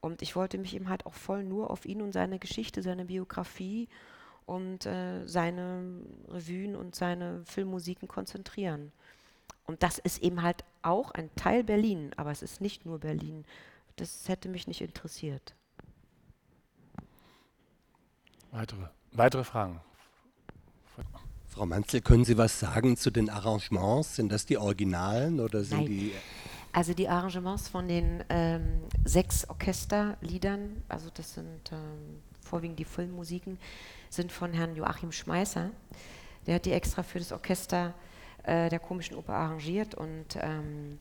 Und 0.00 0.22
ich 0.22 0.36
wollte 0.36 0.56
mich 0.56 0.74
eben 0.74 0.88
halt 0.88 1.04
auch 1.04 1.14
voll 1.14 1.44
nur 1.44 1.70
auf 1.70 1.84
ihn 1.84 2.00
und 2.00 2.12
seine 2.12 2.38
Geschichte, 2.38 2.82
seine 2.82 3.04
Biografie 3.04 3.88
und 4.50 4.84
äh, 4.84 5.24
seine 5.28 5.84
Revuen 6.28 6.74
und 6.74 6.96
seine 6.96 7.44
Filmmusiken 7.44 8.08
konzentrieren. 8.08 8.90
Und 9.64 9.84
das 9.84 10.00
ist 10.00 10.24
eben 10.24 10.42
halt 10.42 10.64
auch 10.82 11.12
ein 11.12 11.30
Teil 11.36 11.62
Berlin, 11.62 12.10
aber 12.16 12.32
es 12.32 12.42
ist 12.42 12.60
nicht 12.60 12.84
nur 12.84 12.98
Berlin. 12.98 13.44
Das 13.94 14.28
hätte 14.28 14.48
mich 14.48 14.66
nicht 14.66 14.80
interessiert. 14.80 15.54
Weitere, 18.50 18.88
weitere 19.12 19.44
Fragen? 19.44 19.80
Frau 21.46 21.64
Manzel, 21.64 22.00
können 22.00 22.24
Sie 22.24 22.36
was 22.36 22.58
sagen 22.58 22.96
zu 22.96 23.12
den 23.12 23.30
Arrangements? 23.30 24.16
Sind 24.16 24.32
das 24.32 24.46
die 24.46 24.58
Originalen 24.58 25.38
oder 25.38 25.62
sind 25.62 25.82
Nein. 25.82 25.86
die. 25.86 26.12
Also 26.72 26.92
die 26.92 27.08
Arrangements 27.08 27.68
von 27.68 27.86
den 27.86 28.24
ähm, 28.28 28.82
sechs 29.04 29.48
Orchesterliedern, 29.48 30.82
also 30.88 31.08
das 31.14 31.34
sind 31.34 31.70
ähm, 31.70 32.20
vorwiegend 32.40 32.80
die 32.80 32.84
Filmmusiken, 32.84 33.58
sind 34.10 34.32
von 34.32 34.52
Herrn 34.52 34.76
Joachim 34.76 35.12
Schmeißer. 35.12 35.70
Der 36.46 36.56
hat 36.56 36.66
die 36.66 36.72
extra 36.72 37.02
für 37.02 37.18
das 37.18 37.32
Orchester 37.32 37.94
äh, 38.42 38.68
der 38.68 38.78
komischen 38.78 39.16
Oper 39.16 39.34
arrangiert 39.34 39.94
und 39.94 40.36
ähm, 40.36 40.98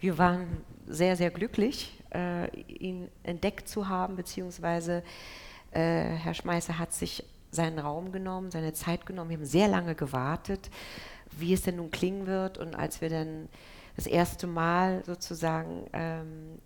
wir 0.00 0.16
waren 0.16 0.64
sehr, 0.88 1.14
sehr 1.16 1.30
glücklich, 1.30 2.02
äh, 2.14 2.48
ihn 2.56 3.08
entdeckt 3.22 3.68
zu 3.68 3.88
haben, 3.88 4.16
beziehungsweise 4.16 5.02
äh, 5.72 5.80
Herr 5.80 6.34
Schmeißer 6.34 6.78
hat 6.78 6.92
sich 6.94 7.22
seinen 7.50 7.78
Raum 7.78 8.10
genommen, 8.10 8.50
seine 8.50 8.72
Zeit 8.72 9.04
genommen. 9.04 9.30
Wir 9.30 9.36
haben 9.36 9.44
sehr 9.44 9.68
lange 9.68 9.94
gewartet, 9.94 10.70
wie 11.32 11.52
es 11.52 11.62
denn 11.62 11.76
nun 11.76 11.90
klingen 11.90 12.26
wird. 12.26 12.56
Und 12.58 12.74
als 12.74 13.00
wir 13.00 13.10
dann 13.10 13.48
das 13.96 14.06
erste 14.06 14.46
Mal 14.46 15.04
sozusagen 15.04 15.86
ähm, 15.92 16.58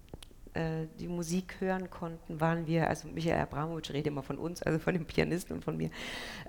äh, 0.54 0.86
die 1.00 1.08
Musik 1.08 1.56
hören 1.60 1.90
konnten, 1.90 2.40
waren 2.40 2.66
wir, 2.66 2.88
also 2.88 3.08
Michael 3.08 3.42
Abramowitsch 3.42 3.90
redet 3.90 4.06
immer 4.06 4.22
von 4.22 4.38
uns, 4.38 4.62
also 4.62 4.78
von 4.78 4.94
dem 4.94 5.04
Pianisten 5.04 5.56
und 5.56 5.64
von 5.64 5.76
mir, 5.76 5.90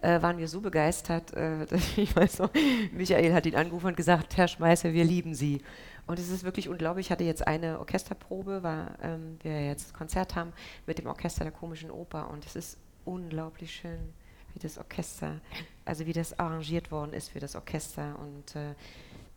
äh, 0.01 0.21
waren 0.21 0.37
wir 0.37 0.47
so 0.47 0.61
begeistert, 0.61 1.33
äh, 1.33 1.65
dass 1.69 1.97
ich 1.97 2.15
weiß 2.15 2.39
noch, 2.39 2.51
Michael 2.91 3.33
hat 3.33 3.45
ihn 3.45 3.55
angerufen 3.55 3.87
und 3.87 3.97
gesagt, 3.97 4.37
Herr 4.37 4.47
Schmeißer, 4.47 4.93
wir 4.93 5.03
lieben 5.03 5.33
Sie. 5.33 5.61
Und 6.07 6.19
es 6.19 6.29
ist 6.29 6.43
wirklich 6.43 6.69
unglaublich. 6.69 7.07
Ich 7.07 7.11
hatte 7.11 7.23
jetzt 7.23 7.47
eine 7.47 7.79
Orchesterprobe, 7.79 8.61
weil 8.61 8.95
ähm, 9.01 9.39
wir 9.41 9.65
jetzt 9.65 9.93
Konzert 9.93 10.35
haben 10.35 10.53
mit 10.85 10.99
dem 10.99 11.07
Orchester 11.07 11.43
der 11.43 11.51
Komischen 11.51 11.89
Oper 11.89 12.29
und 12.29 12.45
es 12.45 12.55
ist 12.55 12.77
unglaublich 13.05 13.73
schön, 13.73 14.13
wie 14.53 14.59
das 14.59 14.77
Orchester, 14.77 15.41
also 15.83 16.05
wie 16.05 16.13
das 16.13 16.37
arrangiert 16.37 16.91
worden 16.91 17.13
ist 17.13 17.29
für 17.29 17.39
das 17.39 17.55
Orchester 17.55 18.19
und 18.19 18.55
äh, 18.55 18.75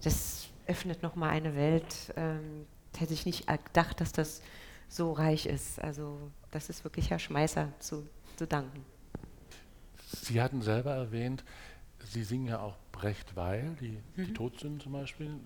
das 0.03 0.49
öffnet 0.67 1.03
nochmal 1.03 1.31
eine 1.31 1.57
Welt. 1.57 2.13
Ähm, 2.17 2.67
hätte 2.97 3.15
ich 3.15 3.27
nicht 3.27 3.47
gedacht, 3.47 4.01
dass 4.01 4.13
das 4.13 4.43
so 4.89 5.13
reich 5.13 5.47
ist. 5.47 5.81
Also 5.81 6.31
das 6.51 6.71
ist 6.71 6.85
wirklich 6.85 7.11
Herr 7.11 7.19
Schmeißer 7.19 7.73
zu, 7.79 8.09
zu 8.37 8.47
danken. 8.47 8.85
Sie 10.23 10.41
hatten 10.41 10.63
selber 10.63 10.95
erwähnt, 10.95 11.45
Sie 12.05 12.25
singen 12.25 12.47
ja 12.47 12.61
auch 12.61 12.77
Brecht 12.93 13.37
Weil, 13.37 13.77
die, 13.81 13.99
mhm. 14.17 14.27
die 14.27 14.33
Todsünden 14.33 14.81
zum 14.81 14.93
Beispiel. 14.93 15.39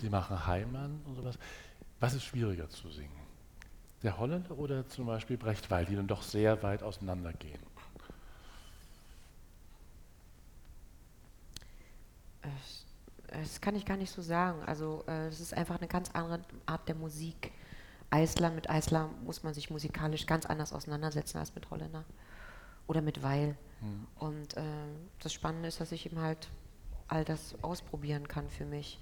Sie 0.00 0.08
machen 0.08 0.46
Heimann 0.46 1.00
und 1.04 1.16
sowas. 1.16 1.38
Was 2.00 2.14
ist 2.14 2.24
schwieriger 2.24 2.68
zu 2.68 2.90
singen? 2.90 3.10
Der 4.02 4.18
Holländer 4.18 4.56
oder 4.56 4.86
zum 4.88 5.06
Beispiel 5.06 5.36
Brecht 5.36 5.70
Weil, 5.70 5.84
die 5.86 5.96
dann 5.96 6.06
doch 6.06 6.22
sehr 6.22 6.62
weit 6.62 6.82
auseinandergehen? 6.82 7.60
Das 13.32 13.60
kann 13.60 13.74
ich 13.74 13.84
gar 13.84 13.96
nicht 13.96 14.10
so 14.10 14.22
sagen. 14.22 14.62
Also 14.64 15.04
es 15.06 15.40
ist 15.40 15.54
einfach 15.54 15.78
eine 15.78 15.88
ganz 15.88 16.10
andere 16.12 16.40
Art 16.66 16.88
der 16.88 16.94
Musik. 16.94 17.52
Eisler, 18.10 18.50
mit 18.50 18.70
Eisler 18.70 19.10
muss 19.24 19.42
man 19.42 19.52
sich 19.52 19.70
musikalisch 19.70 20.26
ganz 20.26 20.46
anders 20.46 20.72
auseinandersetzen 20.72 21.38
als 21.38 21.54
mit 21.54 21.70
Holländer 21.70 22.04
oder 22.86 23.02
mit 23.02 23.22
Weil. 23.22 23.56
Mhm. 23.80 24.06
Und 24.16 24.56
äh, 24.56 24.62
das 25.20 25.32
Spannende 25.32 25.68
ist, 25.68 25.80
dass 25.80 25.92
ich 25.92 26.06
eben 26.06 26.20
halt 26.20 26.48
all 27.08 27.24
das 27.24 27.54
ausprobieren 27.62 28.28
kann 28.28 28.48
für 28.48 28.64
mich. 28.64 29.00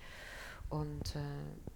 Und 0.75 1.15
äh, 1.15 1.21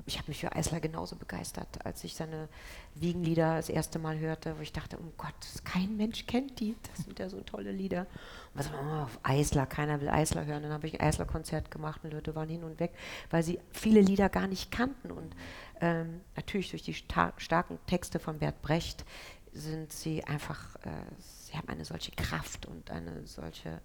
ich 0.06 0.18
habe 0.18 0.26
mich 0.26 0.40
für 0.40 0.56
Eisler 0.56 0.80
genauso 0.80 1.14
begeistert, 1.14 1.68
als 1.86 2.02
ich 2.02 2.16
seine 2.16 2.48
Wiegenlieder 2.96 3.54
das 3.54 3.68
erste 3.68 4.00
Mal 4.00 4.18
hörte, 4.18 4.58
wo 4.58 4.60
ich 4.60 4.72
dachte, 4.72 4.98
um 4.98 5.12
Gott, 5.16 5.34
kein 5.62 5.96
Mensch 5.96 6.26
kennt 6.26 6.58
die, 6.58 6.74
das 6.90 7.04
sind 7.04 7.16
ja 7.20 7.28
so 7.28 7.40
tolle 7.42 7.70
Lieder. 7.70 8.00
Und 8.00 8.08
was 8.54 8.70
oh, 8.72 9.02
auf 9.04 9.20
Eisler, 9.22 9.66
keiner 9.66 10.00
will 10.00 10.08
Eisler 10.08 10.46
hören. 10.46 10.64
Dann 10.64 10.72
habe 10.72 10.88
ich 10.88 11.00
ein 11.00 11.06
Eisler-Konzert 11.06 11.70
gemacht 11.70 12.00
und 12.02 12.12
Leute 12.12 12.34
waren 12.34 12.48
hin 12.48 12.64
und 12.64 12.80
weg, 12.80 12.92
weil 13.30 13.44
sie 13.44 13.60
viele 13.70 14.00
Lieder 14.00 14.28
gar 14.28 14.48
nicht 14.48 14.72
kannten. 14.72 15.12
Und 15.12 15.32
ähm, 15.80 16.20
natürlich 16.34 16.70
durch 16.70 16.82
die 16.82 16.94
star 16.94 17.34
starken 17.36 17.78
Texte 17.86 18.18
von 18.18 18.40
Bert 18.40 18.60
Brecht 18.62 19.04
sind 19.52 19.92
sie 19.92 20.24
einfach, 20.24 20.74
äh, 20.84 20.90
sie 21.18 21.56
haben 21.56 21.68
eine 21.68 21.84
solche 21.84 22.10
Kraft 22.16 22.66
und 22.66 22.90
eine 22.90 23.28
solche 23.28 23.80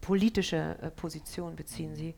politische 0.00 0.78
äh, 0.80 0.90
Position 0.90 1.54
beziehen 1.54 1.94
sie. 1.94 2.16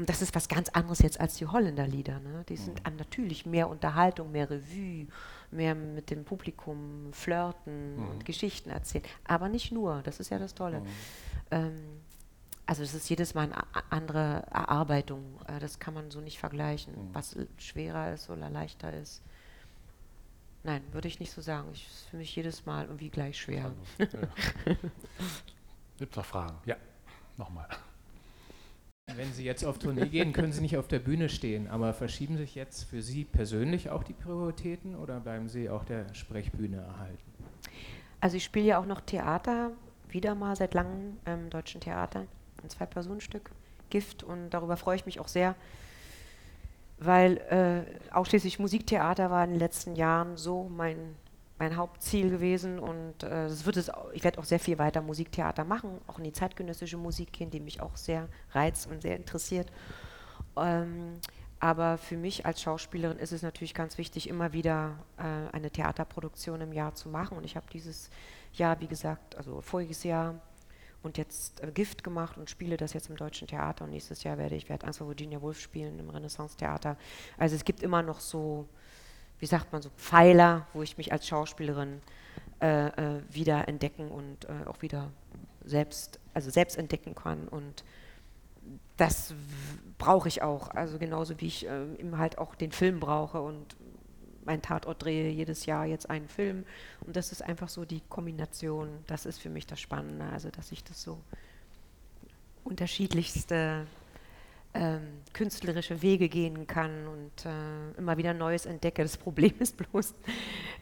Und 0.00 0.08
das 0.08 0.22
ist 0.22 0.34
was 0.34 0.48
ganz 0.48 0.70
anderes 0.70 1.00
jetzt 1.00 1.20
als 1.20 1.34
die 1.34 1.46
Holländerlieder. 1.46 2.20
Ne? 2.20 2.42
Die 2.48 2.56
sind 2.56 2.82
mhm. 2.88 2.96
natürlich 2.96 3.44
mehr 3.44 3.68
Unterhaltung, 3.68 4.32
mehr 4.32 4.48
Revue, 4.48 5.08
mehr 5.50 5.74
mit 5.74 6.08
dem 6.08 6.24
Publikum 6.24 7.12
flirten 7.12 7.96
mhm. 7.96 8.08
und 8.08 8.24
Geschichten 8.24 8.70
erzählen. 8.70 9.04
Aber 9.24 9.50
nicht 9.50 9.72
nur, 9.72 10.00
das 10.00 10.18
ist 10.18 10.30
ja 10.30 10.38
das 10.38 10.54
Tolle. 10.54 10.80
Mhm. 10.80 10.86
Ähm, 11.50 12.00
also 12.64 12.82
es 12.82 12.94
ist 12.94 13.10
jedes 13.10 13.34
Mal 13.34 13.52
eine 13.52 13.62
andere 13.90 14.46
Erarbeitung. 14.50 15.38
Äh, 15.46 15.60
das 15.60 15.78
kann 15.78 15.92
man 15.92 16.10
so 16.10 16.22
nicht 16.22 16.38
vergleichen, 16.38 16.94
mhm. 16.94 17.14
was 17.14 17.36
schwerer 17.58 18.14
ist 18.14 18.30
oder 18.30 18.48
leichter 18.48 18.94
ist. 18.94 19.20
Nein, 20.62 20.82
würde 20.92 21.08
ich 21.08 21.20
nicht 21.20 21.30
so 21.30 21.42
sagen. 21.42 21.68
Ich 21.74 21.86
ist 21.86 22.08
für 22.08 22.16
mich 22.16 22.34
jedes 22.34 22.64
Mal 22.64 22.86
irgendwie 22.86 23.10
gleich 23.10 23.38
schwer. 23.38 23.74
Ja. 23.98 24.06
Gibt 25.98 26.12
es 26.12 26.16
noch 26.16 26.24
Fragen? 26.24 26.56
Ja, 26.64 26.76
nochmal. 27.36 27.68
Wenn 29.16 29.32
Sie 29.32 29.44
jetzt 29.44 29.64
auf 29.64 29.78
Tournee 29.78 30.06
gehen, 30.06 30.32
können 30.32 30.52
Sie 30.52 30.60
nicht 30.60 30.76
auf 30.76 30.88
der 30.88 30.98
Bühne 30.98 31.28
stehen, 31.28 31.68
aber 31.68 31.92
verschieben 31.92 32.36
sich 32.36 32.54
jetzt 32.54 32.84
für 32.84 33.02
Sie 33.02 33.24
persönlich 33.24 33.90
auch 33.90 34.02
die 34.02 34.12
Prioritäten 34.12 34.94
oder 34.94 35.20
bleiben 35.20 35.48
Sie 35.48 35.68
auch 35.68 35.84
der 35.84 36.12
Sprechbühne 36.14 36.78
erhalten? 36.78 37.30
Also 38.20 38.36
ich 38.36 38.44
spiele 38.44 38.66
ja 38.66 38.78
auch 38.78 38.86
noch 38.86 39.00
Theater, 39.00 39.72
wieder 40.08 40.34
mal 40.34 40.56
seit 40.56 40.74
langem 40.74 41.16
im 41.24 41.32
ähm, 41.32 41.50
Deutschen 41.50 41.80
Theater, 41.80 42.26
ein 42.62 42.70
Zwei-Personen-Stück, 42.70 43.50
Gift 43.88 44.22
und 44.22 44.50
darüber 44.50 44.76
freue 44.76 44.96
ich 44.96 45.06
mich 45.06 45.20
auch 45.20 45.28
sehr, 45.28 45.54
weil 46.98 47.38
äh, 47.50 48.12
ausschließlich 48.14 48.58
Musiktheater 48.58 49.30
war 49.30 49.44
in 49.44 49.50
den 49.50 49.58
letzten 49.58 49.96
Jahren 49.96 50.36
so 50.36 50.68
mein 50.68 51.16
mein 51.60 51.76
Hauptziel 51.76 52.30
gewesen 52.30 52.78
und 52.78 53.22
äh, 53.22 53.46
das 53.46 53.66
wird 53.66 53.76
es, 53.76 53.92
ich 54.14 54.24
werde 54.24 54.40
auch 54.40 54.44
sehr 54.44 54.58
viel 54.58 54.78
weiter 54.78 55.02
Musiktheater 55.02 55.64
machen, 55.64 56.00
auch 56.06 56.16
in 56.16 56.24
die 56.24 56.32
zeitgenössische 56.32 56.96
Musik 56.96 57.34
gehen, 57.34 57.50
die 57.50 57.60
mich 57.60 57.82
auch 57.82 57.96
sehr 57.96 58.28
reizt 58.52 58.90
und 58.90 59.02
sehr 59.02 59.14
interessiert. 59.14 59.70
Ähm, 60.56 61.20
aber 61.58 61.98
für 61.98 62.16
mich 62.16 62.46
als 62.46 62.62
Schauspielerin 62.62 63.18
ist 63.18 63.32
es 63.32 63.42
natürlich 63.42 63.74
ganz 63.74 63.98
wichtig, 63.98 64.30
immer 64.30 64.54
wieder 64.54 64.96
äh, 65.18 65.54
eine 65.54 65.70
Theaterproduktion 65.70 66.62
im 66.62 66.72
Jahr 66.72 66.94
zu 66.94 67.10
machen. 67.10 67.36
Und 67.36 67.44
ich 67.44 67.56
habe 67.56 67.66
dieses 67.70 68.08
Jahr, 68.54 68.80
wie 68.80 68.88
gesagt, 68.88 69.36
also 69.36 69.60
voriges 69.60 70.02
Jahr 70.02 70.40
und 71.02 71.18
jetzt 71.18 71.62
äh, 71.62 71.70
Gift 71.70 72.02
gemacht 72.02 72.38
und 72.38 72.48
spiele 72.48 72.78
das 72.78 72.94
jetzt 72.94 73.10
im 73.10 73.16
Deutschen 73.16 73.46
Theater. 73.46 73.84
Und 73.84 73.90
nächstes 73.90 74.22
Jahr 74.22 74.38
werde 74.38 74.54
ich 74.54 74.70
werde 74.70 74.86
Angst 74.86 75.00
vor 75.00 75.08
Virginia 75.08 75.42
Woolf 75.42 75.60
spielen 75.60 75.98
im 75.98 76.08
Renaissance 76.08 76.56
Theater. 76.56 76.96
Also 77.36 77.54
es 77.54 77.64
gibt 77.66 77.82
immer 77.82 78.00
noch 78.00 78.20
so 78.20 78.66
wie 79.40 79.46
sagt 79.46 79.72
man 79.72 79.82
so, 79.82 79.90
Pfeiler, 79.96 80.66
wo 80.72 80.82
ich 80.82 80.96
mich 80.96 81.12
als 81.12 81.26
Schauspielerin 81.26 82.00
äh, 82.60 82.86
äh, 82.88 83.22
wieder 83.30 83.68
entdecken 83.68 84.10
und 84.10 84.44
äh, 84.44 84.66
auch 84.66 84.82
wieder 84.82 85.10
selbst, 85.64 86.20
also 86.34 86.50
selbst 86.50 86.76
entdecken 86.76 87.14
kann. 87.14 87.48
Und 87.48 87.84
das 88.96 89.34
brauche 89.98 90.28
ich 90.28 90.42
auch, 90.42 90.68
also 90.68 90.98
genauso 90.98 91.40
wie 91.40 91.46
ich 91.46 91.66
äh, 91.66 91.94
eben 91.94 92.18
halt 92.18 92.38
auch 92.38 92.54
den 92.54 92.70
Film 92.70 93.00
brauche 93.00 93.40
und 93.40 93.76
mein 94.44 94.62
Tatort 94.62 95.04
drehe 95.04 95.30
jedes 95.30 95.66
Jahr 95.66 95.86
jetzt 95.86 96.08
einen 96.10 96.28
Film. 96.28 96.64
Und 97.06 97.16
das 97.16 97.32
ist 97.32 97.42
einfach 97.42 97.68
so 97.68 97.84
die 97.84 98.02
Kombination, 98.08 98.88
das 99.06 99.26
ist 99.26 99.38
für 99.38 99.50
mich 99.50 99.66
das 99.66 99.80
Spannende, 99.80 100.26
also 100.26 100.50
dass 100.50 100.72
ich 100.72 100.84
das 100.84 101.02
so 101.02 101.18
unterschiedlichste 102.64 103.86
ähm, 104.74 105.22
künstlerische 105.32 106.02
Wege 106.02 106.28
gehen 106.28 106.66
kann 106.66 107.06
und 107.08 107.46
äh, 107.46 107.98
immer 107.98 108.16
wieder 108.16 108.34
Neues 108.34 108.66
entdecke. 108.66 109.02
Das 109.02 109.16
Problem 109.16 109.52
ist 109.58 109.76
bloß, 109.76 110.14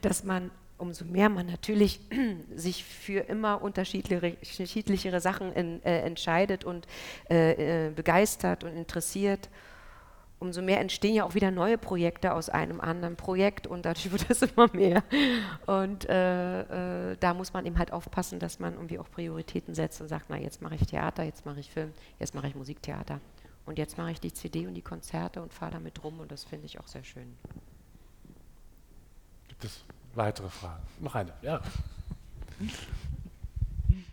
dass 0.02 0.24
man, 0.24 0.50
umso 0.76 1.04
mehr 1.04 1.28
man 1.28 1.46
natürlich 1.46 2.00
sich 2.54 2.84
für 2.84 3.20
immer 3.20 3.62
unterschiedlichere 3.62 5.20
Sachen 5.20 5.52
in, 5.52 5.82
äh, 5.84 6.00
entscheidet 6.00 6.64
und 6.64 6.86
äh, 7.30 7.86
äh, 7.86 7.90
begeistert 7.90 8.64
und 8.64 8.76
interessiert, 8.76 9.48
umso 10.38 10.62
mehr 10.62 10.80
entstehen 10.80 11.14
ja 11.14 11.24
auch 11.24 11.34
wieder 11.34 11.50
neue 11.50 11.78
Projekte 11.78 12.32
aus 12.32 12.48
einem 12.48 12.80
anderen 12.80 13.16
Projekt 13.16 13.66
und 13.66 13.84
dadurch 13.84 14.10
wird 14.12 14.30
es 14.30 14.42
immer 14.42 14.68
mehr. 14.72 15.02
Und 15.66 16.08
äh, 16.08 17.12
äh, 17.12 17.16
da 17.18 17.34
muss 17.34 17.52
man 17.52 17.66
eben 17.66 17.78
halt 17.78 17.92
aufpassen, 17.92 18.38
dass 18.38 18.60
man 18.60 18.74
irgendwie 18.74 18.98
auch 18.98 19.10
Prioritäten 19.10 19.74
setzt 19.74 20.00
und 20.00 20.08
sagt, 20.08 20.26
na 20.28 20.36
jetzt 20.36 20.62
mache 20.62 20.74
ich 20.74 20.86
Theater, 20.86 21.24
jetzt 21.24 21.46
mache 21.46 21.60
ich 21.60 21.70
Film, 21.70 21.92
jetzt 22.18 22.34
mache 22.34 22.48
ich 22.48 22.54
Musiktheater. 22.54 23.20
Und 23.68 23.78
jetzt 23.78 23.98
mache 23.98 24.12
ich 24.12 24.20
die 24.20 24.32
CD 24.32 24.66
und 24.66 24.72
die 24.72 24.82
Konzerte 24.82 25.42
und 25.42 25.52
fahre 25.52 25.72
damit 25.72 26.02
rum 26.02 26.20
und 26.20 26.32
das 26.32 26.42
finde 26.42 26.64
ich 26.64 26.80
auch 26.80 26.86
sehr 26.86 27.04
schön. 27.04 27.36
Gibt 29.46 29.62
es 29.62 29.84
weitere 30.14 30.48
Fragen? 30.48 30.82
Noch 31.00 31.14
eine, 31.14 31.32
ja. 31.42 31.60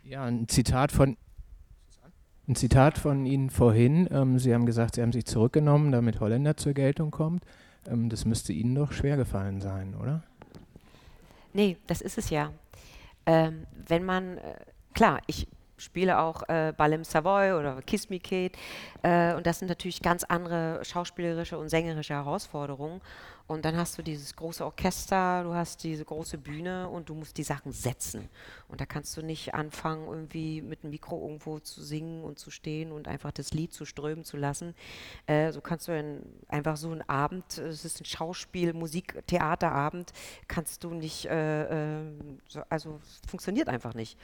Ja, 0.03 0.25
ein 0.25 0.47
Zitat 0.47 0.91
von 0.91 1.17
ein 2.47 2.55
Zitat 2.55 2.99
von 2.99 3.25
Ihnen 3.25 3.49
vorhin. 3.49 4.07
Ähm, 4.11 4.37
Sie 4.37 4.53
haben 4.53 4.67
gesagt, 4.67 4.95
Sie 4.95 5.01
haben 5.01 5.11
sich 5.11 5.25
zurückgenommen, 5.25 5.91
damit 5.91 6.19
Holländer 6.19 6.57
zur 6.57 6.73
Geltung 6.73 7.09
kommt. 7.09 7.43
Ähm, 7.87 8.09
das 8.09 8.25
müsste 8.25 8.53
Ihnen 8.53 8.75
doch 8.75 8.91
schwer 8.91 9.17
gefallen 9.17 9.61
sein, 9.61 9.95
oder? 9.95 10.21
Nee, 11.53 11.77
das 11.87 12.01
ist 12.01 12.19
es 12.19 12.29
ja. 12.29 12.51
Ähm, 13.25 13.65
wenn 13.87 14.03
man, 14.03 14.37
äh, 14.37 14.57
klar, 14.93 15.21
ich 15.25 15.47
spiele 15.77 16.19
auch 16.19 16.43
äh, 16.47 16.73
Ball 16.75 16.93
im 16.93 17.03
Savoy 17.03 17.53
oder 17.53 17.81
Kiss 17.81 18.09
Me 18.09 18.19
Kate 18.19 18.57
äh, 19.03 19.33
und 19.33 19.45
das 19.45 19.59
sind 19.59 19.67
natürlich 19.67 20.01
ganz 20.01 20.23
andere 20.23 20.83
schauspielerische 20.83 21.57
und 21.57 21.69
sängerische 21.69 22.13
Herausforderungen. 22.13 23.01
Und 23.47 23.63
dann 23.63 23.77
hast 23.77 23.95
du 23.97 24.01
dieses 24.01 24.35
große 24.35 24.65
Orchester, 24.65 25.43
du 25.43 25.53
hast 25.53 25.83
diese 25.83 26.03
große 26.03 26.39
Bühne 26.39 26.89
und 26.89 27.09
du 27.09 27.13
musst 27.13 27.37
die 27.37 27.43
Sachen 27.43 27.71
setzen. 27.71 28.27
Und 28.67 28.81
da 28.81 28.87
kannst 28.87 29.15
du 29.17 29.21
nicht 29.21 29.53
anfangen, 29.53 30.07
irgendwie 30.07 30.63
mit 30.63 30.81
dem 30.81 30.89
Mikro 30.89 31.21
irgendwo 31.21 31.59
zu 31.59 31.83
singen 31.83 32.23
und 32.23 32.39
zu 32.39 32.49
stehen 32.49 32.91
und 32.91 33.07
einfach 33.07 33.31
das 33.31 33.53
Lied 33.53 33.71
zu 33.71 33.85
strömen 33.85 34.25
zu 34.25 34.35
lassen. 34.35 34.73
Äh, 35.27 35.51
so 35.51 35.61
kannst 35.61 35.87
du 35.87 35.91
ein, 35.91 36.23
einfach 36.47 36.75
so 36.75 36.89
einen 36.89 37.07
Abend, 37.07 37.59
es 37.59 37.85
ist 37.85 38.01
ein 38.01 38.05
Schauspiel, 38.05 38.73
Musik, 38.73 39.21
Theaterabend, 39.27 40.11
kannst 40.47 40.83
du 40.83 40.95
nicht, 40.95 41.25
äh, 41.27 41.99
äh, 41.99 42.03
so, 42.47 42.63
also 42.69 42.99
funktioniert 43.27 43.69
einfach 43.69 43.93
nicht. 43.93 44.17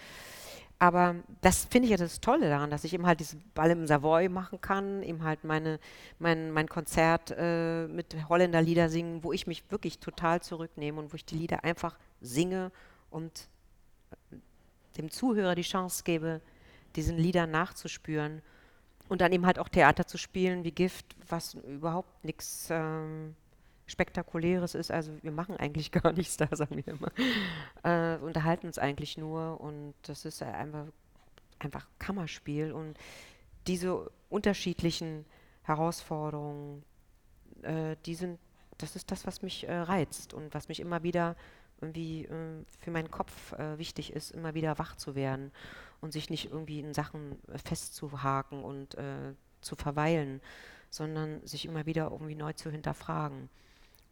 Aber 0.82 1.14
das 1.42 1.66
finde 1.66 1.86
ich 1.86 1.92
ja 1.92 1.98
das 1.98 2.22
Tolle 2.22 2.50
daran, 2.50 2.72
dass 2.72 2.84
ich 2.84 2.96
eben 2.96 3.06
halt 3.06 3.20
diese 3.20 3.38
Ball 3.54 3.70
im 3.70 3.86
Savoy 3.86 4.30
machen 4.30 4.62
kann, 4.62 5.04
eben 5.04 5.24
halt 5.24 5.44
meine, 5.44 5.80
mein, 6.18 6.50
mein 6.50 6.68
Konzert 6.68 7.32
äh, 7.38 7.86
mit 7.86 8.16
Holländer 8.30 8.64
Lieder 8.64 8.90
singen, 8.90 9.24
wo 9.24 9.32
ich 9.32 9.46
mich 9.46 9.64
wirklich 9.70 10.00
total 10.00 10.42
zurücknehme 10.42 11.00
und 11.00 11.14
wo 11.14 11.16
ich 11.18 11.24
die 11.24 11.36
Lieder 11.36 11.64
einfach 11.64 12.00
singe 12.20 12.72
und 13.12 13.48
äh, 14.32 14.38
dem 14.98 15.12
Zuhörer 15.12 15.54
die 15.54 15.62
Chance 15.62 16.02
gebe, 16.04 16.42
diesen 16.96 17.16
Liedern 17.16 17.52
nachzuspüren 17.52 18.42
und 19.08 19.22
dann 19.22 19.32
eben 19.34 19.46
halt 19.46 19.60
auch 19.60 19.70
Theater 19.70 20.08
zu 20.08 20.18
spielen 20.18 20.64
wie 20.64 20.72
Gift, 20.72 21.06
was 21.30 21.54
überhaupt 21.54 22.26
nichts 22.26 22.70
ähm, 22.72 23.36
Spektakuläres 23.88 24.76
ist. 24.76 24.92
Also 24.92 25.12
wir 25.22 25.32
machen 25.32 25.58
eigentlich 25.58 25.92
gar 25.92 26.14
nichts 26.14 26.38
da, 26.38 26.48
sagen 26.52 26.78
wir 26.78 26.88
immer. 26.88 27.12
Äh, 27.84 28.18
unterhalten 28.18 28.68
uns 28.68 28.78
eigentlich 28.78 29.18
nur 29.18 29.60
und 29.62 29.94
das 30.04 30.26
ist 30.26 30.42
einfach, 30.44 30.86
einfach 31.60 31.88
Kammerspiel 32.00 32.72
und 32.72 32.98
diese 33.68 34.10
unterschiedlichen 34.30 35.26
Herausforderungen, 35.64 36.84
äh, 37.62 37.96
die 38.06 38.16
sind, 38.16 38.40
das 38.78 38.96
ist 38.96 39.12
das, 39.12 39.28
was 39.28 39.42
mich 39.42 39.68
äh, 39.68 39.76
reizt 39.76 40.34
und 40.34 40.54
was 40.54 40.68
mich 40.68 40.80
immer 40.80 41.04
wieder 41.04 41.36
irgendwie 41.82 42.26
äh, 42.26 42.64
für 42.80 42.92
meinen 42.92 43.12
Kopf 43.12 43.54
äh, 43.54 43.78
wichtig 43.78 44.14
ist, 44.14 44.32
immer 44.32 44.54
wieder 44.54 44.78
wach 44.78 44.96
zu 44.96 45.16
werden 45.16 45.52
und 46.00 46.14
sich 46.14 46.30
nicht 46.30 46.52
irgendwie 46.52 46.80
in 46.80 46.94
Sachen 46.94 47.38
äh, 47.50 47.58
festzuhaken 47.58 48.64
und 48.64 48.96
zu 49.62 49.76
verweilen, 49.76 50.42
sondern 50.90 51.46
sich 51.46 51.66
immer 51.66 51.86
wieder 51.86 52.10
irgendwie 52.12 52.34
neu 52.34 52.54
zu 52.54 52.72
hinterfragen. 52.72 53.48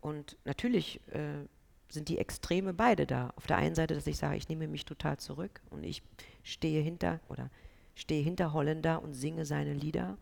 Und 0.02 0.38
natürlich 0.45 1.02
äh, 1.08 1.45
sind 1.89 2.10
die 2.10 2.18
Extreme 2.18 2.74
beide 2.74 3.06
da. 3.06 3.34
Auf 3.36 3.47
der 3.47 3.58
einen 3.58 3.76
Seite, 3.76 3.95
dass 3.95 4.08
ich 4.08 4.18
sage, 4.18 4.38
ich 4.38 4.50
nehme 4.50 4.68
mich 4.68 4.86
total 4.86 5.18
zurück 5.18 5.62
und 5.70 5.84
ich 5.84 6.04
stehe 6.43 6.82
hinter 6.82 7.20
oder 7.30 7.50
stehe 7.95 8.24
hinter 8.24 8.54
Holländer 8.54 9.02
und 9.02 9.14
singe 9.14 9.45
seine 9.45 9.74
Lieder, 9.74 10.18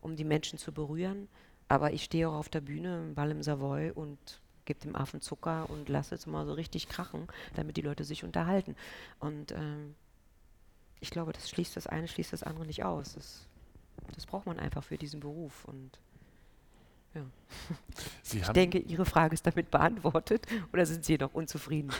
um 0.00 0.16
die 0.16 0.24
Menschen 0.24 0.58
zu 0.58 0.72
berühren. 0.72 1.28
Aber 1.68 1.92
ich 1.92 2.04
stehe 2.04 2.28
auch 2.28 2.34
auf 2.34 2.48
der 2.48 2.60
Bühne 2.60 2.98
im 2.98 3.14
Ball 3.14 3.30
im 3.30 3.42
Savoy 3.42 3.90
und 3.90 4.40
gebe 4.64 4.80
dem 4.80 4.96
Affen 4.96 5.20
Zucker 5.20 5.68
und 5.68 5.88
lasse 5.88 6.14
es 6.14 6.26
mal 6.26 6.46
so 6.46 6.52
richtig 6.52 6.88
krachen, 6.88 7.26
damit 7.54 7.76
die 7.76 7.82
Leute 7.82 8.04
sich 8.04 8.24
unterhalten. 8.24 8.76
Und 9.18 9.52
ähm, 9.52 9.94
ich 11.00 11.10
glaube, 11.10 11.32
das 11.32 11.48
schließt 11.50 11.76
das 11.76 11.86
eine, 11.86 12.08
schließt 12.08 12.32
das 12.32 12.42
andere 12.42 12.66
nicht 12.66 12.84
aus. 12.84 13.14
Das, 13.14 13.46
das 14.14 14.26
braucht 14.26 14.46
man 14.46 14.58
einfach 14.58 14.84
für 14.84 14.98
diesen 14.98 15.20
Beruf. 15.20 15.64
Und 15.64 15.98
ja. 17.14 17.22
Sie 18.22 18.38
ich 18.38 18.48
denke, 18.48 18.78
Ihre 18.78 19.04
Frage 19.04 19.34
ist 19.34 19.46
damit 19.46 19.70
beantwortet 19.70 20.46
oder 20.72 20.86
sind 20.86 21.04
Sie 21.04 21.18
noch 21.18 21.34
unzufrieden? 21.34 21.90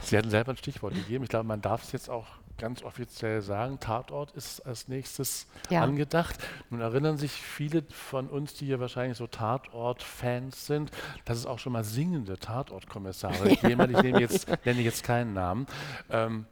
Sie 0.00 0.16
hatten 0.16 0.30
selber 0.30 0.52
ein 0.52 0.56
Stichwort 0.56 0.94
gegeben. 0.94 1.24
Ich 1.24 1.30
glaube, 1.30 1.46
man 1.46 1.60
darf 1.60 1.82
es 1.82 1.92
jetzt 1.92 2.08
auch 2.08 2.26
ganz 2.58 2.82
offiziell 2.82 3.42
sagen. 3.42 3.80
Tatort 3.80 4.32
ist 4.32 4.60
als 4.60 4.86
nächstes 4.88 5.46
Ja. 5.70 5.82
angedacht. 5.82 6.36
Nun 6.70 6.80
erinnern 6.80 7.18
sich 7.18 7.32
viele 7.32 7.82
von 7.90 8.28
uns, 8.28 8.54
die 8.54 8.66
hier 8.66 8.78
wahrscheinlich 8.78 9.18
so 9.18 9.26
Tatort-Fans 9.26 10.66
sind, 10.66 10.90
dass 11.24 11.38
es 11.38 11.46
auch 11.46 11.58
schon 11.58 11.72
mal 11.72 11.82
singende 11.84 12.38
Tatortkommissare 12.38 13.48
gegeben 13.60 13.80
hat. 13.82 13.90
Ich 13.90 14.02
nehme 14.02 14.20
jetzt, 14.20 14.46
nenne 14.64 14.80
jetzt 14.82 15.02
keinen 15.02 15.32
Namen. 15.34 15.66
Ähm, 16.10 16.46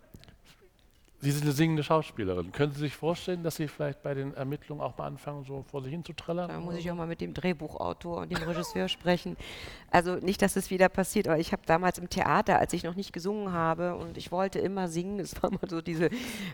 Sie 1.22 1.30
sind 1.32 1.42
eine 1.42 1.52
singende 1.52 1.82
Schauspielerin. 1.82 2.50
Können 2.50 2.72
Sie 2.72 2.80
sich 2.80 2.96
vorstellen, 2.96 3.42
dass 3.42 3.56
Sie 3.56 3.68
vielleicht 3.68 4.02
bei 4.02 4.14
den 4.14 4.32
Ermittlungen 4.32 4.80
auch 4.80 4.96
mal 4.96 5.06
anfangen, 5.06 5.44
so 5.44 5.62
vor 5.70 5.82
sich 5.82 5.92
hin 5.92 6.02
zu 6.02 6.14
trällern? 6.14 6.48
Da 6.48 6.58
muss 6.58 6.76
ich 6.76 6.90
auch 6.90 6.94
mal 6.94 7.06
mit 7.06 7.20
dem 7.20 7.34
Drehbuchautor 7.34 8.22
und 8.22 8.32
dem 8.32 8.42
Regisseur 8.42 8.88
sprechen. 8.88 9.36
Also 9.90 10.14
nicht, 10.14 10.40
dass 10.40 10.56
es 10.56 10.70
wieder 10.70 10.88
passiert, 10.88 11.28
aber 11.28 11.38
ich 11.38 11.52
habe 11.52 11.60
damals 11.66 11.98
im 11.98 12.08
Theater, 12.08 12.58
als 12.58 12.72
ich 12.72 12.84
noch 12.84 12.94
nicht 12.94 13.12
gesungen 13.12 13.52
habe 13.52 13.96
und 13.96 14.16
ich 14.16 14.32
wollte 14.32 14.60
immer 14.60 14.88
singen, 14.88 15.20
es 15.20 15.42
war 15.42 15.50
mal 15.50 15.68
so 15.68 15.82
diese, 15.82 16.08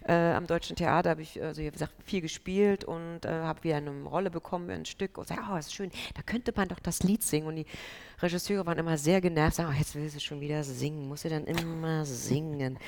äh, 0.09 0.33
am 0.33 0.49
Deutschen 0.49 0.75
Theater 0.75 1.11
habe 1.11 1.23
ich, 1.23 1.41
also 1.41 1.63
wie 1.63 1.71
gesagt, 1.71 1.93
viel 2.05 2.21
gespielt 2.21 2.85
und 2.85 3.25
äh, 3.25 3.29
habe 3.29 3.63
wieder 3.63 3.77
eine 3.77 4.03
Rolle 4.03 4.31
bekommen, 4.31 4.69
ein 4.71 4.85
Stück 4.85 5.17
und 5.17 5.29
sage, 5.29 5.43
oh, 5.49 5.57
ist 5.57 5.75
schön, 5.75 5.93
da 6.15 6.23
könnte 6.23 6.53
man 6.57 6.67
doch 6.67 6.81
das 6.81 7.05
Lied 7.05 7.23
singen. 7.23 7.47
Und 7.47 7.57
die 7.57 7.67
Regisseure 8.21 8.65
waren 8.65 8.79
immer 8.79 8.97
sehr 8.97 9.21
genervt, 9.21 9.57
sagen, 9.57 9.71
oh, 9.73 9.79
jetzt 9.79 9.95
will 9.95 10.09
sie 10.09 10.21
schon 10.21 10.41
wieder 10.41 10.65
singen, 10.65 11.09
muss 11.09 11.23
sie 11.23 11.29
dann 11.29 11.45
immer 11.45 12.05
singen. 12.05 12.79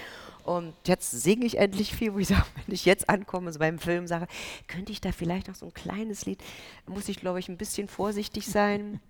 Und 0.44 0.74
jetzt 0.86 1.10
singe 1.10 1.44
ich 1.44 1.58
endlich 1.58 1.94
viel, 1.94 2.14
wo 2.14 2.18
ich 2.18 2.28
sage, 2.28 2.46
wenn 2.64 2.74
ich 2.74 2.86
jetzt 2.86 3.08
ankomme, 3.10 3.52
so 3.52 3.58
beim 3.58 3.78
Film 3.78 4.06
sage, 4.06 4.26
könnte 4.66 4.92
ich 4.92 5.00
da 5.00 5.12
vielleicht 5.12 5.48
noch 5.48 5.54
so 5.54 5.66
ein 5.66 5.74
kleines 5.74 6.24
Lied, 6.24 6.42
muss 6.86 7.08
ich, 7.08 7.20
glaube 7.20 7.38
ich, 7.38 7.48
ein 7.48 7.58
bisschen 7.58 7.88
vorsichtig 7.88 8.46
sein. 8.46 9.00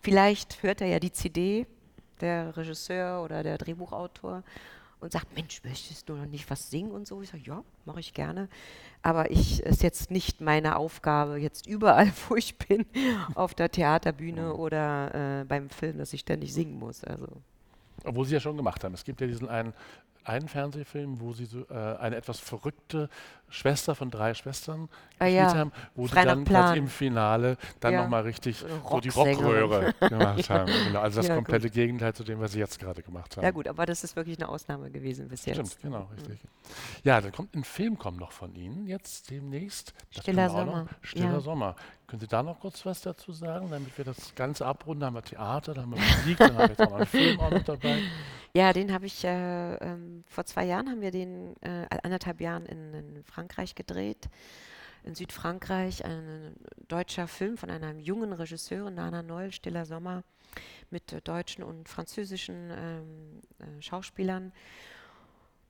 Vielleicht 0.00 0.62
hört 0.62 0.80
er 0.80 0.88
ja 0.88 0.98
die 0.98 1.12
CD, 1.12 1.66
der 2.20 2.56
Regisseur 2.56 3.22
oder 3.22 3.42
der 3.42 3.58
Drehbuchautor, 3.58 4.42
und 5.00 5.12
sagt, 5.12 5.34
Mensch, 5.34 5.62
möchtest 5.64 6.08
du 6.08 6.14
noch 6.14 6.26
nicht 6.26 6.48
was 6.50 6.70
singen 6.70 6.90
und 6.90 7.06
so? 7.06 7.22
Ich 7.22 7.30
sage, 7.30 7.42
ja, 7.44 7.62
mache 7.84 8.00
ich 8.00 8.14
gerne. 8.14 8.48
Aber 9.02 9.30
ich 9.30 9.62
ist 9.62 9.82
jetzt 9.82 10.10
nicht 10.10 10.40
meine 10.40 10.76
Aufgabe, 10.76 11.38
jetzt 11.38 11.66
überall, 11.66 12.12
wo 12.28 12.36
ich 12.36 12.56
bin, 12.56 12.86
auf 13.34 13.54
der 13.54 13.70
Theaterbühne 13.70 14.54
oder 14.54 15.40
äh, 15.40 15.44
beim 15.44 15.70
Film, 15.70 15.98
dass 15.98 16.12
ich 16.12 16.20
ständig 16.20 16.52
singen 16.52 16.78
muss. 16.78 17.04
Also. 17.04 17.28
Obwohl 18.04 18.24
Sie 18.24 18.34
ja 18.34 18.40
schon 18.40 18.56
gemacht 18.56 18.82
haben. 18.84 18.94
Es 18.94 19.04
gibt 19.04 19.20
ja 19.20 19.26
diesen 19.26 19.48
einen, 19.48 19.72
einen 20.24 20.48
Fernsehfilm, 20.48 21.20
wo 21.20 21.32
Sie 21.32 21.46
so, 21.46 21.66
äh, 21.68 21.74
eine 21.74 22.16
etwas 22.16 22.40
verrückte 22.40 23.08
Schwester 23.50 23.94
von 23.94 24.10
drei 24.10 24.34
Schwestern 24.34 24.88
Ah 25.20 25.24
gespielt 25.24 25.34
ja, 25.34 25.54
haben, 25.56 25.72
wo 25.94 26.06
Sie 26.06 26.12
Freiner 26.12 26.36
dann 26.36 26.44
quasi 26.44 26.78
im 26.78 26.88
Finale 26.88 27.56
dann 27.80 27.92
Ja. 27.92 28.02
nochmal 28.02 28.22
richtig 28.22 28.58
so 28.58 29.00
die 29.00 29.08
Rocksängerin. 29.08 29.62
Rockröhre 29.62 29.94
gemacht 30.08 30.50
haben. 30.50 30.72
Genau, 30.86 31.00
also 31.00 31.16
das 31.20 31.28
Ja, 31.28 31.34
komplette 31.34 31.70
Gegenteil 31.70 32.14
zu 32.14 32.24
dem, 32.24 32.40
was 32.40 32.52
Sie 32.52 32.58
jetzt 32.58 32.78
gerade 32.78 33.02
gemacht 33.02 33.36
haben. 33.36 33.44
Ja 33.44 33.50
gut, 33.50 33.66
aber 33.66 33.86
das 33.86 34.04
ist 34.04 34.14
wirklich 34.16 34.38
eine 34.38 34.48
Ausnahme 34.48 34.90
gewesen 34.90 35.28
bis 35.28 35.44
jetzt. 35.46 35.56
Stimmt, 35.56 35.78
genau, 35.82 36.08
richtig. 36.16 36.38
Ja, 37.02 37.20
dann 37.20 37.32
kommt 37.32 37.54
ein 37.54 37.64
Film 37.64 37.98
kommt 37.98 38.18
noch 38.20 38.32
von 38.32 38.54
Ihnen 38.54 38.86
jetzt 38.86 39.30
demnächst. 39.30 39.92
Das 40.14 40.22
Stiller 40.22 40.50
Sommer, 40.50 40.84
Noch. 40.84 40.88
Stiller 41.02 41.32
ja. 41.32 41.40
Sommer. 41.40 41.76
Können 42.06 42.20
Sie 42.20 42.26
da 42.28 42.42
noch 42.42 42.60
kurz 42.60 42.86
was 42.86 43.02
dazu 43.02 43.32
sagen, 43.32 43.70
damit 43.70 43.96
wir 43.98 44.04
das 44.04 44.34
Ganze 44.34 44.64
abrunden? 44.66 45.00
Da 45.00 45.06
haben 45.06 45.14
wir 45.14 45.22
Theater, 45.22 45.74
da 45.74 45.82
haben 45.82 45.90
wir 45.94 46.00
Musik, 46.00 46.38
dann 46.38 46.56
haben 46.56 46.58
wir 46.58 46.68
jetzt 46.68 46.80
auch 46.80 46.90
noch 46.90 46.96
einen 46.96 47.06
Film 47.06 47.40
auch 47.40 47.50
noch 47.50 47.64
dabei. 47.64 47.98
Ja, 48.54 48.72
den 48.72 48.92
habe 48.92 49.04
ich 49.04 49.22
äh, 49.24 49.74
ähm, 49.74 50.24
vor 50.26 50.44
zwei 50.46 50.64
Jahren 50.64 50.88
haben 50.88 51.02
wir 51.02 51.10
den 51.10 51.54
äh, 51.60 51.86
anderthalb 52.02 52.40
Jahren 52.40 52.64
in, 52.64 52.94
in 52.94 53.22
Frankreich 53.24 53.37
gedreht, 53.74 54.28
in 55.04 55.14
Südfrankreich, 55.14 56.04
ein 56.04 56.56
deutscher 56.88 57.28
Film 57.28 57.56
von 57.56 57.70
einer 57.70 57.92
jungen 57.94 58.32
Regisseurin, 58.32 58.94
Nana 58.94 59.22
Neul, 59.22 59.52
Stiller 59.52 59.86
Sommer, 59.86 60.24
mit 60.90 61.26
deutschen 61.26 61.62
und 61.62 61.88
französischen 61.88 62.70
ähm, 62.70 63.40
äh, 63.58 63.82
Schauspielern. 63.82 64.52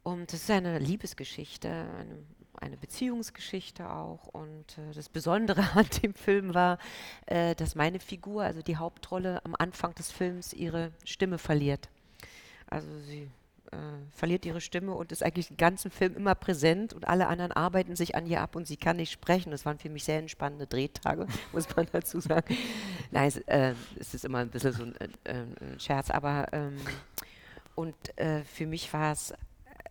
Und 0.02 0.32
das 0.32 0.42
ist 0.42 0.50
eine 0.50 0.78
Liebesgeschichte, 0.78 1.68
eine, 1.68 2.24
eine 2.54 2.76
Beziehungsgeschichte 2.76 3.90
auch. 3.90 4.26
Und 4.28 4.78
äh, 4.78 4.94
das 4.94 5.08
Besondere 5.08 5.62
an 5.74 5.86
dem 6.02 6.14
Film 6.14 6.54
war, 6.54 6.78
äh, 7.26 7.54
dass 7.54 7.74
meine 7.74 8.00
Figur, 8.00 8.44
also 8.44 8.62
die 8.62 8.76
Hauptrolle, 8.76 9.44
am 9.44 9.54
Anfang 9.58 9.94
des 9.94 10.10
Films 10.10 10.52
ihre 10.52 10.92
Stimme 11.04 11.38
verliert. 11.38 11.88
Also 12.70 12.88
sie 13.00 13.28
äh, 13.72 13.76
verliert 14.12 14.46
ihre 14.46 14.60
Stimme 14.60 14.92
und 14.92 15.12
ist 15.12 15.22
eigentlich 15.22 15.48
den 15.48 15.56
ganzen 15.56 15.90
Film 15.90 16.16
immer 16.16 16.34
präsent 16.34 16.92
und 16.92 17.06
alle 17.06 17.26
anderen 17.26 17.52
arbeiten 17.52 17.96
sich 17.96 18.14
an 18.14 18.26
ihr 18.26 18.40
ab 18.40 18.56
und 18.56 18.66
sie 18.66 18.76
kann 18.76 18.96
nicht 18.96 19.12
sprechen. 19.12 19.50
Das 19.50 19.64
waren 19.64 19.78
für 19.78 19.90
mich 19.90 20.04
sehr 20.04 20.18
entspannende 20.18 20.66
Drehtage, 20.66 21.26
muss 21.52 21.74
man 21.76 21.86
dazu 21.92 22.20
sagen. 22.20 22.56
Nein, 23.10 23.28
es, 23.28 23.36
äh, 23.38 23.74
es 23.98 24.14
ist 24.14 24.24
immer 24.24 24.38
ein 24.38 24.50
bisschen 24.50 24.72
so 24.72 24.84
ein, 24.84 24.94
äh, 25.24 25.34
ein 25.34 25.80
Scherz, 25.80 26.10
aber 26.10 26.46
ähm, 26.52 26.76
und 27.74 27.94
äh, 28.18 28.42
für 28.42 28.66
mich 28.66 28.92
war 28.92 29.12
es 29.12 29.32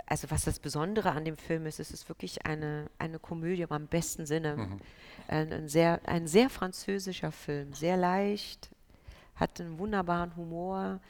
also 0.07 0.31
was 0.31 0.45
das 0.45 0.59
Besondere 0.59 1.11
an 1.11 1.25
dem 1.25 1.37
Film 1.37 1.65
ist, 1.65 1.79
es 1.79 1.91
ist 1.91 2.07
wirklich 2.07 2.45
eine, 2.45 2.89
eine 2.97 3.19
Komödie 3.19 3.65
im 3.69 3.87
besten 3.87 4.25
Sinne. 4.25 4.55
Mhm. 4.55 4.79
Ein, 5.27 5.53
ein, 5.53 5.67
sehr, 5.67 5.99
ein 6.05 6.27
sehr 6.27 6.49
französischer 6.49 7.33
Film, 7.33 7.73
sehr 7.73 7.97
leicht, 7.97 8.69
hat 9.35 9.59
einen 9.59 9.77
wunderbaren 9.77 10.35
Humor 10.37 11.01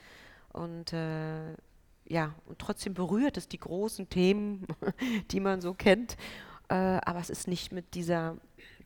und 0.51 0.93
äh, 0.93 1.53
ja, 2.07 2.33
und 2.45 2.59
trotzdem 2.59 2.93
berührt 2.93 3.37
es 3.37 3.47
die 3.47 3.59
großen 3.59 4.09
Themen, 4.09 4.65
die 5.31 5.39
man 5.39 5.61
so 5.61 5.73
kennt. 5.73 6.17
Äh, 6.69 6.75
aber 6.75 7.19
es 7.19 7.29
ist 7.29 7.47
nicht 7.47 7.71
mit 7.71 7.93
dieser 7.95 8.37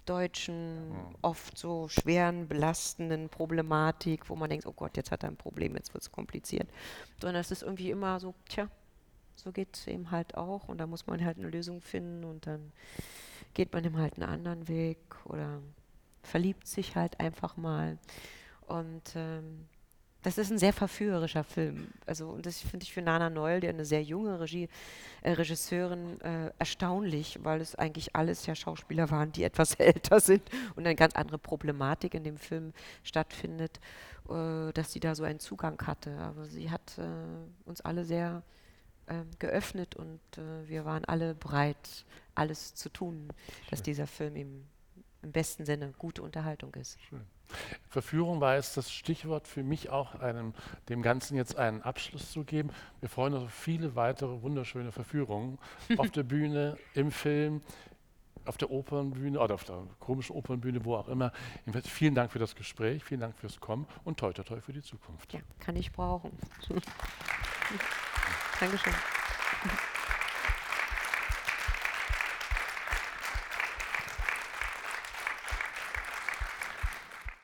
deutschen, 0.06 0.92
oft 1.22 1.58
so 1.58 1.88
schweren, 1.88 2.48
belastenden 2.48 3.30
Problematik, 3.30 4.30
wo 4.30 4.36
man 4.36 4.50
denkt, 4.50 4.66
oh 4.66 4.74
Gott, 4.74 4.98
jetzt 4.98 5.12
hat 5.12 5.24
er 5.24 5.30
ein 5.30 5.38
Problem, 5.38 5.76
jetzt 5.76 5.94
wird 5.94 6.04
es 6.04 6.12
kompliziert. 6.12 6.68
Sondern 7.20 7.40
es 7.40 7.52
ist 7.52 7.62
irgendwie 7.62 7.92
immer 7.92 8.20
so, 8.20 8.34
tja, 8.50 8.68
so 9.36 9.52
geht 9.52 9.76
es 9.76 9.88
eben 9.88 10.12
halt 10.12 10.36
auch 10.36 10.68
und 10.68 10.80
da 10.80 10.88
muss 10.88 11.08
man 11.08 11.24
halt 11.24 11.38
eine 11.38 11.50
Lösung 11.50 11.82
finden 11.82 12.24
und 12.24 12.48
dann 12.48 12.72
geht 13.54 13.74
man 13.74 13.84
eben 13.84 13.98
halt 13.98 14.16
einen 14.16 14.30
anderen 14.30 14.68
Weg 14.68 14.98
oder 15.26 15.62
verliebt 16.24 16.68
sich 16.68 16.96
halt 16.96 17.20
einfach 17.20 17.58
mal. 17.58 17.98
Und 18.68 19.14
ähm, 19.16 19.68
das 20.24 20.38
ist 20.38 20.52
ein 20.52 20.58
sehr 20.58 20.74
verführerischer 20.74 21.44
Film. 21.44 21.88
Also, 22.06 22.30
und 22.30 22.46
das 22.46 22.60
finde 22.60 22.84
ich 22.84 22.94
für 22.94 23.02
Nana 23.02 23.30
Neul, 23.30 23.60
die 23.60 23.68
eine 23.68 23.86
sehr 23.86 24.04
junge 24.04 24.40
Regie, 24.40 24.70
äh, 25.22 25.32
Regisseurin, 25.32 26.22
äh, 26.22 26.52
erstaunlich, 26.60 27.40
weil 27.44 27.62
es 27.62 27.76
eigentlich 27.76 28.16
alles 28.16 28.46
ja 28.46 28.56
Schauspieler 28.56 29.10
waren, 29.10 29.32
die 29.32 29.44
etwas 29.52 29.76
älter 29.76 30.20
sind 30.20 30.44
und 30.76 30.86
eine 30.86 30.96
ganz 30.96 31.16
andere 31.16 31.38
Problematik 31.38 32.14
in 32.14 32.24
dem 32.24 32.38
Film 32.38 32.74
stattfindet, 33.04 33.80
äh, 34.30 34.72
dass 34.74 34.94
sie 34.94 35.00
da 35.00 35.16
so 35.16 35.24
einen 35.24 35.40
Zugang 35.40 35.82
hatte. 35.88 36.16
Aber 36.18 36.46
sie 36.46 36.70
hat 36.70 36.98
äh, 36.98 37.04
uns 37.66 37.82
alle 37.82 38.06
sehr 38.06 38.44
äh, 39.08 39.24
geöffnet 39.40 39.96
und 39.96 40.22
äh, 40.38 40.68
wir 40.68 40.86
waren 40.86 41.06
alle 41.06 41.34
bereit, 41.34 42.06
alles 42.36 42.76
zu 42.76 42.90
tun, 42.90 43.30
dass 43.70 43.82
dieser 43.82 44.08
Film 44.08 44.36
im, 44.36 44.66
im 45.24 45.32
besten 45.32 45.66
Sinne 45.66 45.94
gute 45.98 46.22
Unterhaltung 46.22 46.74
ist. 46.76 47.02
Schön. 47.02 47.22
Verführung 47.90 48.42
war 48.42 48.56
jetzt 48.56 48.78
das 48.78 48.92
Stichwort 48.92 49.48
für 49.48 49.64
mich 49.64 49.90
auch, 49.90 50.16
einem, 50.16 50.54
dem 50.90 51.02
Ganzen 51.02 51.38
jetzt 51.38 51.58
einen 51.58 51.82
Abschluss 51.82 52.32
zu 52.32 52.44
geben. 52.44 52.70
Wir 53.00 53.10
freuen 53.10 53.34
uns 53.34 53.44
auf 53.46 53.54
viele 53.54 53.96
weitere 53.96 54.42
wunderschöne 54.42 54.92
Verführungen 54.92 55.58
auf 55.98 56.12
der 56.12 56.24
Bühne, 56.24 56.78
im 56.94 57.12
Film, 57.12 57.62
auf 58.46 58.58
der 58.58 58.72
Opernbühne 58.72 59.40
oder 59.40 59.56
auf 59.56 59.64
der 59.64 59.84
komischen 60.00 60.36
Opernbühne, 60.36 60.84
wo 60.86 60.96
auch 60.96 61.08
immer. 61.08 61.32
Vielen 61.84 62.16
Dank 62.16 62.32
für 62.32 62.40
das 62.40 62.56
Gespräch, 62.56 63.04
vielen 63.04 63.22
Dank 63.22 63.38
fürs 63.38 63.60
Kommen 63.60 63.86
und 64.04 64.20
toi 64.20 64.34
toi 64.34 64.44
toi 64.44 64.62
für 64.62 64.74
die 64.74 64.82
Zukunft. 64.82 65.34
Ja, 65.34 65.40
kann 65.60 65.76
ich 65.76 65.92
brauchen. 65.92 66.32
Dankeschön. 68.60 68.94